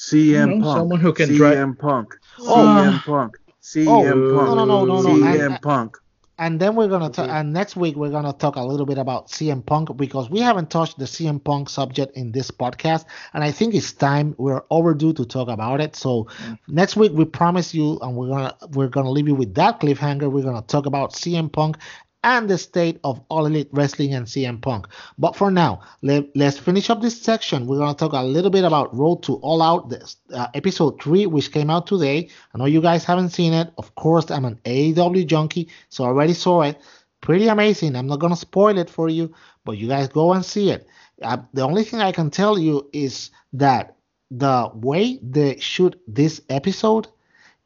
CM 0.00 0.58
know, 0.58 0.64
Punk. 0.64 0.78
someone 0.78 1.00
who 1.00 1.12
can 1.12 1.28
CM 1.28 1.36
drive- 1.36 1.78
Punk. 1.78 2.16
Oh. 2.40 2.56
CM 2.56 3.04
Punk. 3.04 3.38
CM 3.62 3.86
Oh, 3.88 4.36
Punk. 4.38 4.48
no, 4.48 4.64
no, 4.64 4.64
no, 4.64 4.84
no, 4.84 5.02
no. 5.02 5.08
CM 5.08 5.46
And- 5.46 5.62
Punk. 5.62 5.96
And 6.38 6.58
then 6.58 6.74
we're 6.74 6.88
gonna 6.88 7.10
talk. 7.10 7.28
And 7.28 7.52
next 7.52 7.76
week 7.76 7.96
we're 7.96 8.08
gonna 8.08 8.32
talk 8.32 8.56
a 8.56 8.62
little 8.62 8.86
bit 8.86 8.96
about 8.96 9.28
CM 9.28 9.60
Punk 9.60 9.94
because 9.98 10.30
we 10.30 10.40
haven't 10.40 10.70
touched 10.70 10.98
the 10.98 11.04
CM 11.04 11.38
Punk 11.38 11.68
subject 11.68 12.16
in 12.16 12.32
this 12.32 12.50
podcast, 12.50 13.04
and 13.34 13.44
I 13.44 13.50
think 13.50 13.74
it's 13.74 13.92
time. 13.92 14.34
We're 14.38 14.62
overdue 14.70 15.12
to 15.12 15.26
talk 15.26 15.48
about 15.48 15.82
it. 15.82 15.94
So 15.96 16.28
mm. 16.46 16.58
next 16.66 16.96
week 16.96 17.12
we 17.12 17.26
promise 17.26 17.74
you, 17.74 17.98
and 18.00 18.16
we're 18.16 18.28
gonna 18.28 18.56
we're 18.72 18.88
gonna 18.88 19.10
leave 19.10 19.28
you 19.28 19.34
with 19.34 19.54
that 19.56 19.80
cliffhanger. 19.80 20.32
We're 20.32 20.44
gonna 20.44 20.62
talk 20.62 20.86
about 20.86 21.12
CM 21.12 21.52
Punk 21.52 21.76
and 22.22 22.48
the 22.48 22.58
state 22.58 23.00
of 23.04 23.20
All 23.28 23.46
Elite 23.46 23.68
Wrestling 23.72 24.14
and 24.14 24.26
CM 24.26 24.60
Punk. 24.60 24.86
But 25.18 25.36
for 25.36 25.50
now, 25.50 25.80
let, 26.02 26.24
let's 26.36 26.58
finish 26.58 26.90
up 26.90 27.00
this 27.00 27.20
section. 27.20 27.66
We're 27.66 27.78
going 27.78 27.94
to 27.94 27.98
talk 27.98 28.12
a 28.12 28.22
little 28.22 28.50
bit 28.50 28.64
about 28.64 28.94
Road 28.94 29.22
to 29.24 29.36
All 29.36 29.62
Out, 29.62 29.88
this 29.88 30.16
uh, 30.32 30.48
episode 30.54 31.00
3, 31.02 31.26
which 31.26 31.52
came 31.52 31.70
out 31.70 31.86
today. 31.86 32.28
I 32.54 32.58
know 32.58 32.66
you 32.66 32.80
guys 32.80 33.04
haven't 33.04 33.30
seen 33.30 33.52
it. 33.52 33.72
Of 33.78 33.94
course, 33.94 34.30
I'm 34.30 34.44
an 34.44 34.60
AEW 34.64 35.26
junkie, 35.26 35.68
so 35.88 36.04
I 36.04 36.08
already 36.08 36.34
saw 36.34 36.62
it. 36.62 36.78
Pretty 37.20 37.48
amazing. 37.48 37.96
I'm 37.96 38.06
not 38.06 38.20
going 38.20 38.32
to 38.32 38.38
spoil 38.38 38.78
it 38.78 38.90
for 38.90 39.08
you, 39.08 39.34
but 39.64 39.72
you 39.72 39.88
guys 39.88 40.08
go 40.08 40.32
and 40.32 40.44
see 40.44 40.70
it. 40.70 40.86
Uh, 41.22 41.38
the 41.52 41.62
only 41.62 41.84
thing 41.84 42.00
I 42.00 42.12
can 42.12 42.30
tell 42.30 42.58
you 42.58 42.88
is 42.92 43.30
that 43.52 43.96
the 44.30 44.70
way 44.74 45.18
they 45.22 45.58
shoot 45.58 46.00
this 46.06 46.40
episode 46.48 47.08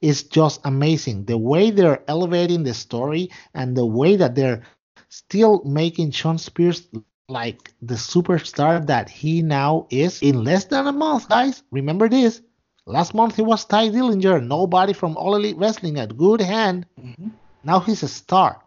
is 0.05 0.25
just 0.25 0.61
amazing. 0.65 1.25
The 1.25 1.39
way 1.39 1.71
they're 1.71 2.03
elevating 2.09 2.63
the 2.63 2.75
story 2.75 3.31
and 3.55 3.77
the 3.77 3.87
way 3.87 4.17
that 4.17 4.35
they're 4.35 4.63
still 5.09 5.63
making 5.65 6.11
Shawn 6.13 6.39
Spears 6.39 6.87
like 7.29 7.73
the 7.81 7.95
superstar 7.95 8.87
that 8.87 9.09
he 9.09 9.41
now 9.43 9.87
is 9.91 10.21
in 10.23 10.45
less 10.45 10.67
than 10.67 10.87
a 10.87 10.93
month, 10.93 11.29
guys. 11.29 11.63
Remember 11.71 12.09
this. 12.09 12.43
Last 12.87 13.15
month 13.15 13.37
he 13.37 13.43
was 13.43 13.65
Tye 13.65 13.89
Dillinger, 13.89 14.47
nobody 14.47 14.93
from 14.93 15.17
All 15.17 15.35
Elite 15.37 15.57
Wrestling, 15.57 15.99
a 15.99 16.07
good 16.07 16.41
hand. 16.43 16.87
Mhm. 17.01 17.33
Now 17.65 17.81
he's 17.81 18.03
a 18.03 18.09
star. 18.09 18.64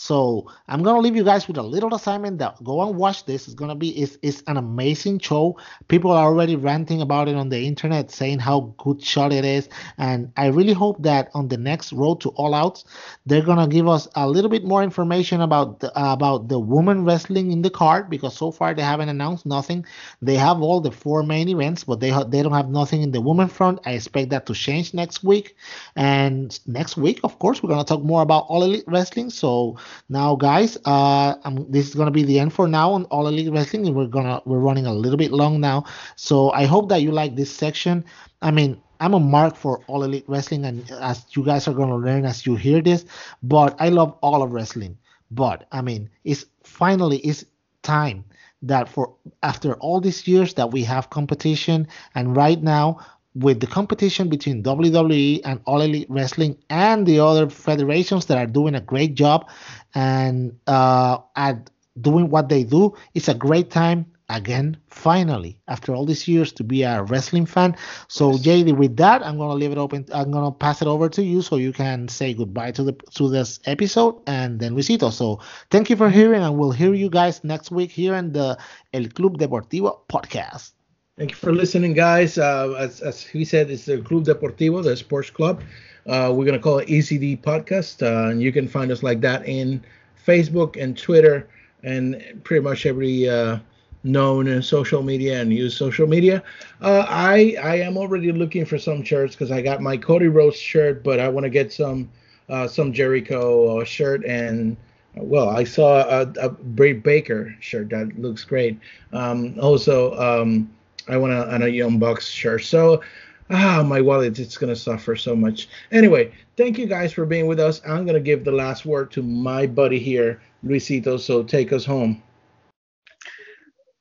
So 0.00 0.46
I'm 0.68 0.84
gonna 0.84 1.00
leave 1.00 1.16
you 1.16 1.24
guys 1.24 1.48
with 1.48 1.56
a 1.56 1.62
little 1.62 1.92
assignment 1.92 2.38
that 2.38 2.62
go 2.62 2.86
and 2.86 2.96
watch 2.96 3.24
this. 3.24 3.46
It's 3.48 3.54
gonna 3.56 3.74
be 3.74 3.88
it's, 4.00 4.16
it's 4.22 4.44
an 4.46 4.56
amazing 4.56 5.18
show. 5.18 5.58
People 5.88 6.12
are 6.12 6.24
already 6.24 6.54
ranting 6.54 7.02
about 7.02 7.26
it 7.26 7.34
on 7.34 7.48
the 7.48 7.58
internet, 7.66 8.12
saying 8.12 8.38
how 8.38 8.72
good 8.78 9.02
shot 9.02 9.32
it 9.32 9.44
is. 9.44 9.68
And 9.98 10.30
I 10.36 10.46
really 10.46 10.72
hope 10.72 11.02
that 11.02 11.30
on 11.34 11.48
the 11.48 11.56
next 11.56 11.92
road 11.92 12.20
to 12.20 12.28
All 12.36 12.54
Outs, 12.54 12.84
they're 13.26 13.42
gonna 13.42 13.66
give 13.66 13.88
us 13.88 14.06
a 14.14 14.28
little 14.28 14.48
bit 14.48 14.64
more 14.64 14.84
information 14.84 15.40
about 15.40 15.80
the, 15.80 15.90
about 16.00 16.46
the 16.46 16.60
woman 16.60 17.04
wrestling 17.04 17.50
in 17.50 17.62
the 17.62 17.70
card 17.70 18.08
because 18.08 18.36
so 18.36 18.52
far 18.52 18.74
they 18.74 18.82
haven't 18.82 19.08
announced 19.08 19.46
nothing. 19.46 19.84
They 20.22 20.36
have 20.36 20.62
all 20.62 20.80
the 20.80 20.92
four 20.92 21.24
main 21.24 21.48
events, 21.48 21.82
but 21.82 21.98
they 21.98 22.10
ha- 22.10 22.22
they 22.22 22.40
don't 22.44 22.52
have 22.52 22.70
nothing 22.70 23.02
in 23.02 23.10
the 23.10 23.20
woman 23.20 23.48
front. 23.48 23.80
I 23.84 23.94
expect 23.94 24.30
that 24.30 24.46
to 24.46 24.54
change 24.54 24.94
next 24.94 25.24
week. 25.24 25.56
And 25.96 26.56
next 26.68 26.96
week, 26.96 27.18
of 27.24 27.40
course, 27.40 27.64
we're 27.64 27.70
gonna 27.70 27.82
talk 27.84 28.04
more 28.04 28.22
about 28.22 28.46
All 28.48 28.62
Elite 28.62 28.84
Wrestling. 28.86 29.30
So 29.30 29.76
now, 30.08 30.36
guys, 30.36 30.78
uh, 30.84 31.34
um, 31.44 31.66
this 31.68 31.88
is 31.88 31.94
gonna 31.94 32.10
be 32.10 32.22
the 32.22 32.38
end 32.38 32.52
for 32.52 32.68
now 32.68 32.92
on 32.92 33.04
All 33.06 33.26
Elite 33.28 33.52
Wrestling, 33.52 33.94
we're 33.94 34.06
gonna 34.06 34.40
we're 34.44 34.58
running 34.58 34.86
a 34.86 34.92
little 34.92 35.16
bit 35.18 35.32
long 35.32 35.60
now. 35.60 35.84
So 36.16 36.50
I 36.52 36.64
hope 36.64 36.88
that 36.88 37.02
you 37.02 37.12
like 37.12 37.36
this 37.36 37.54
section. 37.54 38.04
I 38.42 38.50
mean, 38.50 38.80
I'm 39.00 39.14
a 39.14 39.20
mark 39.20 39.56
for 39.56 39.80
All 39.86 40.02
Elite 40.02 40.24
Wrestling, 40.28 40.64
and 40.64 40.90
as 41.00 41.24
you 41.36 41.44
guys 41.44 41.68
are 41.68 41.74
gonna 41.74 41.96
learn 41.96 42.24
as 42.24 42.46
you 42.46 42.56
hear 42.56 42.80
this, 42.80 43.04
but 43.42 43.76
I 43.78 43.88
love 43.88 44.16
all 44.22 44.42
of 44.42 44.52
wrestling. 44.52 44.96
But 45.30 45.66
I 45.72 45.82
mean, 45.82 46.10
it's 46.24 46.44
finally 46.62 47.18
it's 47.18 47.44
time 47.82 48.24
that 48.62 48.88
for 48.88 49.14
after 49.42 49.74
all 49.74 50.00
these 50.00 50.26
years 50.26 50.54
that 50.54 50.72
we 50.72 50.82
have 50.84 51.10
competition, 51.10 51.86
and 52.14 52.36
right 52.36 52.62
now 52.62 52.98
with 53.34 53.60
the 53.60 53.66
competition 53.66 54.28
between 54.28 54.62
WWE 54.62 55.40
and 55.44 55.60
All 55.64 55.80
Elite 55.80 56.06
Wrestling 56.10 56.56
and 56.70 57.06
the 57.06 57.20
other 57.20 57.48
federations 57.48 58.26
that 58.26 58.38
are 58.38 58.46
doing 58.46 58.74
a 58.74 58.80
great 58.80 59.14
job 59.14 59.48
and 59.94 60.58
uh, 60.66 61.18
at 61.36 61.70
doing 62.00 62.30
what 62.30 62.48
they 62.48 62.64
do, 62.64 62.94
it's 63.14 63.28
a 63.28 63.34
great 63.34 63.70
time 63.70 64.06
again, 64.28 64.76
finally, 64.88 65.58
after 65.68 65.94
all 65.94 66.04
these 66.04 66.28
years, 66.28 66.52
to 66.52 66.64
be 66.64 66.82
a 66.82 67.02
wrestling 67.02 67.46
fan. 67.46 67.76
So, 68.08 68.32
JD, 68.32 68.76
with 68.76 68.96
that, 68.98 69.24
I'm 69.24 69.38
gonna 69.38 69.54
leave 69.54 69.72
it 69.72 69.78
open. 69.78 70.04
I'm 70.12 70.30
gonna 70.30 70.52
pass 70.52 70.82
it 70.82 70.88
over 70.88 71.08
to 71.08 71.22
you 71.22 71.42
so 71.42 71.56
you 71.56 71.72
can 71.72 72.08
say 72.08 72.34
goodbye 72.34 72.72
to 72.72 72.82
the 72.82 72.92
to 73.14 73.28
this 73.28 73.60
episode 73.64 74.20
and 74.26 74.60
then 74.60 74.74
Luisito. 74.74 75.12
So, 75.12 75.40
thank 75.70 75.90
you 75.90 75.96
for 75.96 76.10
hearing, 76.10 76.42
and 76.42 76.58
we'll 76.58 76.72
hear 76.72 76.94
you 76.94 77.10
guys 77.10 77.42
next 77.44 77.70
week 77.70 77.90
here 77.90 78.14
in 78.14 78.32
the 78.32 78.58
El 78.92 79.08
Club 79.08 79.38
Deportivo 79.38 80.00
podcast. 80.08 80.77
Thank 81.18 81.32
you 81.32 81.36
for 81.36 81.52
listening, 81.52 81.94
guys. 81.94 82.38
Uh, 82.38 82.76
as, 82.78 83.00
as 83.00 83.24
he 83.24 83.44
said, 83.44 83.72
it's 83.72 83.86
the 83.86 83.98
Club 83.98 84.24
Deportivo, 84.24 84.84
the 84.84 84.96
sports 84.96 85.30
club. 85.30 85.64
Uh, 86.06 86.32
we're 86.32 86.44
going 86.44 86.56
to 86.56 86.62
call 86.62 86.78
it 86.78 86.86
ECD 86.86 87.42
Podcast. 87.42 88.06
Uh, 88.06 88.30
and 88.30 88.40
you 88.40 88.52
can 88.52 88.68
find 88.68 88.92
us 88.92 89.02
like 89.02 89.20
that 89.22 89.44
in 89.44 89.84
Facebook 90.24 90.80
and 90.80 90.96
Twitter 90.96 91.48
and 91.82 92.22
pretty 92.44 92.62
much 92.62 92.86
every 92.86 93.28
uh, 93.28 93.58
known 94.04 94.62
social 94.62 95.02
media 95.02 95.40
and 95.40 95.52
use 95.52 95.76
social 95.76 96.06
media. 96.06 96.40
Uh, 96.80 97.04
I 97.08 97.56
I 97.60 97.80
am 97.80 97.96
already 97.96 98.30
looking 98.30 98.64
for 98.64 98.78
some 98.78 99.02
shirts 99.02 99.34
because 99.34 99.50
I 99.50 99.60
got 99.60 99.82
my 99.82 99.96
Cody 99.96 100.28
Rhodes 100.28 100.56
shirt, 100.56 101.02
but 101.02 101.18
I 101.18 101.28
want 101.28 101.42
to 101.42 101.50
get 101.50 101.72
some 101.72 102.08
uh, 102.48 102.68
some 102.68 102.92
Jericho 102.92 103.82
shirt 103.82 104.24
and 104.24 104.76
well, 105.16 105.48
I 105.48 105.64
saw 105.64 106.02
a, 106.08 106.32
a 106.40 106.50
Bray 106.50 106.92
Baker 106.92 107.56
shirt 107.58 107.90
that 107.90 108.16
looks 108.20 108.44
great. 108.44 108.78
Um, 109.12 109.56
also, 109.58 110.14
um, 110.16 110.70
I 111.08 111.16
want 111.16 111.32
a, 111.32 111.48
and 111.48 111.64
a 111.64 111.70
Young 111.70 111.98
Bucks 111.98 112.28
shirt. 112.28 112.64
So, 112.64 113.02
ah, 113.50 113.82
my 113.86 114.00
wallet 114.00 114.38
it's 114.38 114.56
gonna 114.56 114.76
suffer 114.76 115.16
so 115.16 115.34
much. 115.34 115.68
Anyway, 115.90 116.32
thank 116.56 116.78
you 116.78 116.86
guys 116.86 117.12
for 117.12 117.24
being 117.24 117.46
with 117.46 117.60
us. 117.60 117.80
I'm 117.86 118.06
gonna 118.06 118.20
give 118.20 118.44
the 118.44 118.52
last 118.52 118.86
word 118.86 119.10
to 119.12 119.22
my 119.22 119.66
buddy 119.66 119.98
here, 119.98 120.40
Luisito. 120.64 121.18
So 121.18 121.42
take 121.42 121.72
us 121.72 121.84
home. 121.84 122.22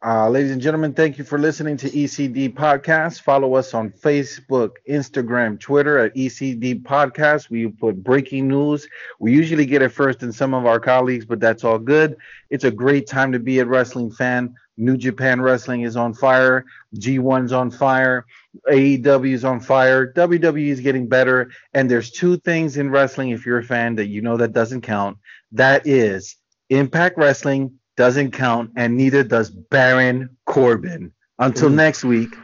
Uh, 0.05 0.29
ladies 0.29 0.51
and 0.51 0.61
gentlemen, 0.61 0.93
thank 0.93 1.17
you 1.17 1.23
for 1.23 1.39
listening 1.39 1.75
to 1.75 1.89
ECD 1.89 2.53
Podcast. 2.53 3.21
Follow 3.21 3.55
us 3.55 3.73
on 3.73 3.89
Facebook, 3.89 4.73
Instagram, 4.87 5.59
Twitter 5.59 5.97
at 5.97 6.13
ECD 6.13 6.83
Podcast. 6.83 7.49
We 7.49 7.67
put 7.67 8.03
breaking 8.03 8.47
news. 8.47 8.87
We 9.19 9.33
usually 9.33 9.65
get 9.65 9.81
it 9.81 9.89
first 9.89 10.19
than 10.19 10.31
some 10.31 10.53
of 10.53 10.67
our 10.67 10.79
colleagues, 10.79 11.25
but 11.25 11.39
that's 11.39 11.63
all 11.63 11.79
good. 11.79 12.15
It's 12.51 12.63
a 12.63 12.69
great 12.69 13.07
time 13.07 13.31
to 13.31 13.39
be 13.39 13.57
a 13.57 13.65
wrestling 13.65 14.11
fan. 14.11 14.53
New 14.77 14.97
Japan 14.97 15.41
Wrestling 15.41 15.81
is 15.81 15.97
on 15.97 16.13
fire. 16.13 16.65
G1's 16.97 17.51
on 17.51 17.71
fire. 17.71 18.27
AEW 18.69 19.33
is 19.33 19.43
on 19.43 19.59
fire. 19.59 20.13
WWE 20.13 20.67
is 20.67 20.79
getting 20.79 21.07
better. 21.07 21.49
And 21.73 21.89
there's 21.89 22.11
two 22.11 22.37
things 22.37 22.77
in 22.77 22.91
wrestling, 22.91 23.31
if 23.31 23.47
you're 23.47 23.57
a 23.57 23.63
fan, 23.63 23.95
that 23.95 24.05
you 24.05 24.21
know 24.21 24.37
that 24.37 24.53
doesn't 24.53 24.81
count. 24.81 25.17
That 25.53 25.87
is 25.87 26.35
Impact 26.69 27.17
Wrestling 27.17 27.79
doesn't 27.97 28.31
count, 28.31 28.71
and 28.77 28.95
neither 28.95 29.23
does 29.23 29.49
Baron 29.49 30.29
Corbin. 30.45 31.11
Until 31.39 31.69
mm. 31.69 31.73
next 31.75 32.03
week, 32.03 32.35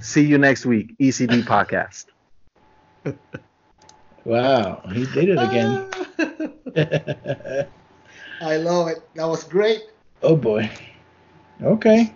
see 0.00 0.24
you 0.24 0.36
next 0.36 0.66
week, 0.66 0.96
ECD 0.98 1.42
Podcast. 1.44 2.06
Wow, 4.24 4.82
he 4.92 5.06
did 5.06 5.30
it 5.30 5.38
again. 5.38 5.88
I 8.40 8.56
love 8.56 8.88
it. 8.88 8.98
That 9.14 9.24
was 9.26 9.44
great. 9.44 9.80
oh 10.22 10.36
boy. 10.36 10.70
Okay. 11.62 12.12